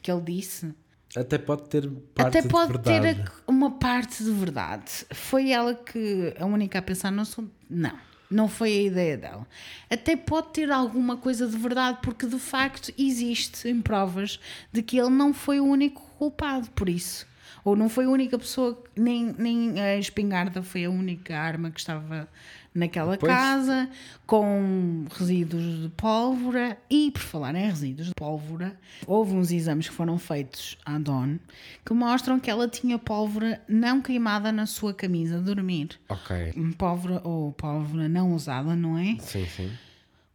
que 0.00 0.10
ele 0.10 0.22
disse, 0.22 0.74
Até 1.14 1.38
pode 1.38 1.68
ter 1.68 1.88
parte 2.14 2.38
até 2.38 2.48
pode 2.48 2.72
de 2.72 2.78
ter 2.78 3.00
verdade. 3.00 3.30
uma 3.46 3.70
parte 3.72 4.24
de 4.24 4.30
verdade. 4.30 5.06
Foi 5.12 5.50
ela 5.50 5.74
que 5.74 6.34
a 6.38 6.46
única 6.46 6.78
a 6.78 6.82
pensar 6.82 7.12
no 7.12 7.22
assunto? 7.22 7.50
Não. 7.68 7.96
Não 8.30 8.48
foi 8.48 8.72
a 8.72 8.82
ideia 8.82 9.16
dela. 9.16 9.46
Até 9.88 10.16
pode 10.16 10.48
ter 10.48 10.70
alguma 10.70 11.16
coisa 11.16 11.46
de 11.46 11.56
verdade, 11.56 11.98
porque 12.02 12.26
de 12.26 12.38
facto 12.38 12.92
existe 12.98 13.68
em 13.68 13.80
provas 13.80 14.40
de 14.72 14.82
que 14.82 14.98
ele 14.98 15.10
não 15.10 15.32
foi 15.32 15.60
o 15.60 15.64
único 15.64 16.02
culpado 16.18 16.70
por 16.72 16.88
isso. 16.88 17.26
Ou 17.64 17.74
não 17.74 17.88
foi 17.88 18.04
a 18.04 18.08
única 18.08 18.38
pessoa, 18.38 18.80
nem, 18.96 19.34
nem 19.38 19.80
a 19.80 19.96
espingarda 19.96 20.62
foi 20.62 20.84
a 20.84 20.90
única 20.90 21.36
arma 21.36 21.70
que 21.70 21.80
estava 21.80 22.28
naquela 22.76 23.16
Pois. 23.16 23.32
casa, 23.32 23.88
com 24.26 25.04
resíduos 25.10 25.82
de 25.82 25.88
pólvora. 25.90 26.76
E 26.90 27.10
por 27.10 27.22
falar 27.22 27.54
em 27.54 27.66
resíduos 27.66 28.08
de 28.08 28.14
pólvora, 28.14 28.78
houve 29.06 29.34
uns 29.34 29.50
exames 29.50 29.88
que 29.88 29.94
foram 29.94 30.18
feitos 30.18 30.76
à 30.84 30.98
Dawn 30.98 31.38
que 31.84 31.94
mostram 31.94 32.38
que 32.38 32.50
ela 32.50 32.68
tinha 32.68 32.98
pólvora 32.98 33.60
não 33.68 34.00
queimada 34.00 34.52
na 34.52 34.66
sua 34.66 34.92
camisa 34.92 35.38
de 35.38 35.44
dormir. 35.44 35.98
Ok. 36.08 36.52
Pólvora 36.76 37.20
ou 37.24 37.52
pólvora 37.52 38.08
não 38.08 38.34
usada, 38.34 38.76
não 38.76 38.98
é? 38.98 39.16
Sim, 39.20 39.46
sim. 39.46 39.70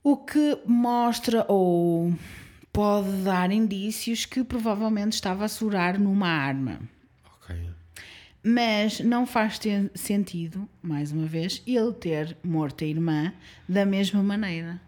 O 0.03 0.17
que 0.17 0.57
mostra 0.65 1.45
ou 1.47 2.13
pode 2.73 3.11
dar 3.23 3.51
indícios 3.51 4.25
que 4.25 4.43
provavelmente 4.43 5.13
estava 5.13 5.45
a 5.45 5.47
segurar 5.47 5.99
numa 5.99 6.27
arma. 6.27 6.79
Mas 8.43 8.99
não 8.99 9.25
faz 9.27 9.59
sentido, 9.93 10.67
mais 10.81 11.11
uma 11.11 11.27
vez, 11.27 11.61
ele 11.67 11.91
ter 11.93 12.35
morto 12.43 12.83
a 12.83 12.87
irmã 12.87 13.31
da 13.69 13.85
mesma 13.85 14.23
maneira. 14.23 14.81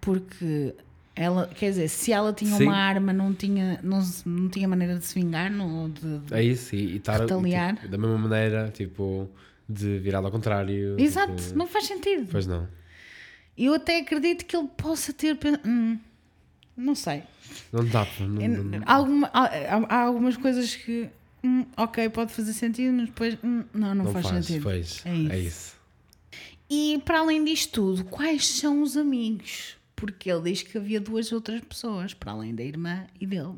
Porque 0.00 0.74
ela, 1.14 1.46
quer 1.48 1.70
dizer, 1.70 1.88
se 1.88 2.12
ela 2.12 2.32
tinha 2.32 2.56
Sim. 2.56 2.64
uma 2.64 2.76
arma, 2.76 3.12
não 3.12 3.32
tinha, 3.34 3.78
não, 3.82 4.02
não 4.26 4.48
tinha 4.48 4.66
maneira 4.66 4.96
de 4.98 5.04
se 5.04 5.14
vingar, 5.14 5.50
não, 5.50 5.90
de, 5.90 6.18
de- 6.20 6.34
É 6.34 6.42
isso. 6.42 6.74
E, 6.74 6.92
e 6.92 6.96
estar 6.96 7.20
Retaliar. 7.20 7.74
tipo, 7.76 7.88
da 7.88 7.98
mesma 7.98 8.18
maneira, 8.18 8.70
tipo, 8.74 9.28
de 9.68 9.98
virado 9.98 10.26
ao 10.26 10.32
contrário. 10.32 10.98
Exato, 10.98 11.34
tipo, 11.36 11.56
não 11.56 11.66
faz 11.66 11.86
sentido. 11.86 12.28
Pois 12.30 12.46
não. 12.46 12.66
Eu 13.56 13.74
até 13.74 14.00
acredito 14.00 14.44
que 14.46 14.56
ele 14.56 14.68
possa 14.76 15.12
ter. 15.12 15.38
Hum, 15.66 15.98
não 16.76 16.94
sei. 16.94 17.22
Não 17.72 17.84
dá. 17.84 18.06
Não, 18.20 18.26
não- 18.28 18.64
não- 18.64 18.82
Alguma- 18.84 19.30
há- 19.32 19.86
há 19.88 20.00
algumas 20.02 20.36
coisas 20.36 20.74
que. 20.74 21.08
Hum, 21.44 21.66
ok, 21.76 22.08
pode 22.08 22.32
fazer 22.32 22.52
sentido, 22.52 22.92
mas 22.94 23.06
depois. 23.06 23.34
hum, 23.44 23.64
não, 23.72 23.94
não, 23.94 24.04
não 24.04 24.12
faz, 24.12 24.26
faz, 24.26 24.46
sentido. 24.46 24.62
pois. 24.62 25.02
É 25.04 25.14
isso. 25.14 25.32
É 25.32 25.38
isso. 25.38 25.74
E 26.68 27.02
para 27.04 27.20
além 27.20 27.44
disto 27.44 27.72
tudo, 27.72 28.04
quais 28.04 28.46
são 28.48 28.82
os 28.82 28.96
amigos? 28.96 29.76
Porque 29.94 30.30
ele 30.30 30.50
diz 30.50 30.62
que 30.62 30.76
havia 30.76 31.00
duas 31.00 31.30
outras 31.30 31.60
pessoas, 31.60 32.14
para 32.14 32.32
além 32.32 32.54
da 32.54 32.64
irmã 32.64 33.06
e 33.20 33.26
dele. 33.26 33.54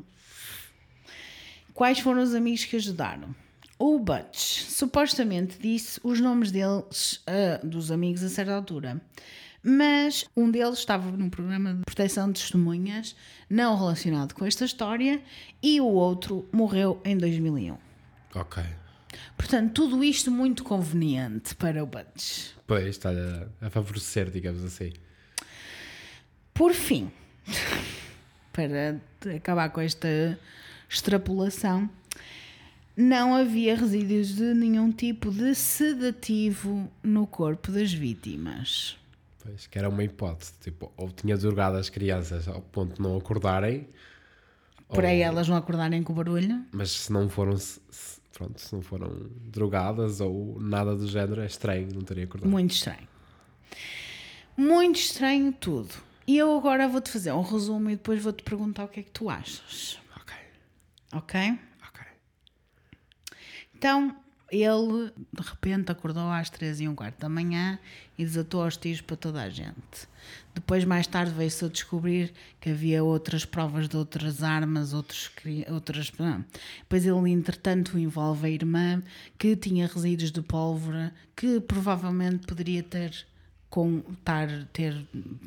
Quais 1.73 1.99
foram 1.99 2.21
os 2.21 2.35
amigos 2.35 2.65
que 2.65 2.75
ajudaram? 2.75 3.35
O 3.79 3.99
Butch 3.99 4.63
supostamente 4.63 5.57
disse 5.59 5.99
os 6.03 6.19
nomes 6.19 6.51
deles, 6.51 7.21
ah, 7.27 7.59
dos 7.63 7.91
amigos, 7.91 8.23
a 8.23 8.29
certa 8.29 8.53
altura. 8.53 8.99
Mas 9.69 10.23
um 10.33 10.49
deles 10.49 10.79
estava 10.79 11.11
num 11.11 11.29
programa 11.29 11.73
de 11.73 11.81
proteção 11.83 12.31
de 12.31 12.39
testemunhas, 12.39 13.13
não 13.49 13.77
relacionado 13.77 14.33
com 14.33 14.45
esta 14.45 14.63
história, 14.63 15.21
e 15.61 15.81
o 15.81 15.87
outro 15.87 16.47
morreu 16.53 17.01
em 17.03 17.17
2001. 17.17 17.77
Ok. 18.33 18.63
Portanto, 19.35 19.73
tudo 19.73 20.01
isto 20.05 20.31
muito 20.31 20.63
conveniente 20.63 21.53
para 21.53 21.83
o 21.83 21.85
Butch. 21.85 22.51
Pois, 22.65 22.85
está 22.85 23.09
a, 23.09 23.67
a 23.67 23.69
favorecer, 23.69 24.31
digamos 24.31 24.63
assim. 24.63 24.93
Por 26.53 26.73
fim, 26.73 27.11
para 28.53 29.01
acabar 29.35 29.69
com 29.71 29.81
esta 29.81 30.39
extrapolação, 30.87 31.89
não 32.95 33.35
havia 33.35 33.75
resíduos 33.75 34.33
de 34.33 34.53
nenhum 34.53 34.93
tipo 34.93 35.29
de 35.29 35.53
sedativo 35.53 36.89
no 37.03 37.27
corpo 37.27 37.69
das 37.69 37.91
vítimas. 37.91 38.97
Pois, 39.47 39.65
que 39.65 39.79
era 39.79 39.87
uma 39.87 40.03
hipótese. 40.03 40.51
Tipo, 40.59 40.91
ou 40.97 41.09
tinha 41.09 41.37
drogado 41.37 41.77
as 41.77 41.89
crianças 41.89 42.47
ao 42.49 42.61
ponto 42.61 42.95
de 42.95 43.01
não 43.01 43.15
acordarem, 43.17 43.87
Por 44.89 45.05
aí 45.05 45.19
ou- 45.19 45.25
elas 45.25 45.47
não 45.47 45.55
acordarem 45.55 46.03
com 46.03 46.11
o 46.11 46.15
barulho. 46.17 46.65
mas 46.71 46.91
se 46.91 47.11
não 47.13 47.29
foram. 47.29 47.55
se- 47.57 47.79
se- 47.89 48.19
pronto, 48.33 48.59
se 48.59 48.73
não 48.73 48.81
foram 48.81 49.09
drogadas 49.45 50.19
ou 50.19 50.59
nada 50.59 50.95
do 50.97 51.07
género, 51.07 51.41
é 51.41 51.45
estranho, 51.45 51.87
não 51.93 52.01
teria 52.01 52.25
acordado. 52.25 52.49
Muito 52.49 52.71
estranho. 52.73 53.07
Muito 54.57 54.97
estranho 54.99 55.53
tudo. 55.53 55.93
E 56.27 56.37
eu 56.37 56.57
agora 56.57 56.87
vou-te 56.89 57.09
fazer 57.09 57.31
um 57.31 57.41
resumo 57.41 57.89
e 57.89 57.95
depois 57.95 58.21
vou-te 58.21 58.43
perguntar 58.43 58.83
o 58.83 58.87
que 58.89 58.99
é 58.99 59.03
que 59.03 59.11
tu 59.11 59.29
achas. 59.29 59.97
Ok, 60.19 60.35
Ok? 61.13 61.59
ok. 61.87 62.05
Então, 63.75 64.13
ele 64.51 65.11
de 65.33 65.41
repente 65.41 65.91
acordou 65.91 66.29
às 66.29 66.49
três 66.49 66.79
e 66.79 66.87
um 66.87 66.95
quarto 66.95 67.19
da 67.19 67.29
manhã 67.29 67.77
e 68.17 68.23
desatou 68.23 68.63
aos 68.63 68.77
tiros 68.77 69.01
para 69.01 69.15
toda 69.15 69.41
a 69.41 69.49
gente. 69.49 70.07
Depois, 70.53 70.83
mais 70.85 71.05
tarde, 71.05 71.31
veio-se 71.31 71.63
a 71.63 71.67
descobrir 71.67 72.33
que 72.59 72.71
havia 72.71 73.03
outras 73.03 73.45
provas 73.45 73.87
de 73.87 73.95
outras 73.95 74.41
armas, 74.41 74.93
outros, 74.93 75.29
outras. 75.69 76.11
Depois, 76.79 77.05
ele, 77.05 77.31
entretanto, 77.31 77.97
envolve 77.97 78.47
a 78.47 78.49
irmã 78.49 79.03
que 79.37 79.55
tinha 79.55 79.87
resíduos 79.87 80.31
de 80.31 80.41
pólvora 80.41 81.13
que 81.35 81.59
provavelmente 81.59 82.47
poderia 82.47 82.81
ter. 82.81 83.25
Com 83.69 84.01
estar, 84.13 84.47
ter 84.71 84.95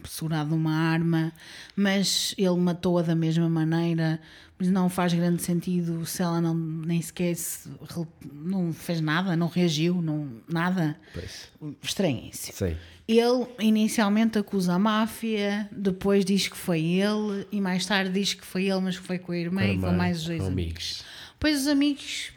segurado 0.04 0.54
uma 0.54 0.74
arma, 0.74 1.32
mas 1.74 2.34
ele 2.36 2.56
matou-a 2.56 3.02
da 3.02 3.14
mesma 3.14 3.48
maneira, 3.48 4.20
mas 4.58 4.68
não 4.68 4.90
faz 4.90 5.14
grande 5.14 5.42
sentido 5.42 6.04
se 6.04 6.22
ela 6.22 6.38
não 6.38 6.54
nem 6.54 7.00
sequer 7.00 7.34
se, 7.34 7.68
não 8.30 8.74
fez 8.74 9.00
nada, 9.00 9.34
não 9.34 9.48
reagiu, 9.48 10.02
não, 10.02 10.30
nada. 10.46 10.96
Sim. 12.32 12.52
Ele 13.08 13.46
inicialmente 13.58 14.38
acusa 14.38 14.74
a 14.74 14.78
máfia, 14.78 15.68
depois 15.72 16.24
diz 16.24 16.46
que 16.46 16.56
foi 16.56 16.80
ele, 16.84 17.46
e 17.50 17.60
mais 17.60 17.84
tarde 17.86 18.12
diz 18.12 18.34
que 18.34 18.44
foi 18.44 18.66
ele, 18.66 18.80
mas 18.80 18.98
que 18.98 19.04
foi 19.04 19.18
com 19.18 19.32
a 19.32 19.36
irmã 19.36 19.64
e 19.64 19.78
com 19.78 19.90
mais 19.96 20.18
os 20.18 20.26
dois 20.26 20.42
amigos. 20.52 21.04
Pois 21.40 21.62
os 21.62 21.66
amigos, 21.66 22.32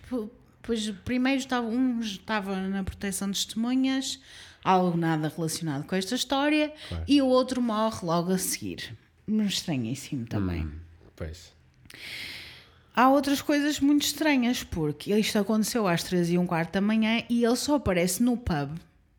pois 0.63 0.89
primeiro 1.03 1.39
estava, 1.39 1.67
um 1.67 1.99
estava 1.99 2.55
na 2.55 2.83
proteção 2.83 3.29
de 3.29 3.45
testemunhas, 3.45 4.19
algo 4.63 4.97
nada 4.97 5.31
relacionado 5.35 5.85
com 5.85 5.95
esta 5.95 6.15
história, 6.15 6.73
Claro. 6.89 7.03
e 7.07 7.21
o 7.21 7.27
outro 7.27 7.61
morre 7.61 8.05
logo 8.05 8.31
a 8.31 8.37
seguir. 8.37 8.97
Estranhíssimo 9.27 10.25
também. 10.25 10.63
Hum, 10.65 10.71
pois. 11.15 11.53
Há 12.95 13.09
outras 13.09 13.41
coisas 13.41 13.79
muito 13.79 14.03
estranhas, 14.03 14.63
porque 14.63 15.13
isto 15.15 15.39
aconteceu 15.39 15.87
às 15.87 16.03
três 16.03 16.29
e 16.29 16.37
um 16.37 16.45
quarto 16.45 16.73
da 16.73 16.81
manhã 16.81 17.23
e 17.29 17.43
ele 17.43 17.55
só 17.55 17.75
aparece 17.75 18.21
no 18.21 18.37
pub. 18.37 18.77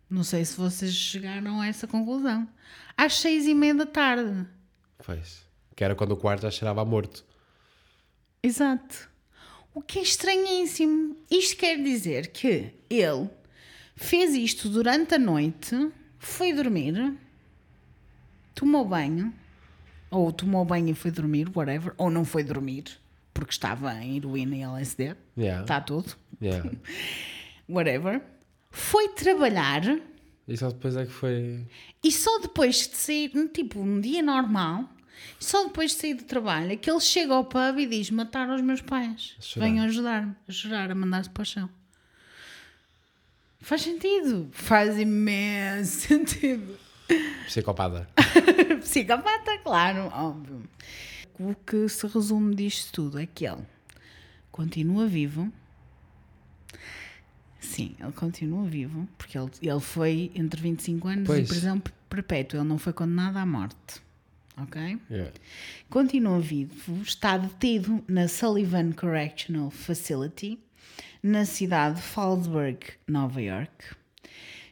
Não 0.09 0.23
sei 0.23 0.45
se 0.45 0.57
vocês 0.57 0.95
chegaram 0.95 1.61
a 1.61 1.67
essa 1.67 1.87
conclusão. 1.87 2.49
Às 2.97 3.15
seis 3.17 3.47
e 3.47 3.55
meia 3.55 3.75
da 3.75 3.87
tarde. 3.87 4.47
Pois. 5.05 5.43
Que 5.75 5.83
era 5.83 5.95
quando 5.97 6.13
o 6.13 6.17
quarto 6.17 6.43
já 6.43 6.51
cheirava 6.53 6.83
a 6.83 6.85
morto. 6.85 7.25
Exato. 8.43 9.09
O 9.75 9.83
que 9.83 9.99
é 9.99 10.03
estranhíssimo. 10.03 11.17
Isto 11.29 11.57
quer 11.57 11.83
dizer 11.83 12.29
que 12.31 12.71
ele 12.89 13.29
fez 13.97 14.35
isto 14.35 14.69
durante 14.69 15.15
a 15.15 15.19
noite, 15.19 15.91
foi 16.19 16.53
dormir, 16.53 17.15
tomou 18.55 18.85
banho, 18.85 19.33
ou 20.11 20.33
tomou 20.33 20.65
banho 20.65 20.91
e 20.91 20.95
foi 20.95 21.11
dormir, 21.11 21.49
whatever, 21.55 21.93
ou 21.99 22.11
não 22.11 22.25
foi 22.25 22.45
dormir, 22.45 22.85
porque 23.33 23.51
estava 23.53 23.93
em 24.03 24.17
heroína 24.17 24.57
e 24.57 24.63
LSD, 24.63 25.17
Yeah. 25.37 25.63
está 25.63 25.81
tudo, 25.81 26.15
Yeah. 26.41 26.71
whatever. 27.69 28.23
Foi 28.71 29.09
trabalhar 29.11 29.83
E 30.47 30.57
só 30.57 30.69
depois 30.69 30.97
é 30.97 31.07
que 31.07 31.13
foi. 31.13 31.67
e 32.03 32.13
só 32.13 32.39
depois 32.41 32.89
de 32.89 32.97
sair, 32.97 33.31
tipo, 33.53 33.81
um 33.81 34.01
dia 34.01 34.23
normal, 34.23 34.89
só 35.39 35.65
depois 35.65 35.93
de 35.93 35.97
sair 35.99 36.15
do 36.15 36.25
trabalho, 36.25 36.73
é 36.73 36.77
que 36.77 36.91
ele 36.91 37.01
chega 37.01 37.33
ao 37.35 37.45
pub 37.45 37.79
e 37.79 37.87
diz: 37.87 38.11
Mataram 38.11 38.55
os 38.55 38.61
meus 38.63 38.81
pais. 38.81 39.37
Venham 39.57 39.85
ajudar-me, 39.87 40.35
a 40.49 40.53
chorar, 40.53 40.91
a 40.91 40.95
mandar-se 40.95 41.31
para 41.31 41.43
o 41.43 41.47
chão. 41.47 41.71
Faz 43.65 43.81
sentido. 43.81 44.49
Faz 44.53 44.99
imenso 44.99 46.01
sentido. 46.07 46.79
Psicopata. 47.47 48.07
Psicopata, 48.81 49.59
claro, 49.63 50.11
óbvio. 50.13 50.63
O 51.39 51.55
que 51.55 51.89
se 51.89 52.07
resume 52.07 52.55
disto 52.55 52.93
tudo 52.93 53.19
é 53.19 53.27
que 53.27 53.47
ele 53.47 53.63
continua 54.53 55.07
vivo. 55.07 55.51
Sim, 57.59 57.97
ele 57.99 58.13
continua 58.13 58.67
vivo, 58.69 59.09
porque 59.17 59.37
ele, 59.39 59.51
ele 59.63 59.81
foi 59.81 60.31
entre 60.35 60.61
25 60.61 61.09
anos 61.09 61.27
Pois. 61.27 61.45
e 61.47 61.49
prisão 61.49 61.83
perpétua. 62.11 62.61
Ele 62.61 62.69
não 62.69 62.77
foi 62.79 62.93
condenado 62.93 63.39
à 63.39 63.47
morte. 63.47 64.03
Ok? 64.59 64.99
Yeah. 65.11 65.33
Continua 65.89 66.39
vivo, 66.39 67.01
está 67.03 67.39
detido 67.39 68.05
na 68.07 68.29
Sullivan 68.29 68.93
Correctional 68.93 69.71
Facility, 69.71 70.61
na 71.25 71.47
cidade 71.47 71.97
de 71.97 72.03
Fallsburg, 72.03 72.79
Nova 73.09 73.41
York. 73.41 73.73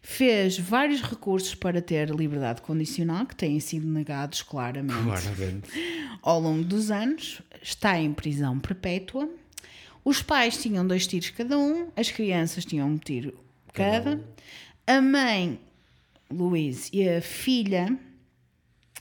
Fez 0.02 0.58
vários 0.58 1.00
recursos 1.00 1.54
para 1.54 1.80
ter 1.80 2.10
liberdade 2.10 2.60
condicional, 2.60 3.24
que 3.24 3.34
têm 3.34 3.58
sido 3.58 3.86
negados 3.86 4.42
claramente 4.42 5.02
Claramente. 5.02 5.70
ao 6.20 6.38
longo 6.38 6.62
dos 6.62 6.90
anos. 6.90 7.40
Está 7.62 7.98
em 7.98 8.12
prisão 8.12 8.58
perpétua. 8.60 9.30
Os 10.04 10.20
pais 10.20 10.60
tinham 10.60 10.86
dois 10.86 11.06
tiros 11.06 11.30
cada 11.30 11.56
um, 11.58 11.88
as 11.96 12.10
crianças 12.10 12.66
tinham 12.66 12.86
um 12.86 12.98
tiro 12.98 13.32
cada. 13.72 14.22
A 14.86 15.00
mãe, 15.00 15.58
Louise, 16.30 16.90
e 16.92 17.08
a 17.08 17.22
filha, 17.22 17.96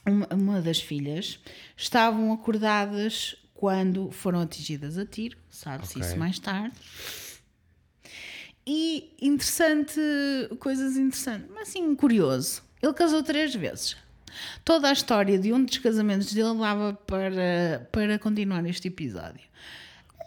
uma, 0.07 0.27
uma 0.27 0.61
das 0.61 0.79
filhas, 0.79 1.37
estavam 1.75 2.31
acordadas 2.31 3.35
quando 3.53 4.09
foram 4.11 4.39
atingidas 4.39 4.97
a 4.97 5.05
tiro. 5.05 5.37
Sabe-se 5.49 5.97
Ok. 5.97 6.07
isso 6.07 6.17
mais 6.17 6.39
tarde. 6.39 6.75
E 8.65 9.11
interessante, 9.21 9.99
coisas 10.59 10.95
interessantes, 10.97 11.47
mas 11.53 11.69
assim, 11.69 11.93
curioso. 11.95 12.61
Ele 12.81 12.93
casou 12.93 13.23
três 13.23 13.53
vezes. 13.55 13.95
Toda 14.63 14.89
a 14.89 14.93
história 14.93 15.37
de 15.37 15.51
um 15.51 15.63
dos 15.63 15.77
casamentos 15.79 16.33
dele 16.33 16.57
dava 16.57 16.93
para, 17.05 17.87
para 17.91 18.17
continuar 18.19 18.65
este 18.65 18.87
episódio. 18.87 19.41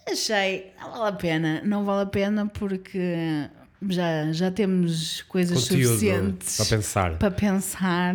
Achei, 0.07 0.73
não 0.79 0.91
vale 0.93 1.09
a 1.09 1.13
pena, 1.13 1.63
não 1.65 1.85
vale 1.85 2.03
a 2.03 2.07
pena 2.07 2.47
porque 2.47 3.49
já, 3.89 4.31
já 4.33 4.51
temos 4.51 5.23
coisas 5.23 5.63
Conteúdo 5.63 5.87
suficientes 5.95 6.57
para 6.59 6.67
pensar. 6.67 7.19
para 7.19 7.31
pensar. 7.31 8.15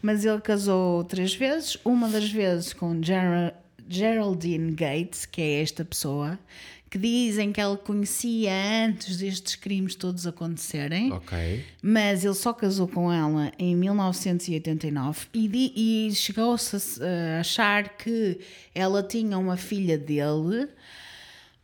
Mas 0.00 0.24
ele 0.24 0.40
casou 0.40 1.02
três 1.04 1.34
vezes, 1.34 1.76
uma 1.84 2.08
das 2.08 2.30
vezes 2.30 2.72
com 2.72 3.02
Gera- 3.02 3.54
Geraldine 3.88 4.72
Gates, 4.72 5.26
que 5.26 5.40
é 5.40 5.62
esta 5.62 5.84
pessoa, 5.84 6.38
que 6.92 6.98
dizem 6.98 7.50
que 7.54 7.58
ela 7.58 7.74
conhecia 7.74 8.52
antes 8.86 9.16
destes 9.16 9.56
crimes 9.56 9.94
todos 9.94 10.26
acontecerem. 10.26 11.10
Ok. 11.10 11.64
Mas 11.80 12.22
ele 12.22 12.34
só 12.34 12.52
casou 12.52 12.86
com 12.86 13.10
ela 13.10 13.50
em 13.58 13.74
1989 13.74 15.26
e, 15.32 16.08
e 16.08 16.14
chegou-se 16.14 16.76
a, 17.02 17.40
achar 17.40 17.96
que 17.96 18.38
ela 18.74 19.02
tinha 19.02 19.38
uma 19.38 19.56
filha 19.56 19.96
dele, 19.96 20.68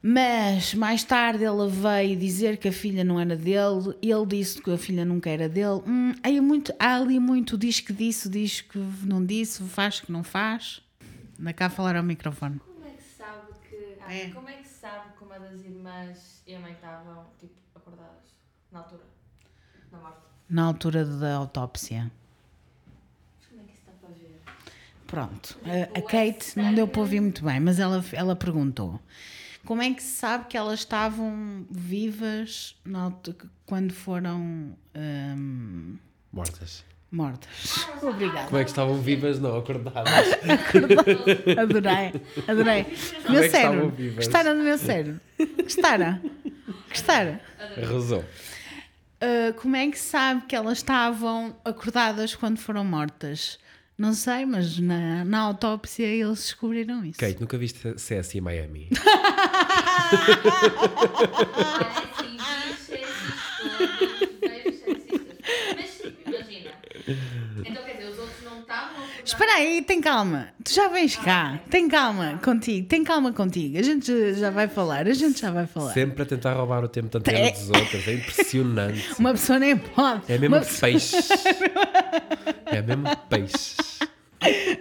Mas 0.00 0.72
mais 0.72 1.04
tarde 1.04 1.44
ela 1.44 1.68
veio 1.68 2.16
dizer 2.16 2.56
que 2.56 2.68
a 2.68 2.72
filha 2.72 3.04
não 3.04 3.20
era 3.20 3.36
dele, 3.36 3.94
ele 4.00 4.26
disse 4.26 4.62
que 4.62 4.70
a 4.70 4.78
filha 4.78 5.04
nunca 5.04 5.28
era 5.28 5.46
dele. 5.46 5.82
Hum, 5.86 6.14
aí 6.22 6.40
muito, 6.40 6.72
há 6.78 6.96
ali 6.96 7.20
muito 7.20 7.58
diz 7.58 7.80
que 7.80 7.92
disse, 7.92 8.30
diz 8.30 8.62
que 8.62 8.78
não 9.04 9.22
disse, 9.22 9.62
faz 9.64 10.00
que 10.00 10.10
não 10.10 10.24
faz. 10.24 10.80
Anda 11.38 11.52
cá 11.52 11.66
a 11.66 11.70
falar 11.70 11.96
ao 11.96 12.02
microfone. 12.02 12.58
Como 12.60 12.86
é 12.86 12.90
que 12.92 13.02
sabe 13.16 13.52
que. 13.68 13.76
ah, 14.06 14.14
É. 14.14 14.30
Como 14.30 14.48
é 14.48 14.52
que 14.54 14.67
se 14.67 14.67
sabe 14.67 14.67
que 14.67 14.67
uma 15.38 15.48
das 15.48 15.60
irmãs 15.60 16.42
e 16.46 16.54
a 16.54 16.60
mãe 16.60 16.72
estavam, 16.72 17.26
tipo, 17.38 17.54
acordadas 17.74 18.34
na 18.70 18.80
altura 18.80 19.02
da 19.90 19.98
morte? 19.98 20.18
Na 20.48 20.64
altura 20.64 21.04
da 21.04 21.34
autópsia. 21.34 22.10
Mas 23.38 23.46
como 23.48 23.60
é 23.60 23.64
que 23.64 23.72
isso 23.72 23.82
dá 23.86 23.92
para 23.92 24.08
ver? 24.10 24.40
Pronto, 25.06 25.58
a, 25.64 25.98
a 25.98 26.02
Kate 26.02 26.56
não 26.56 26.74
deu 26.74 26.86
para 26.88 27.00
ouvir 27.00 27.20
muito 27.20 27.44
bem, 27.44 27.60
mas 27.60 27.78
ela, 27.78 28.04
ela 28.12 28.36
perguntou: 28.36 29.00
como 29.64 29.82
é 29.82 29.92
que 29.92 30.02
se 30.02 30.16
sabe 30.16 30.46
que 30.46 30.56
elas 30.56 30.80
estavam 30.80 31.66
vivas 31.70 32.76
na 32.84 33.12
quando 33.64 33.92
foram 33.92 34.76
hum, 34.94 35.98
Mortas. 36.32 36.84
Mortas? 37.10 37.86
Obrigada. 38.02 38.46
Como 38.46 38.58
é 38.58 38.64
que 38.64 38.70
estavam 38.70 39.00
vivas? 39.00 39.38
Não, 39.40 39.56
acordadas. 39.56 40.26
Adorei, 41.58 42.12
adorei. 42.46 42.84
Como 43.22 43.32
meu 43.32 43.42
é 43.42 43.48
cérebro. 43.48 43.94
Gostaram 44.14 44.56
do 44.56 44.62
meu 44.62 44.78
cérebro? 44.78 45.20
Gostaram? 45.62 46.20
Gostaram? 46.88 47.40
Arrasou. 47.76 48.24
Uh, 49.20 49.52
como 49.60 49.74
é 49.74 49.90
que 49.90 49.98
se 49.98 50.10
sabe 50.10 50.42
que 50.46 50.54
elas 50.54 50.78
estavam 50.78 51.56
acordadas 51.64 52.34
quando 52.34 52.58
foram 52.58 52.84
mortas? 52.84 53.58
Não 53.98 54.12
sei, 54.12 54.46
mas 54.46 54.78
na, 54.78 55.24
na 55.24 55.40
autópsia 55.40 56.06
eles 56.06 56.38
descobriram 56.38 57.04
isso. 57.04 57.18
Kate, 57.18 57.40
nunca 57.40 57.58
viste 57.58 57.98
CS 57.98 58.36
em 58.36 58.40
Miami? 58.40 58.88
Olha, 60.08 61.88
assim, 61.88 62.36
vi 62.36 62.76
sexistas 62.76 63.40
todos, 63.66 64.40
vejo 64.40 64.78
sexistas. 64.78 65.36
Mas, 65.74 65.90
imagina. 66.26 66.70
Então, 67.66 67.84
quer 67.84 67.94
dizer, 67.96 68.08
os 68.08 68.18
outros 68.20 68.44
não 68.44 68.60
estavam 68.60 69.04
acordados. 69.04 69.17
Espera 69.28 69.56
aí, 69.56 69.82
tem 69.82 70.00
calma. 70.00 70.48
Tu 70.64 70.72
já 70.74 70.88
vens 70.88 71.14
cá. 71.16 71.60
Tem 71.68 71.86
calma 71.86 72.40
contigo. 72.42 72.86
Tem 72.88 73.04
calma 73.04 73.30
contigo. 73.30 73.78
A 73.78 73.82
gente 73.82 74.32
já 74.34 74.48
vai 74.48 74.66
falar. 74.68 75.06
A 75.06 75.12
gente 75.12 75.40
já 75.42 75.50
vai 75.50 75.66
falar. 75.66 75.92
Sempre 75.92 76.22
a 76.22 76.26
tentar 76.26 76.54
roubar 76.54 76.82
o 76.82 76.88
tempo 76.88 77.08
tanto 77.10 77.28
É. 77.28 77.50
dos 77.50 77.68
outros. 77.68 78.08
É 78.08 78.14
impressionante. 78.14 79.06
Uma 79.20 79.32
pessoa 79.32 79.58
nem 79.58 79.76
pode. 79.76 80.22
É 80.32 80.38
mesmo 80.38 80.56
Uma 80.56 80.64
peixe. 80.64 81.16
É 82.70 82.82
mesmo 82.82 83.04
peixe. 83.30 83.76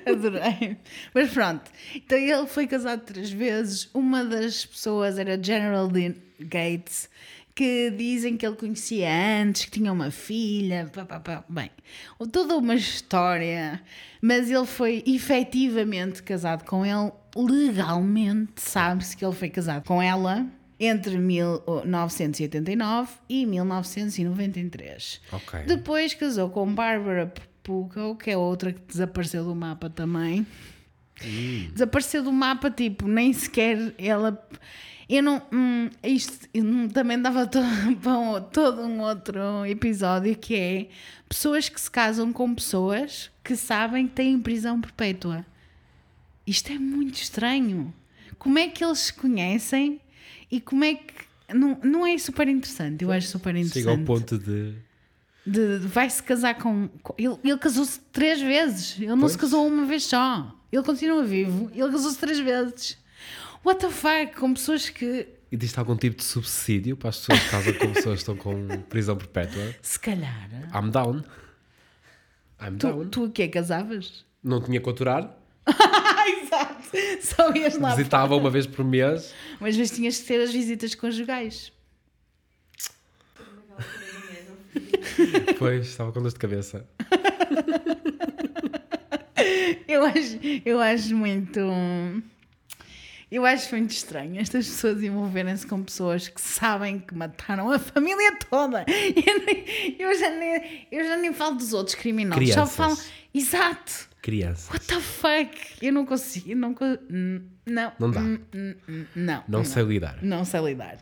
Adorei. 0.06 0.78
Mas 1.14 1.30
pronto. 1.32 1.64
Então 1.96 2.18
ele 2.18 2.46
foi 2.48 2.68
casado 2.68 3.02
três 3.02 3.30
vezes. 3.32 3.90
Uma 3.94 4.24
das 4.26 4.66
pessoas 4.66 5.18
era 5.18 5.42
General 5.42 5.88
Dean 5.88 6.14
Gates, 6.40 7.10
que 7.58 7.90
dizem 7.90 8.38
que 8.38 8.46
ele 8.46 8.56
conhecia 8.56 9.10
antes, 9.42 9.66
que 9.66 9.72
tinha 9.72 9.92
uma 9.92 10.12
filha. 10.12 10.88
Pá, 10.94 11.04
pá, 11.04 11.20
pá. 11.20 11.44
Bem, 11.50 11.72
toda 12.32 12.56
uma 12.56 12.76
história. 12.76 13.82
Mas 14.22 14.52
ele 14.52 14.68
foi 14.68 15.04
efetivamente 15.08 16.22
casado 16.22 16.64
com 16.66 16.86
ele. 16.86 17.12
Legalmente, 17.36 18.62
sabe-se 18.62 19.18
que 19.18 19.26
ele 19.26 19.34
foi 19.34 19.50
casado 19.50 19.84
com 19.86 20.00
ela 20.00 20.46
entre 20.80 21.18
1989 21.18 23.12
e 23.28 23.48
1993. 23.48 25.20
Ok. 25.32 25.62
Depois 25.66 26.14
casou 26.14 26.52
com 26.52 26.72
Barbara 26.72 27.34
Pucco, 27.64 28.18
que 28.18 28.30
é 28.30 28.38
outra 28.38 28.72
que 28.72 28.82
desapareceu 28.82 29.44
do 29.44 29.56
mapa 29.56 29.90
também. 29.90 30.46
Desapareceu 31.74 32.22
do 32.22 32.32
mapa, 32.32 32.70
tipo, 32.70 33.08
nem 33.08 33.34
sequer 33.34 33.96
ela. 33.98 34.48
Eu 35.10 35.24
não. 35.24 35.42
hum, 35.54 35.90
isto 36.04 36.48
também 36.94 37.22
dava 37.22 37.48
to, 37.48 37.60
para 38.02 38.18
um- 38.18 38.42
todo 38.42 38.82
um 38.82 39.00
outro 39.02 39.66
episódio 39.66 40.36
que 40.36 40.56
é 40.56 40.90
pessoas 41.30 41.70
que 41.70 41.80
se 41.80 41.90
casam 41.90 42.34
com 42.34 42.54
pessoas 42.54 43.32
que 43.44 43.56
sabem 43.56 44.08
que 44.08 44.14
têm 44.16 44.38
prisão 44.40 44.82
perpétua. 44.82 45.46
Isto 46.46 46.72
é 46.74 46.78
muito 46.80 47.16
estranho. 47.16 47.94
Como 48.38 48.60
é 48.60 48.68
que 48.68 48.84
eles 48.84 49.00
se 49.00 49.14
conhecem 49.14 50.00
e 50.52 50.60
como 50.62 50.84
é 50.84 50.96
que. 50.96 51.14
Não, 51.54 51.80
não 51.82 52.06
é 52.06 52.18
super 52.18 52.48
interessante, 52.50 53.04
eu 53.06 53.12
acho 53.12 53.28
super 53.28 53.52
interessante 53.56 53.74
Chega 53.86 53.92
ao 53.92 53.98
ponto 54.06 54.38
de. 54.38 54.74
de, 55.46 55.80
de- 55.80 55.88
vai 55.88 56.10
se 56.10 56.22
casar 56.22 56.56
com. 56.56 56.90
com- 57.02 57.16
ele 57.18 57.38
ele 57.46 57.58
casou-se 57.58 57.98
três 58.12 58.42
vezes. 58.42 58.98
Ele 58.98 59.08
não 59.08 59.20
Pois. 59.20 59.32
se 59.32 59.38
casou 59.38 59.66
uma 59.66 59.86
vez 59.86 60.04
só. 60.04 60.54
Ele 60.70 60.84
continua 60.84 61.24
vivo. 61.24 61.72
Ele 61.74 61.90
casou-se 61.90 62.18
três 62.18 62.40
vezes. 62.40 62.98
What 63.68 63.82
the 63.82 63.90
fuck? 63.90 64.34
Com 64.40 64.54
pessoas 64.54 64.90
que. 64.90 65.28
Existe 65.52 65.78
algum 65.78 65.98
tipo 65.98 66.16
de 66.16 66.24
subsídio 66.24 66.96
para 66.96 67.10
as 67.10 67.18
pessoas 67.18 67.44
que 67.44 67.50
casam 67.50 67.74
com 67.74 67.94
pessoas 67.94 68.24
que 68.24 68.32
estão 68.32 68.38
com 68.38 68.82
prisão 68.84 69.18
perpétua? 69.18 69.76
Se 69.82 70.00
calhar. 70.00 70.50
I'm 70.74 70.90
down. 70.90 71.22
I'm 72.62 72.78
Tu, 72.78 72.88
down. 72.88 73.10
tu 73.10 73.26
o 73.26 73.30
quê? 73.30 73.50
Casavas? 73.50 74.24
Não 74.42 74.62
tinha 74.62 74.80
que 74.80 74.90
aturar. 74.90 75.38
Exato! 76.42 76.82
Só 77.22 77.54
ias 77.54 77.78
lá. 77.78 77.90
Visitava 77.94 78.38
uma 78.38 78.50
vez 78.50 78.66
por 78.66 78.86
mês. 78.86 79.34
Mas 79.60 79.76
vezes 79.76 79.94
tinhas 79.98 80.18
que 80.18 80.28
ter 80.28 80.40
as 80.42 80.54
visitas 80.54 80.96
conjugais. 80.96 81.74
Depois 85.46 85.88
estava 85.88 86.14
com 86.14 86.22
dor 86.22 86.32
de 86.32 86.40
cabeça. 86.40 86.88
Eu 89.88 90.04
acho, 90.06 90.38
eu 90.66 90.80
acho 90.82 91.16
muito. 91.16 91.60
Eu 93.30 93.46
acho 93.46 93.76
muito 93.76 93.92
estranho 93.92 94.40
estas 94.40 94.66
pessoas 94.68 95.04
envolverem-se 95.04 95.68
com 95.68 95.84
pessoas 95.84 96.30
que 96.30 96.40
sabem 96.40 97.00
que 97.00 97.14
mataram 97.14 97.70
a 97.70 97.78
família 97.78 98.38
toda. 98.50 98.86
Eu, 98.88 99.46
nem- 99.46 99.96
eu 100.00 100.18
já, 100.18 100.30
nem, 100.30 100.88
eu 100.92 101.06
já 101.06 101.18
nem 101.18 101.34
falo 101.34 101.56
dos 101.56 101.74
outros 101.74 101.96
criminosos, 101.96 102.48
só 102.50 102.66
Crianças. 102.66 102.76
falo. 102.76 102.98
Exato! 103.34 104.08
Criança. 104.22 104.72
What 104.72 104.86
the 104.88 105.00
fuck? 105.00 105.58
Eu 105.82 105.92
não 105.94 106.06
consigo. 106.06 106.52
eu 106.52 106.56
Não, 106.56 106.74
não. 107.66 107.92
Não 108.00 108.12
dá. 108.12 108.22
Hum, 108.22 108.40
hum, 108.56 108.76
hum, 108.88 109.06
Não. 109.16 109.44
Não 109.48 109.64
sei 109.66 109.84
lidar. 109.84 110.20
Não 110.22 110.46
sei 110.46 110.62
lidar. 110.62 110.98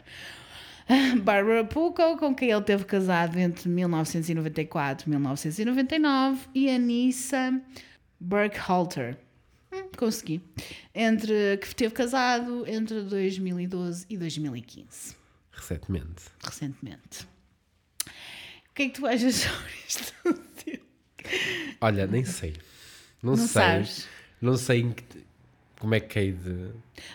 Ah, 0.88 1.16
Barbara 1.18 1.64
Pucco, 1.66 2.18
com 2.18 2.36
quem 2.36 2.52
ele 2.52 2.62
teve 2.62 2.86
casado 2.86 3.38
entre 3.38 3.68
1994 3.70 5.08
e 5.08 5.10
1999, 5.10 6.40
e 6.54 6.70
Anissa 6.70 7.60
Burkhalter. 8.20 9.18
Consegui. 9.98 10.42
Entre, 10.94 11.58
que 11.58 11.74
teve 11.76 11.94
casado 11.94 12.64
entre 12.68 13.02
2012 13.04 14.06
e 14.10 14.18
2015, 14.18 15.16
Recentemente. 15.52 16.24
recentemente. 16.44 17.28
O 18.06 18.74
que 18.76 18.84
é 18.84 18.90
que 18.90 18.94
tu 19.00 19.06
achas 19.08 19.36
sobre 19.36 19.72
isto? 19.88 20.14
Olha, 21.82 22.08
nem 22.08 22.24
sei. 22.26 22.54
Não, 23.22 23.32
Não 23.32 23.38
sei. 23.38 23.47
sabes? 23.47 24.08
Não 24.42 24.58
sei 24.58 24.92
que- 24.93 25.26
como 25.80 25.96
é 25.96 26.00
que 26.00 26.20
é 26.20 26.32
de. 26.32 26.50
O 26.50 26.74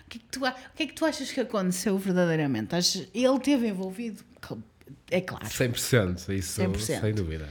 que, 0.08 0.18
é 0.18 0.20
que 0.20 0.24
tu, 0.30 0.44
o 0.44 0.52
que 0.74 0.82
é 0.82 0.86
que 0.86 0.92
tu 0.94 1.04
achas 1.04 1.30
que 1.30 1.40
aconteceu 1.40 1.96
verdadeiramente? 1.98 2.74
Achas, 2.74 3.08
ele 3.14 3.40
teve 3.40 3.68
envolvido? 3.68 4.22
É 5.10 5.20
claro. 5.20 5.44
100%, 5.46 6.34
isso 6.34 6.60
100%. 6.60 7.00
sem 7.00 7.14
dúvida. 7.14 7.48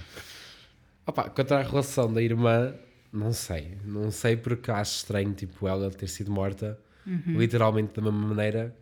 Opa, 1.05 1.29
quanto 1.29 1.53
à 1.53 1.61
relação 1.61 2.11
da 2.11 2.21
irmã, 2.21 2.73
não 3.11 3.33
sei. 3.33 3.77
Não 3.85 4.11
sei 4.11 4.35
porque 4.37 4.69
acho 4.71 4.97
estranho 4.97 5.33
tipo, 5.33 5.67
ela 5.67 5.89
ter 5.91 6.07
sido 6.07 6.31
morta 6.31 6.79
Uhum. 7.07 7.37
literalmente 7.39 7.93
da 7.95 8.01
mesma 8.01 8.27
maneira 8.27 8.75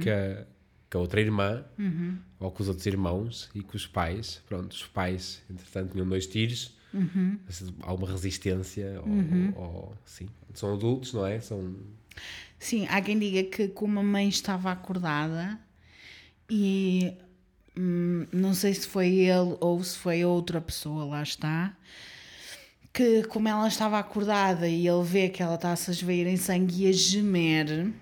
que, 0.00 0.08
a, 0.08 0.46
que 0.88 0.96
a 0.96 1.00
outra 1.00 1.20
irmã 1.20 1.64
Uhum. 1.78 2.18
ou 2.38 2.50
com 2.52 2.62
os 2.62 2.68
outros 2.68 2.86
irmãos 2.86 3.50
e 3.54 3.62
com 3.62 3.76
os 3.76 3.86
pais. 3.86 4.40
Pronto, 4.46 4.70
os 4.72 4.84
pais, 4.86 5.42
entretanto, 5.50 5.92
tinham 5.92 6.06
dois 6.06 6.26
tiros. 6.26 6.76
Uhum. 6.92 7.38
Há 7.82 7.92
uma 7.92 8.08
resistência, 8.08 9.00
ou, 9.56 9.60
ou- 9.60 9.94
sim, 10.04 10.28
são 10.52 10.74
adultos, 10.74 11.12
não 11.12 11.26
é? 11.26 11.40
São 11.40 11.74
Sim, 12.60 12.86
há 12.88 13.00
quem 13.02 13.18
diga 13.18 13.42
que 13.50 13.66
como 13.68 13.98
a 13.98 14.02
mãe 14.02 14.28
estava 14.28 14.70
acordada 14.70 15.58
e 16.48 17.12
hum, 17.76 18.26
não 18.32 18.54
sei 18.54 18.72
se 18.74 18.86
foi 18.86 19.08
ele 19.08 19.56
ou 19.60 19.82
se 19.82 19.98
foi 19.98 20.24
outra 20.24 20.60
pessoa, 20.60 21.04
lá 21.04 21.22
está, 21.22 21.76
que 22.94 23.24
como 23.24 23.48
ela 23.48 23.66
estava 23.68 23.98
acordada 23.98 24.66
e 24.68 24.86
ele 24.88 25.02
vê 25.04 25.28
que 25.28 25.42
ela 25.42 25.56
está-se 25.56 25.90
a 25.90 25.92
esvair 25.92 26.26
em 26.28 26.36
sangue 26.36 26.84
e 26.84 26.88
a 26.88 26.92
gemer, 26.92 27.92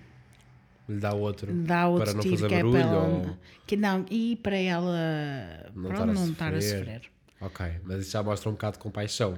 lhe 0.88 0.98
dá 1.00 1.14
outro 1.14 1.50
dá 1.52 1.88
outro 1.88 2.04
para 2.12 2.14
não 2.14 2.22
fazer 2.30 2.48
que 2.48 2.54
é 2.54 2.56
barulho. 2.58 2.72
para 2.72 2.80
ela. 2.90 3.02
ou- 3.08 3.36
Que 3.66 3.76
não, 3.76 4.04
e 4.10 4.36
para 4.36 4.56
ela 4.56 5.70
Não 5.74 5.82
pronto, 5.90 5.94
estar 5.94 6.02
a 6.02 6.12
não 6.14 6.30
estar 6.30 6.54
a 6.54 6.60
sofrer. 6.60 7.02
Ok, 7.40 7.66
mas 7.84 8.02
isso 8.02 8.10
já 8.12 8.22
mostra 8.22 8.48
um 8.50 8.52
bocado 8.52 8.74
de 8.74 8.78
compaixão. 8.82 9.36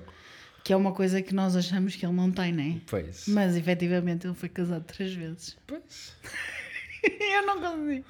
Que 0.64 0.72
é 0.72 0.76
uma 0.76 0.92
coisa 0.92 1.22
que 1.22 1.34
nós 1.34 1.54
achamos 1.54 1.94
que 1.94 2.04
ele 2.04 2.14
não 2.14 2.30
tem, 2.30 2.50
né? 2.52 2.80
Pois. 2.86 3.24
Mas 3.28 3.54
efetivamente 3.54 4.26
ele 4.26 4.34
foi 4.34 4.48
casado 4.48 4.82
três 4.84 5.14
vezes. 5.14 5.56
Pois. 5.66 6.16
Eu 7.04 7.46
não 7.46 7.60
consigo. 7.60 8.04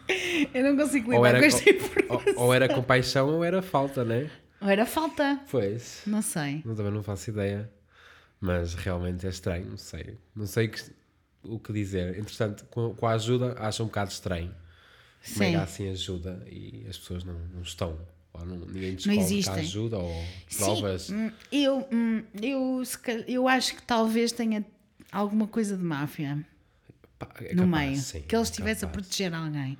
Eu 0.55 0.63
não 0.65 0.77
consigo 0.77 1.13
Ou 1.13 1.17
lidar 1.27 1.29
era, 1.31 1.41
com 1.41 1.45
esta 1.47 1.69
ou, 1.71 1.77
informação. 1.77 2.43
ou 2.45 2.55
era 2.55 2.69
compaixão 2.69 3.29
ou 3.29 3.45
era 3.45 3.61
falta, 3.61 4.05
né? 4.05 4.31
Ou 4.65 4.71
era 4.71 4.87
falta. 4.87 5.39
Pois. 5.51 6.01
Não 6.07 6.23
sei. 6.23 6.63
Eu 6.65 6.75
também 6.75 6.91
não 6.91 7.03
faço 7.03 7.29
ideia. 7.29 7.71
Mas 8.41 8.73
realmente 8.75 9.27
é 9.27 9.29
estranho, 9.29 9.67
não 9.67 9.77
sei. 9.77 10.19
Não 10.35 10.47
sei 10.47 10.69
que. 10.69 10.83
o 11.43 11.59
que 11.59 11.71
dizer. 11.73 12.19
Entretanto, 12.19 12.65
com, 12.71 12.95
com 12.95 13.07
a 13.07 13.13
ajuda, 13.13 13.55
acho 13.59 13.83
um 13.83 13.87
bocado 13.87 14.11
estranho. 14.11 14.55
É 15.23 15.27
Sim. 15.27 15.39
que 15.51 15.57
há 15.57 15.63
assim 15.63 15.91
ajuda 15.91 16.43
e 16.51 16.87
as 16.89 16.97
pessoas 16.99 17.25
não, 17.25 17.39
não 17.55 17.61
estão. 17.63 17.99
Ou 18.33 18.45
não, 18.45 18.57
ninguém 18.57 18.95
descobre 18.97 19.17
que 19.19 19.23
há 19.23 19.25
existem. 19.27 19.55
ajuda 19.61 19.99
ou 19.99 20.25
Sim, 20.49 20.59
provas. 20.65 21.11
hum, 21.11 21.31
eu, 21.53 21.89
hum, 21.93 22.25
eu, 22.43 22.83
eu 23.29 23.49
acho 23.49 23.77
que 23.77 23.83
talvez 23.83 24.33
tenha 24.33 24.65
alguma 25.13 25.47
coisa 25.47 25.77
de 25.77 25.85
máfia 25.85 26.45
é 27.41 27.55
no 27.55 27.65
capaz, 27.65 27.71
meio. 27.91 27.97
sim, 28.01 28.23
que 28.23 28.35
ele 28.35 28.43
é 28.43 28.45
estivesse 28.45 28.85
a 28.85 28.89
proteger 28.89 29.33
alguém. 29.33 29.79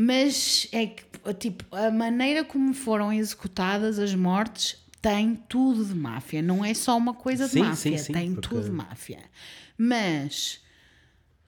Mas 0.00 0.68
é 0.70 0.86
que, 0.86 1.02
tipo, 1.40 1.64
a 1.74 1.90
maneira 1.90 2.44
como 2.44 2.72
foram 2.72 3.12
executadas 3.12 3.98
as 3.98 4.14
mortes 4.14 4.76
tem 5.02 5.34
tudo 5.48 5.84
de 5.84 5.94
máfia. 5.94 6.40
Não 6.40 6.64
é 6.64 6.72
só 6.72 6.96
uma 6.96 7.12
coisa 7.14 7.46
de 7.46 7.52
Sim, 7.52 7.60
máfia, 7.62 7.98
sim, 7.98 8.04
sim, 8.04 8.12
tem 8.12 8.32
porque- 8.34 8.48
tudo 8.48 8.64
de 8.64 8.70
máfia. 8.70 9.18
Mas 9.76 10.60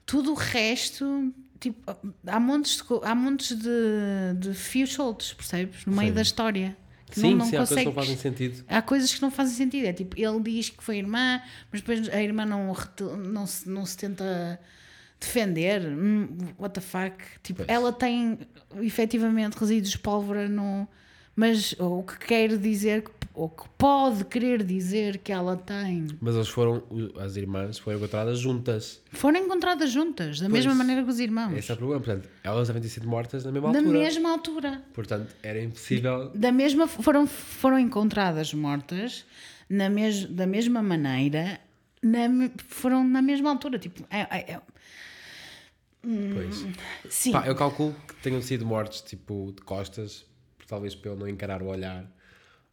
tudo 0.05 0.33
o 0.33 0.35
resto, 0.35 1.33
tipo, 1.61 1.79
há 2.27 2.41
montes 2.41 2.77
de, 2.79 2.83
há 3.05 3.15
montes 3.15 3.57
de, 3.57 4.35
de 4.39 4.55
fios 4.55 4.93
soltos, 4.93 5.33
percebes? 5.33 5.85
No 5.87 5.95
meio 5.97 6.13
da 6.13 6.23
história. 6.23 6.77
Que 7.07 7.21
Sim, 7.21 7.31
não, 7.33 7.39
não 7.39 7.47
sim, 7.47 7.57
há 7.57 7.59
coisas 7.67 7.79
que 7.79 7.85
não 7.87 7.93
fazem 7.93 8.17
sentido. 8.17 8.65
Há 8.69 8.83
coisas 8.83 9.15
que 9.15 9.23
não 9.23 9.31
fazem 9.33 9.55
sentido. 9.57 9.85
É 9.87 9.93
tipo, 9.93 10.17
ele 10.19 10.41
diz 10.43 10.71
que 10.71 10.83
foi 10.83 10.97
irmã, 10.99 11.41
mas 11.71 11.81
depois 11.81 12.09
a 12.09 12.23
irmã 12.23 12.47
não, 12.47 12.73
não, 13.19 13.47
se, 13.47 13.69
não 13.69 13.85
se 13.87 13.97
tenta 13.97 14.61
defender. 15.21 15.83
Hum, 15.87 16.29
what 16.59 16.73
the 16.75 16.81
fuck? 16.81 17.15
Tipo, 17.43 17.59
Pois. 17.65 17.69
ela 17.69 17.93
tem 17.93 18.39
efetivamente 18.81 19.55
resíduos 19.59 19.91
de 19.93 19.99
pólvora 19.99 20.49
no. 20.49 20.89
Mas 21.37 21.75
o 21.79 22.03
que 22.03 22.19
quer 22.19 22.59
dizer, 22.59 23.05
ou 23.33 23.49
que 23.49 23.65
pode 23.79 24.25
querer 24.25 24.63
dizer 24.63 25.19
que 25.19 25.33
ela 25.33 25.57
tem. 25.57 26.07
Mas 26.21 26.35
eles 26.35 26.49
foram, 26.49 26.83
as 27.19 27.37
irmãs 27.37 27.79
foram 27.79 27.97
encontradas 27.99 28.39
juntas. 28.41 29.01
Foram 29.13 29.39
encontradas 29.41 29.91
juntas, 29.91 30.41
da 30.41 30.49
mesma 30.51 30.75
maneira 30.75 31.03
que 31.03 31.09
os 31.09 31.19
irmãos. 31.21 31.57
Esse 31.57 31.71
é 31.71 31.75
o 31.75 31.79
problema. 31.79 32.03
Portanto, 32.03 32.29
elas 32.45 32.67
devem 32.67 32.83
ter 32.83 32.89
sido 32.89 33.09
mortas 33.09 33.45
na 33.45 33.53
mesma 33.53 33.73
da 33.73 33.79
altura. 33.79 33.99
mesma 33.99 34.31
altura. 34.33 34.83
Portanto, 34.93 35.35
era 35.43 35.63
impossível. 35.63 36.31
da 36.35 36.53
mesma 36.53 36.87
foram, 36.87 37.27
foram 37.27 37.79
encontradas 37.79 38.53
mortas 38.53 39.25
na 39.69 39.89
mes, 39.89 40.27
da 40.27 40.47
mesma 40.47 40.83
maneira 40.83 41.59
na 42.03 42.21
foram 42.67 43.07
na 43.07 43.23
mesma 43.23 43.51
altura 43.51 43.79
tipo 43.79 44.05
é, 44.11 44.21
é- 44.21 44.53
é- 44.55 44.61
Pois. 46.03 46.67
sim 47.09 47.33
Pá, 47.33 47.47
eu 47.47 47.55
calculo 47.55 47.95
que 48.09 48.15
tenham 48.17 48.41
sido 48.41 48.65
mortos 48.65 49.01
tipo 49.03 49.53
de 49.55 49.63
costas, 49.63 50.25
talvez 50.67 50.95
pelo 50.95 51.17
não 51.17 51.29
encarar 51.29 51.63
o 51.63 51.67
olhar 51.67 52.11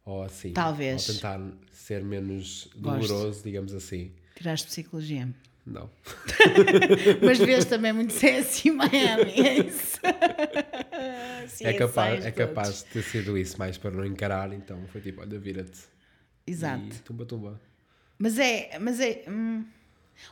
ou 0.04 0.22
assim. 0.22 0.52
Talvez. 0.52 1.06
Ou 1.08 1.14
tentar 1.14 1.40
ser 1.70 2.02
menos 2.02 2.68
Gosto. 2.76 3.08
doloroso, 3.08 3.42
digamos 3.44 3.74
assim. 3.74 4.12
tiraste 4.34 4.66
psicologia 4.68 5.28
Não. 5.66 5.90
mas 7.22 7.38
vês 7.38 7.64
também 7.66 7.92
muito 7.92 8.12
sexy 8.14 8.70
Miami 8.70 9.32
é 9.32 9.58
isso 9.66 9.98
Sim, 11.48 11.64
É 11.66 11.72
capaz, 11.74 12.24
é 12.24 12.30
capaz 12.30 12.78
de 12.78 12.84
ter 12.86 13.02
sido 13.02 13.36
isso, 13.36 13.58
mais 13.58 13.76
para 13.76 13.90
não 13.90 14.04
encarar, 14.04 14.52
então 14.52 14.78
foi 14.88 15.00
tipo, 15.00 15.20
olha, 15.20 15.38
vira-te. 15.38 15.80
exato 16.46 16.84
E 16.94 16.98
tumba, 17.00 17.24
tumba. 17.26 17.60
mas 18.18 18.38
é 18.38 18.78
mas 18.78 19.00
é 19.00 19.24
hum, 19.28 19.64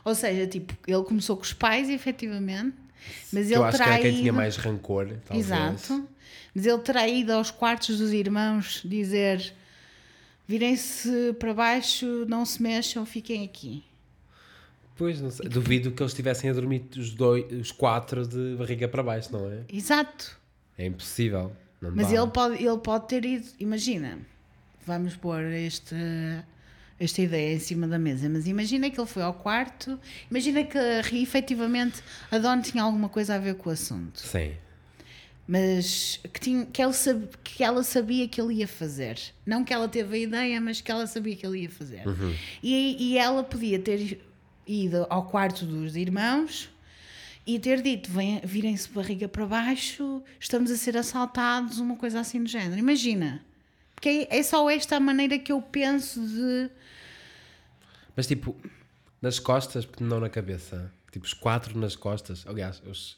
ou 0.03 0.15
seja 0.15 0.47
tipo 0.47 0.75
ele 0.87 1.03
começou 1.03 1.35
com 1.37 1.43
os 1.43 1.53
pais 1.53 1.89
efetivamente 1.89 2.75
mas 3.31 3.47
Que 3.47 3.53
ele 3.53 3.55
eu 3.55 3.63
acho 3.63 3.77
que 3.77 3.83
era 3.83 3.99
quem 3.99 4.15
tinha 4.15 4.33
mais 4.33 4.55
rancor, 4.55 5.07
talvez. 5.25 5.45
Exato. 5.45 6.07
Mas 6.53 6.65
ele 6.65 6.79
terá 6.79 7.07
ido 7.07 7.31
aos 7.33 7.51
quartos 7.51 7.97
dos 7.99 8.11
irmãos 8.11 8.81
dizer: 8.83 9.53
virem-se 10.47 11.33
para 11.39 11.53
baixo, 11.53 12.25
não 12.27 12.45
se 12.45 12.61
mexam, 12.61 13.05
fiquem 13.05 13.43
aqui. 13.43 13.83
Pois, 14.95 15.21
não 15.21 15.29
sei. 15.29 15.47
Duvido 15.47 15.91
que 15.91 16.01
eles 16.01 16.11
estivessem 16.11 16.49
a 16.49 16.53
dormir 16.53 16.85
os, 16.97 17.11
dois, 17.11 17.45
os 17.51 17.71
quatro 17.71 18.27
de 18.27 18.55
barriga 18.55 18.87
para 18.87 19.03
baixo, 19.03 19.31
não 19.31 19.51
é? 19.51 19.63
Exato. 19.71 20.37
É 20.77 20.85
impossível. 20.87 21.51
Mas 21.79 22.07
dá. 22.09 22.15
ele 22.15 22.31
pode, 22.31 22.63
ele 22.63 22.77
pode 22.79 23.07
ter 23.07 23.23
ido. 23.23 23.47
Imagina, 23.59 24.17
vamos 24.85 25.15
pôr 25.15 25.43
este, 25.43 25.95
esta 26.99 27.21
ideia 27.21 27.55
em 27.55 27.59
cima 27.59 27.87
da 27.87 27.99
mesa, 27.99 28.27
mas 28.27 28.47
imagina 28.47 28.89
que 28.89 28.99
ele 28.99 29.07
foi 29.07 29.21
ao 29.23 29.33
quarto, 29.33 29.99
imagina 30.31 30.63
que 30.63 30.77
efetivamente 31.15 32.01
a 32.31 32.37
Dawn 32.39 32.61
tinha 32.61 32.81
alguma 32.83 33.07
coisa 33.09 33.35
a 33.35 33.37
ver 33.37 33.55
com 33.55 33.69
o 33.69 33.73
assunto. 33.73 34.19
Sim. 34.19 34.53
mas 35.47 36.19
que, 36.33 36.39
tinha, 36.41 36.65
que, 36.65 36.81
ela 36.81 36.91
sab- 36.93 37.29
que 37.43 37.63
ela 37.63 37.81
sabia 37.83 38.27
que 38.27 38.41
ele 38.41 38.55
ia 38.55 38.67
fazer. 38.67 39.17
Não 39.45 39.63
que 39.63 39.73
ela 39.73 39.87
teve 39.87 40.15
a 40.17 40.19
ideia, 40.19 40.59
mas 40.59 40.81
que 40.81 40.91
ela 40.91 41.07
sabia 41.07 41.35
que 41.35 41.45
ele 41.45 41.61
ia 41.61 41.69
fazer. 41.69 42.01
E, 42.61 42.97
e 43.13 43.17
ela 43.17 43.43
podia 43.43 43.79
ter 43.79 44.19
ido 44.65 45.07
ao 45.09 45.25
quarto 45.27 45.65
dos 45.65 45.95
irmãos 45.95 46.69
e 47.45 47.57
ter 47.59 47.81
dito: 47.81 48.11
"Venha- 48.11 48.41
virem-se 48.43 48.89
barriga 48.89 49.27
para 49.29 49.45
baixo, 49.45 50.21
estamos 50.39 50.69
a 50.69 50.75
ser 50.75 50.97
assaltados, 50.97 51.79
uma 51.79 51.95
coisa 51.95 52.19
assim 52.19 52.43
do 52.43 52.49
género. 52.49 52.77
Imagina. 52.77 53.41
Porque 53.95 54.27
é, 54.29 54.39
é 54.39 54.43
só 54.43 54.69
esta 54.69 54.97
a 54.97 54.99
maneira 54.99 55.39
que 55.39 55.51
eu 55.51 55.61
penso 55.61 56.19
de. 56.27 56.69
Mas 58.17 58.27
tipo, 58.27 58.53
nas 59.21 59.39
costas, 59.39 59.85
porque 59.85 60.03
não 60.03 60.19
na 60.19 60.29
cabeça. 60.29 60.91
Tipo, 61.11 61.25
os 61.25 61.33
quatro 61.33 61.79
nas 61.79 61.95
costas. 61.95 62.43
Aliás, 62.45 62.81
os, 62.85 63.15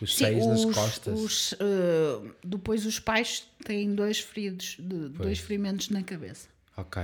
os 0.00 0.14
Sim, 0.14 0.24
seis 0.26 0.46
nas 0.46 0.64
os- 0.64 0.74
costas. 0.74 1.18
os, 1.18 1.52
eh, 1.54 2.30
depois 2.44 2.86
os 2.86 3.00
pais 3.00 3.44
têm 3.64 3.94
dois 3.94 4.20
feridos, 4.20 4.76
de- 4.78 5.08
dois 5.08 5.38
ferimentos 5.40 5.88
na 5.88 6.02
cabeça. 6.04 6.48
Ok. 6.76 7.02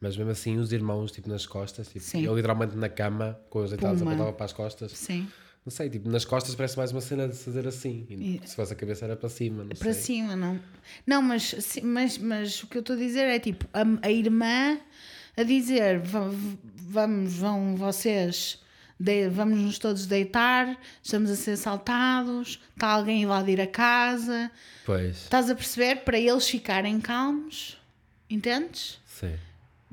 Mas 0.00 0.16
mesmo 0.16 0.30
assim, 0.32 0.56
os 0.58 0.72
irmãos, 0.72 1.10
tipo, 1.12 1.28
nas 1.28 1.44
costas. 1.46 1.88
Tipo, 1.88 2.00
Sim. 2.04 2.24
eu 2.24 2.34
literalmente 2.34 2.76
na 2.76 2.88
cama, 2.88 3.38
com 3.50 3.62
os 3.62 3.70
deitados, 3.70 4.00
apontava 4.02 4.32
para 4.32 4.46
as 4.46 4.52
costas. 4.52 4.92
Sim. 4.92 5.28
Não 5.66 5.70
sei, 5.70 5.90
tipo, 5.90 6.08
nas 6.08 6.24
costas 6.24 6.54
parece 6.54 6.76
mais 6.78 6.92
uma 6.92 7.00
cena 7.00 7.28
de 7.28 7.36
fazer 7.36 7.66
assim. 7.68 8.06
E 8.08 8.40
Se 8.46 8.56
fosse 8.56 8.72
a 8.72 8.76
cabeça 8.76 9.04
era 9.04 9.16
para 9.16 9.28
cima, 9.28 9.64
não 9.64 9.76
Para 9.76 9.92
sei. 9.92 10.02
cima, 10.02 10.34
não. 10.36 10.58
Não, 11.06 11.20
mas, 11.20 11.54
mas, 11.82 12.16
mas 12.16 12.62
o 12.62 12.66
que 12.68 12.78
eu 12.78 12.80
estou 12.80 12.96
a 12.96 12.98
dizer 12.98 13.24
é 13.24 13.38
tipo, 13.38 13.66
a, 13.74 13.84
a 14.06 14.10
irmã 14.10 14.78
a 15.38 15.42
dizer 15.44 15.98
"Va- 16.00 16.30
vamos, 16.90 17.34
vão 17.34 17.76
vocês, 17.76 18.58
de- 18.98 19.28
vamos 19.28 19.58
nos 19.60 19.78
todos 19.78 20.06
deitar, 20.06 20.76
estamos 21.02 21.30
a 21.30 21.36
ser 21.36 21.52
assaltados, 21.52 22.60
está 22.74 22.88
alguém 22.88 23.18
a 23.20 23.22
invadir 23.24 23.60
a 23.60 23.66
casa. 23.66 24.50
Pois, 24.84 25.22
Estás 25.24 25.48
a 25.50 25.54
perceber? 25.54 25.96
Para 26.04 26.18
eles 26.18 26.48
ficarem 26.48 27.00
calmos, 27.00 27.78
entendes? 28.28 28.98
sim. 29.06 29.34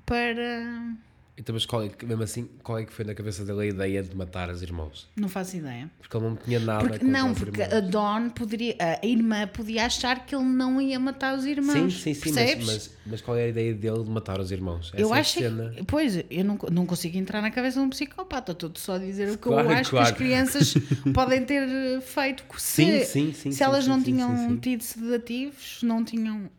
Para. 0.06 0.94
Então, 1.38 1.52
mas 1.54 1.66
qual 1.66 1.84
é, 1.84 1.90
que- 1.90 2.06
mesmo 2.06 2.24
assim, 2.24 2.48
qual 2.64 2.80
é 2.80 2.86
que 2.86 2.94
foi 2.94 3.04
na 3.04 3.14
cabeça 3.14 3.44
dele 3.44 3.62
a 3.62 3.66
ideia 3.66 4.02
de 4.02 4.16
matar 4.16 4.50
os 4.50 4.62
irmãos? 4.62 5.10
Não 5.18 5.28
faço 5.28 5.58
ideia. 5.58 5.92
Porque 6.00 6.16
ele 6.16 6.26
não 6.26 6.36
tinha 6.38 6.60
nada 6.62 6.88
Porque, 6.88 7.04
não, 7.04 7.34
porque 7.34 7.62
a 7.62 7.82
Dawn 7.82 8.30
poderia, 8.30 8.76
a 8.80 9.06
irmã 9.06 9.46
podia 9.46 9.86
achar 9.86 10.26
que 10.26 10.34
ele 10.34 10.46
não 10.46 10.80
ia 10.80 10.98
matar 10.98 11.36
os 11.38 11.44
Sim, 11.44 11.50
irmãos. 11.52 12.02
sim, 12.02 12.14
sim, 12.14 12.32
mas, 12.32 12.34
percebes? 12.36 12.66
mas, 12.66 12.92
mas 13.06 13.22
qual 13.22 13.36
é 13.36 13.44
a 13.44 13.48
ideia 13.50 13.74
dele 13.74 14.04
de 14.06 14.10
matar 14.10 14.40
os 14.40 14.50
irmãos? 14.50 14.94
Eu 14.96 15.10
Essa 15.10 15.20
acho 15.20 15.40
cena. 15.40 15.72
que, 15.76 15.84
pois, 15.84 16.24
eu 16.30 16.46
não, 16.46 16.58
não 16.72 16.86
consigo 16.86 17.18
entrar 17.18 17.42
na 17.42 17.52
cabeça 17.52 17.82
de 17.82 17.86
um 17.86 17.90
psicopata, 17.90 18.54
estou 18.54 18.72
só 18.76 18.94
a 18.94 18.98
dizer 19.00 19.28
o 19.34 19.38
que 19.38 19.44
Claro, 19.44 19.68
eu 19.70 19.76
acho 19.76 19.90
claro. 19.90 20.06
que 20.08 20.12
as 20.14 20.18
crianças 20.18 20.74
podem 21.14 21.44
ter 21.44 22.00
feito. 22.00 22.46
Se, 22.58 22.76
Sim, 22.86 23.00
sim, 23.04 23.34
sim, 23.34 23.52
se 23.52 23.58
sim, 23.58 23.64
elas 23.64 23.84
sim, 23.84 23.90
não 23.90 23.98
sim, 24.00 24.06
tinham 24.06 24.38
sim, 24.38 24.48
sim. 24.54 24.58
tido 24.58 24.82
sedativos, 24.84 25.80
não 25.84 26.02
tinham. 26.06 26.50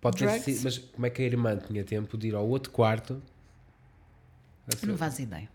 Pode 0.00 0.18
ter 0.18 0.30
sido, 0.40 0.62
mas 0.62 0.78
como 0.78 1.04
é 1.04 1.10
que 1.10 1.20
a 1.20 1.24
irmã 1.26 1.56
tinha 1.58 1.82
tempo 1.84 2.16
de 2.16 2.28
ir 2.28 2.34
ao 2.36 2.48
outro 2.48 2.70
quarto? 2.70 3.20
A 4.82 4.86
Não 4.86 4.94
ser- 4.94 4.98
faço 4.98 5.22
ideia. 5.22 5.48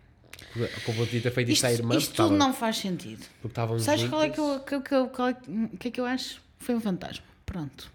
Como 0.85 0.97
podia 0.99 1.21
ter 1.21 1.31
feito 1.31 1.51
isto 1.51 1.65
Isto, 1.65 1.65
à 1.65 1.71
irmã, 1.73 1.95
isto 1.97 2.07
porque 2.09 2.21
tudo 2.23 2.35
não 2.37 2.53
faz 2.53 2.77
sentido. 2.77 3.25
porque 3.41 3.55
Sabes 3.79 4.01
juntos. 4.01 4.09
qual 4.09 4.23
é 4.23 4.29
que 4.29 4.39
eu, 4.39 4.59
que, 4.59 4.75
eu- 4.75 4.81
que, 4.81 4.95
eu- 4.95 5.07
qual 5.09 5.27
é 5.29 5.33
que- 5.33 5.87
é 5.87 5.91
que 5.91 5.99
eu 6.01 6.05
acho? 6.05 6.41
Foi 6.59 6.75
um 6.75 6.81
fantasma. 6.81 7.23
Pronto. 7.45 7.91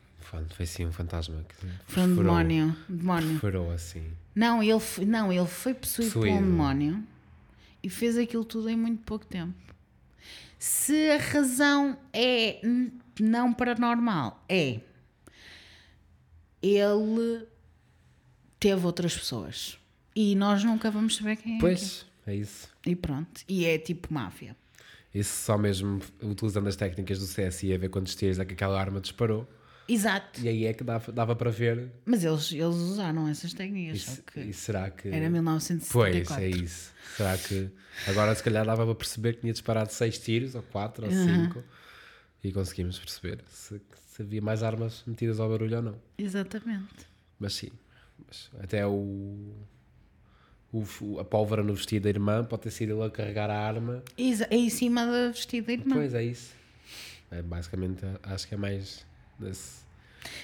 Foi, 0.57 0.65
sim 0.65 0.87
um 0.87 0.93
fantasma 0.93 1.45
que 1.49 1.67
Foi 1.87 2.05
um 2.05 2.15
demónio. 2.15 2.77
demónio. 2.89 3.31
perfurou 3.41 3.73
assim. 3.73 4.05
Não, 4.35 4.63
ele, 4.63 4.79
foi- 4.79 5.05
não, 5.05 5.33
ele 5.33 5.47
foi 5.47 5.75
possuído 5.75 6.13
por 6.13 6.19
um 6.21 6.23
Possuído. 6.31 6.47
demónio 6.47 7.05
e 7.83 7.91
fez 7.91 8.17
aquilo 8.17 8.45
tudo 8.45 8.69
em 8.71 8.77
muito 8.77 9.03
pouco 9.03 9.27
tempo. 9.27 9.55
Se 10.59 11.11
a 11.11 11.17
razão 11.19 11.99
é 12.13 12.61
não 13.19 13.53
paranormal, 13.53 14.43
é 14.49 14.81
ele 16.63 17.47
teve 18.59 18.85
outras 18.87 19.17
pessoas 19.17 19.79
e 20.15 20.35
nós 20.35 20.63
nunca 20.65 20.91
vamos 20.91 21.17
saber 21.17 21.37
quem 21.37 21.57
é. 21.57 21.61
Pois, 21.61 22.07
é 22.27 22.35
isso. 22.35 22.69
que 22.83 22.91
é. 22.91 22.93
E 22.93 22.97
pronto. 22.97 23.41
E 23.49 23.65
é 23.65 23.79
tipo 23.79 24.13
máfia. 24.13 24.57
Isso 25.15 25.45
só 25.45 25.59
mesmo 25.59 26.01
utilizando 26.23 26.69
as 26.69 26.77
técnicas 26.77 27.19
do 27.19 27.27
CSI 27.27 27.75
a 27.75 27.79
ver 27.79 27.89
quantos 27.89 28.15
tiros 28.15 28.39
é 28.39 28.45
que 28.45 28.55
aquela 28.55 28.81
arma 28.81 29.01
disparou. 29.01 29.49
Exato. 29.89 30.41
E 30.41 30.49
aí 30.49 30.67
é 30.67 30.73
que 30.73 30.85
dava, 30.85 31.11
dava 31.11 31.35
para 31.35 31.51
ver. 31.51 31.91
Mas 32.05 32.23
eles, 32.23 32.53
eles 32.53 32.77
usaram 32.77 33.27
essas 33.27 33.53
técnicas. 33.53 34.23
E, 34.37 34.51
e 34.51 34.53
será 34.53 34.89
que. 34.89 35.09
era 35.09 35.17
Pois, 35.23 35.33
1974. 35.33 36.45
é 36.45 36.49
isso. 36.49 36.93
Será 37.17 37.37
que. 37.37 37.69
Agora 38.07 38.33
se 38.37 38.43
calhar 38.43 38.65
dava 38.65 38.85
para 38.87 38.95
perceber 38.95 39.35
que 39.35 39.41
tinha 39.41 39.53
disparado 39.53 39.93
6 39.93 40.19
tiros, 40.21 40.55
ou 40.55 40.63
4, 40.63 41.07
ou 41.07 41.11
5. 41.11 41.65
E 42.45 42.53
conseguimos 42.53 42.99
perceber 43.01 43.41
se, 43.49 43.81
se 44.13 44.23
havia 44.23 44.41
mais 44.41 44.63
armas 44.63 45.03
metidas 45.07 45.41
ao 45.41 45.49
barulho 45.49 45.79
ou 45.79 45.83
não. 45.83 45.99
Exatamente. 46.17 47.09
Mas 47.39 47.55
sim. 47.55 47.71
Mas 48.29 48.49
até 48.63 48.87
o. 48.87 49.53
o, 50.73 51.19
a 51.19 51.25
pólvora 51.25 51.63
no 51.63 51.75
vestido 51.75 52.05
da 52.05 52.09
irmã, 52.11 52.45
pode 52.45 52.63
ter 52.63 52.71
sido 52.71 52.93
ele 52.95 53.03
a 53.05 53.11
carregar 53.11 53.51
a 53.51 53.59
arma. 53.59 54.03
Exa- 54.17 54.47
É 54.51 54.57
em 54.57 54.71
cima 54.71 55.05
da 55.07 55.29
vestida 55.31 55.67
da 55.69 55.73
irmã. 55.73 55.95
Pois 55.97 56.15
é 56.15 56.23
isso. 56.25 56.53
É, 57.31 57.43
basicamente, 57.43 58.05
acho 58.23 58.47
que 58.49 58.55
é 58.55 58.59
mais 58.59 59.05
desse. 59.39 59.81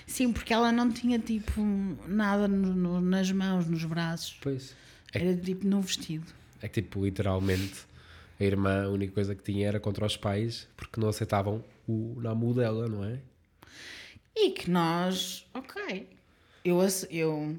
Sim, 0.07 0.33
porque 0.33 0.53
ela 0.55 0.73
não 0.73 0.91
tinha 0.91 1.19
tipo 1.19 1.61
nada 2.09 2.49
no- 2.49 2.75
no- 2.75 3.01
nas 3.01 3.31
mãos, 3.31 3.67
nos 3.67 3.85
braços. 3.85 4.37
Pois. 4.41 4.75
É, 5.13 5.19
Era 5.21 5.37
tipo 5.37 5.67
no 5.67 5.81
vestido. 5.81 6.25
é 6.63 6.69
que, 6.69 6.81
tipo, 6.81 7.05
literalmente, 7.05 7.85
a 8.41 8.45
irmã, 8.45 8.85
a 8.85 8.89
única 8.89 9.13
coisa 9.13 9.35
que 9.35 9.43
tinha 9.43 9.67
era 9.69 9.79
contra 9.81 10.05
os 10.07 10.17
pais, 10.17 10.67
porque 10.77 11.01
não 11.01 11.09
aceitavam 11.09 11.63
o 11.87 12.19
namu 12.21 12.53
dela, 12.55 12.89
não 12.89 13.05
é? 13.05 13.19
E 14.35 14.51
que 14.51 14.71
nós, 14.71 15.47
ok. 15.55 16.09
Eu, 16.65 16.79
eu, 17.11 17.57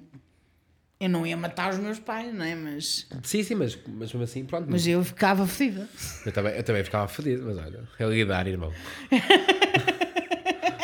eu 0.99 1.09
não 1.09 1.25
ia 1.27 1.37
matar 1.37 1.71
os 1.71 1.77
meus 1.79 1.99
pais, 1.99 2.33
não 2.33 2.43
é? 2.43 2.55
Mas, 2.55 3.07
Sim, 3.23 3.43
sim, 3.43 3.55
mas, 3.55 3.77
mas 3.87 4.11
mesmo 4.11 4.23
assim, 4.23 4.45
pronto. 4.45 4.67
mas 4.69 4.85
eu 4.87 5.03
ficava 5.03 5.45
fodida. 5.45 5.87
Eu 6.25 6.31
também, 6.31 6.53
eu 6.55 6.63
também 6.63 6.83
ficava 6.83 7.07
fodido, 7.07 7.43
mas 7.45 7.57
olha, 7.57 7.83
é 7.99 8.05
lidar, 8.05 8.47
irmão. 8.47 8.73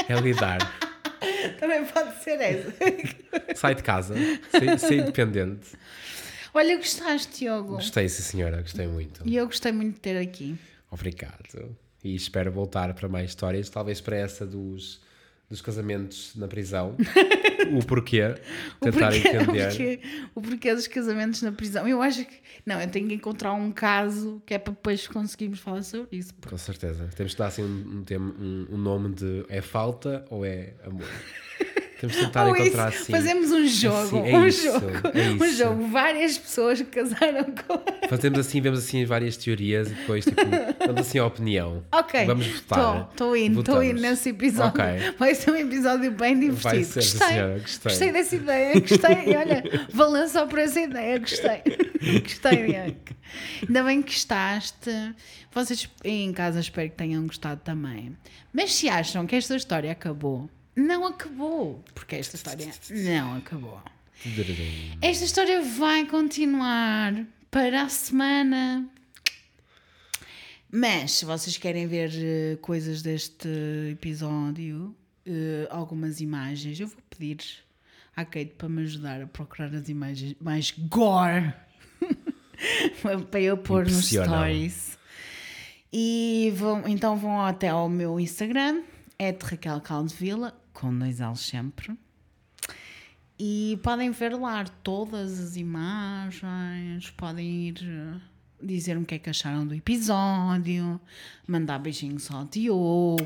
é 0.08 0.16
lidar. 0.22 0.60
Também 1.60 1.86
pode 1.86 2.22
ser 2.24 2.40
essa. 2.42 2.74
Sai 3.56 3.76
de 3.76 3.84
casa, 3.84 4.16
ser, 4.80 5.00
independente. 5.00 5.70
Olha, 6.54 6.78
gostaste, 6.78 7.40
Diogo. 7.40 7.76
Gostei, 7.76 8.08
sim, 8.08 8.22
senhora, 8.22 8.62
gostei 8.62 8.88
muito. 8.88 9.22
E 9.26 9.36
eu 9.36 9.46
gostei 9.46 9.72
muito 9.72 9.96
de 9.96 10.00
ter 10.02 10.18
aqui. 10.18 10.56
Obrigado. 10.92 11.76
E 12.04 12.14
espero 12.16 12.52
voltar 12.52 12.94
para 12.94 13.08
mais 13.10 13.32
histórias, 13.32 13.70
talvez 13.70 14.00
para 14.02 14.18
essa 14.18 14.46
dos, 14.46 15.02
dos 15.50 15.62
casamentos 15.62 16.34
na 16.36 16.48
prisão. 16.48 16.96
o 17.78 17.86
porquê. 17.86 18.36
O 18.82 18.86
Tentar 18.86 19.12
porquê, 19.12 19.28
entender. 19.28 19.42
O 19.54 19.70
porquê, 19.70 20.00
o 20.36 20.42
porquê 20.42 20.76
dos 20.76 20.88
casamentos 20.88 21.42
na 21.42 21.52
prisão. 21.52 21.88
Eu 21.88 22.02
acho 22.02 22.26
que. 22.26 22.36
Não, 22.66 22.82
eu 22.82 22.90
tenho 22.90 23.08
que 23.08 23.14
encontrar 23.16 23.54
um 23.54 23.72
caso 23.72 24.42
que 24.46 24.54
é 24.54 24.58
para 24.60 24.74
depois 24.74 25.08
conseguirmos 25.08 25.60
falar 25.60 25.84
sobre 25.84 26.18
isso. 26.18 26.34
Com 26.48 26.58
certeza. 26.58 27.10
Temos 27.16 27.34
de 27.34 27.38
dar 27.38 27.48
assim 27.48 27.64
um, 27.64 28.04
um- 28.20 28.68
um 28.72 28.78
nome 28.78 29.14
de 29.14 29.46
é 29.50 29.62
falta 29.62 30.26
ou 30.30 30.46
é 30.46 30.74
amor? 30.86 31.08
Temos 32.04 32.18
de 32.18 32.26
tentar 32.26 32.48
Ou 32.48 32.58
encontrar 32.58 32.90
isso, 32.92 33.04
assim. 33.04 33.12
fazemos 33.14 33.50
um 33.50 33.66
jogo. 33.66 34.18
Assim, 34.20 34.30
é 34.30 34.38
um 34.38 34.46
isso, 34.46 34.64
jogo. 34.64 34.88
é 35.14 35.30
Um 35.42 35.54
jogo. 35.54 35.88
Várias 35.88 36.38
pessoas 36.38 36.82
que 36.82 36.88
casaram 36.88 37.46
com. 37.46 38.08
Fazemos 38.10 38.40
assim, 38.40 38.60
vemos 38.60 38.80
assim 38.80 39.06
várias 39.06 39.38
teorias 39.38 39.90
e 39.90 39.94
depois 39.94 40.26
tipo, 40.26 40.42
damos 40.86 41.00
assim 41.00 41.20
a 41.20 41.26
opinião. 41.26 41.82
Ok. 41.94 42.26
Vamos 42.26 42.46
votar. 42.46 43.08
Estou 43.10 43.38
indo, 43.38 43.62
estou 43.62 43.82
indo 43.82 44.02
nesse 44.02 44.32
episódio. 44.32 44.82
Ok. 44.82 45.14
Vai 45.18 45.34
ser 45.34 45.52
um 45.52 45.56
episódio 45.56 46.12
bem 46.12 46.38
divertido. 46.38 46.84
Ser, 46.84 47.00
gostei. 47.00 47.28
senhora, 47.30 47.60
gostei. 47.60 48.12
dessa 48.12 48.36
ideia, 48.36 48.80
gostei. 48.82 49.24
E 49.26 49.36
olha, 49.38 49.64
valeu 49.94 50.28
só 50.28 50.46
por 50.46 50.60
essa 50.60 50.82
ideia, 50.82 51.20
gostei. 51.20 51.62
gostei, 52.22 52.68
Bianca. 52.68 53.16
Ainda 53.66 53.82
bem 53.82 54.02
que 54.02 54.12
gostaste. 54.12 54.92
Vocês 55.54 55.90
em 56.04 56.34
casa 56.34 56.60
espero 56.60 56.90
que 56.90 56.98
tenham 56.98 57.26
gostado 57.26 57.62
também. 57.64 58.18
Mas 58.52 58.74
se 58.76 58.90
acham 58.90 59.26
que 59.26 59.38
esta 59.38 59.56
história 59.56 59.90
acabou, 59.90 60.50
não 60.76 61.06
acabou. 61.06 61.84
Porque 61.94 62.16
esta 62.16 62.36
história 62.36 62.68
não 62.90 63.38
acabou. 63.38 63.82
Esta 65.02 65.26
história 65.26 65.62
vai 65.62 66.06
continuar 66.06 67.26
para 67.52 67.84
a 67.84 67.90
semana. 67.90 68.90
Mas 70.72 71.12
se 71.12 71.26
vocês 71.26 71.58
querem 71.58 71.86
ver 71.88 72.12
eh, 72.16 72.58
coisas 72.62 73.02
deste 73.02 73.48
episódio, 73.92 74.96
eh, 75.26 75.68
algumas 75.70 76.20
imagens, 76.20 76.80
eu 76.80 76.88
vou 76.88 76.98
pedir 77.10 77.44
à 78.16 78.26
Kate 78.26 78.54
para 78.58 78.70
me 78.70 78.82
ajudar 78.82 79.22
a 79.22 79.28
procurar 79.28 79.74
as 79.76 79.88
imagens 79.88 80.36
mais 80.42 80.72
gore 80.72 81.54
para 83.30 83.42
eu 83.42 83.58
pôr 83.58 83.86
nos 83.86 84.08
stories. 84.08 84.98
E 85.92 86.52
vão, 86.56 86.88
então 86.88 87.16
vão 87.18 87.40
até 87.42 87.70
ao 87.70 87.88
meu 87.88 88.20
Instagram, 88.20 88.82
é 89.20 89.32
de 89.32 89.46
Raquel 89.46 89.80
Caldevila, 89.80 90.60
com 90.74 90.98
dois 90.98 91.20
L's 91.20 91.40
sempre. 91.42 91.98
E 93.40 93.80
podem 93.84 94.12
ver 94.12 94.34
lá 94.36 94.64
todas 94.84 95.40
as 95.40 95.56
imagens, 95.56 97.10
podem 97.12 97.70
ir 97.70 97.78
eh, 97.84 98.20
dizer-me 98.62 99.04
o 99.04 99.06
que 99.06 99.16
é 99.16 99.20
que 99.20 99.30
acharam 99.30 99.66
do 99.66 99.74
episódio, 99.74 101.00
mandar 101.48 101.80
beijinhos 101.80 102.30
ao 102.32 102.46
Diogo, 102.46 103.18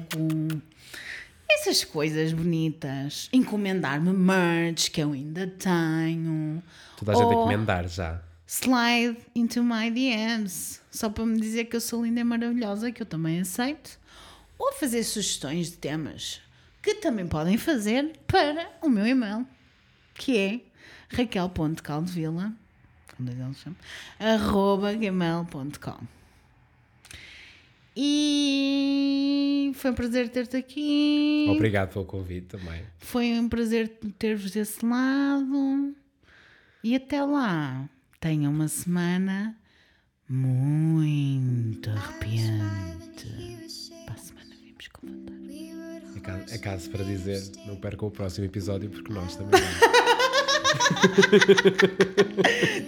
essas 1.50 1.84
coisas 1.84 2.32
bonitas, 2.34 3.30
encomendar-me 3.34 4.12
merch 4.14 4.90
que 4.92 5.02
eu 5.02 5.12
ainda 5.12 5.46
tenho, 5.48 6.64
Toda 6.98 7.12
a 7.12 7.16
gente 7.16 7.28
encomendar 7.28 7.88
já. 7.88 8.22
slide 8.48 9.18
into 9.36 9.62
my 9.64 9.92
DMs, 9.92 10.80
só 10.90 11.10
para 11.10 11.26
me 11.26 11.40
dizer 11.40 11.66
que 11.66 11.76
eu 11.76 11.82
sou 11.82 12.06
linda 12.06 12.22
e 12.22 12.24
maravilhosa, 12.24 12.92
que 12.92 13.02
eu 13.02 13.06
também 13.06 13.42
aceito, 13.42 14.00
ou 14.58 14.74
fazer 14.74 15.04
sugestões 15.04 15.70
de 15.70 15.78
temas 15.78 16.42
que 16.82 16.96
também 16.96 17.28
podem 17.28 17.58
fazer 17.58 18.18
para 18.28 18.70
o 18.82 18.90
meu 18.90 19.06
e-mail, 19.06 19.46
que 20.14 20.38
é 20.38 20.62
raquel.caldevila, 21.16 22.54
com 23.16 23.24
dois 23.24 23.38
L's 23.38 23.58
sempre, 23.58 23.86
arroba 24.20 24.94
gmail.com. 24.94 26.18
E 28.00 29.72
foi 29.74 29.90
um 29.90 29.96
prazer 29.96 30.30
ter-te 30.30 30.56
aqui. 30.56 31.48
Obrigado 31.50 31.94
pelo 31.94 32.06
convite 32.06 32.46
também. 32.46 32.84
Foi 33.00 33.34
um 33.40 33.50
prazer 33.50 33.90
ter-vos 34.20 34.52
desse 34.52 34.86
lado. 34.86 35.96
E 36.84 36.96
até 36.96 37.24
lá, 37.24 37.90
tenham 38.20 38.52
uma 38.52 38.68
semana 38.68 39.58
muito 40.30 41.90
arrepiante. 41.90 43.28
Para 44.06 44.14
a 44.14 44.18
semana 44.18 44.56
vimos 44.64 44.88
com 44.90 45.08
vontade. 45.08 45.37
É 46.52 46.58
caso, 46.58 46.90
é 46.90 46.92
para 46.92 47.04
dizer, 47.04 47.44
não 47.66 47.76
percam 47.76 48.08
o 48.08 48.12
próximo 48.12 48.46
episódio 48.46 48.90
porque 48.90 49.14
nós 49.14 49.36
também. 49.36 49.62
vamos. 49.62 50.08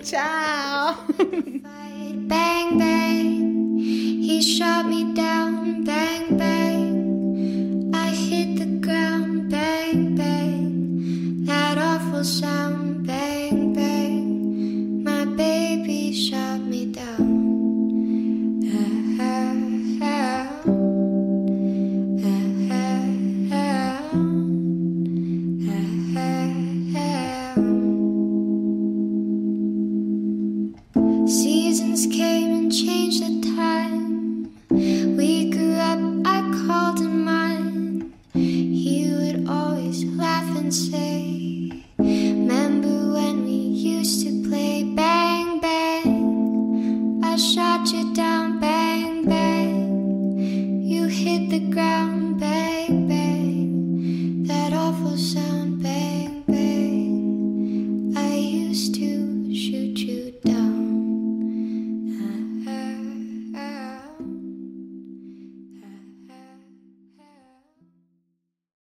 Tchau! 0.03 1.05
Bang, 2.27 2.77
bang, 2.77 3.79
he 4.21 4.41
shot 4.41 4.85
me 4.85 5.13
down. 5.13 5.83
Bang, 5.83 6.37
bang, 6.37 7.91
I 7.93 8.09
hit 8.11 8.57
the 8.57 8.65
ground. 8.85 9.49
Bang, 9.49 10.15
bang, 10.15 11.45
that 11.45 11.77
awful 11.77 12.23
sound. 12.23 12.78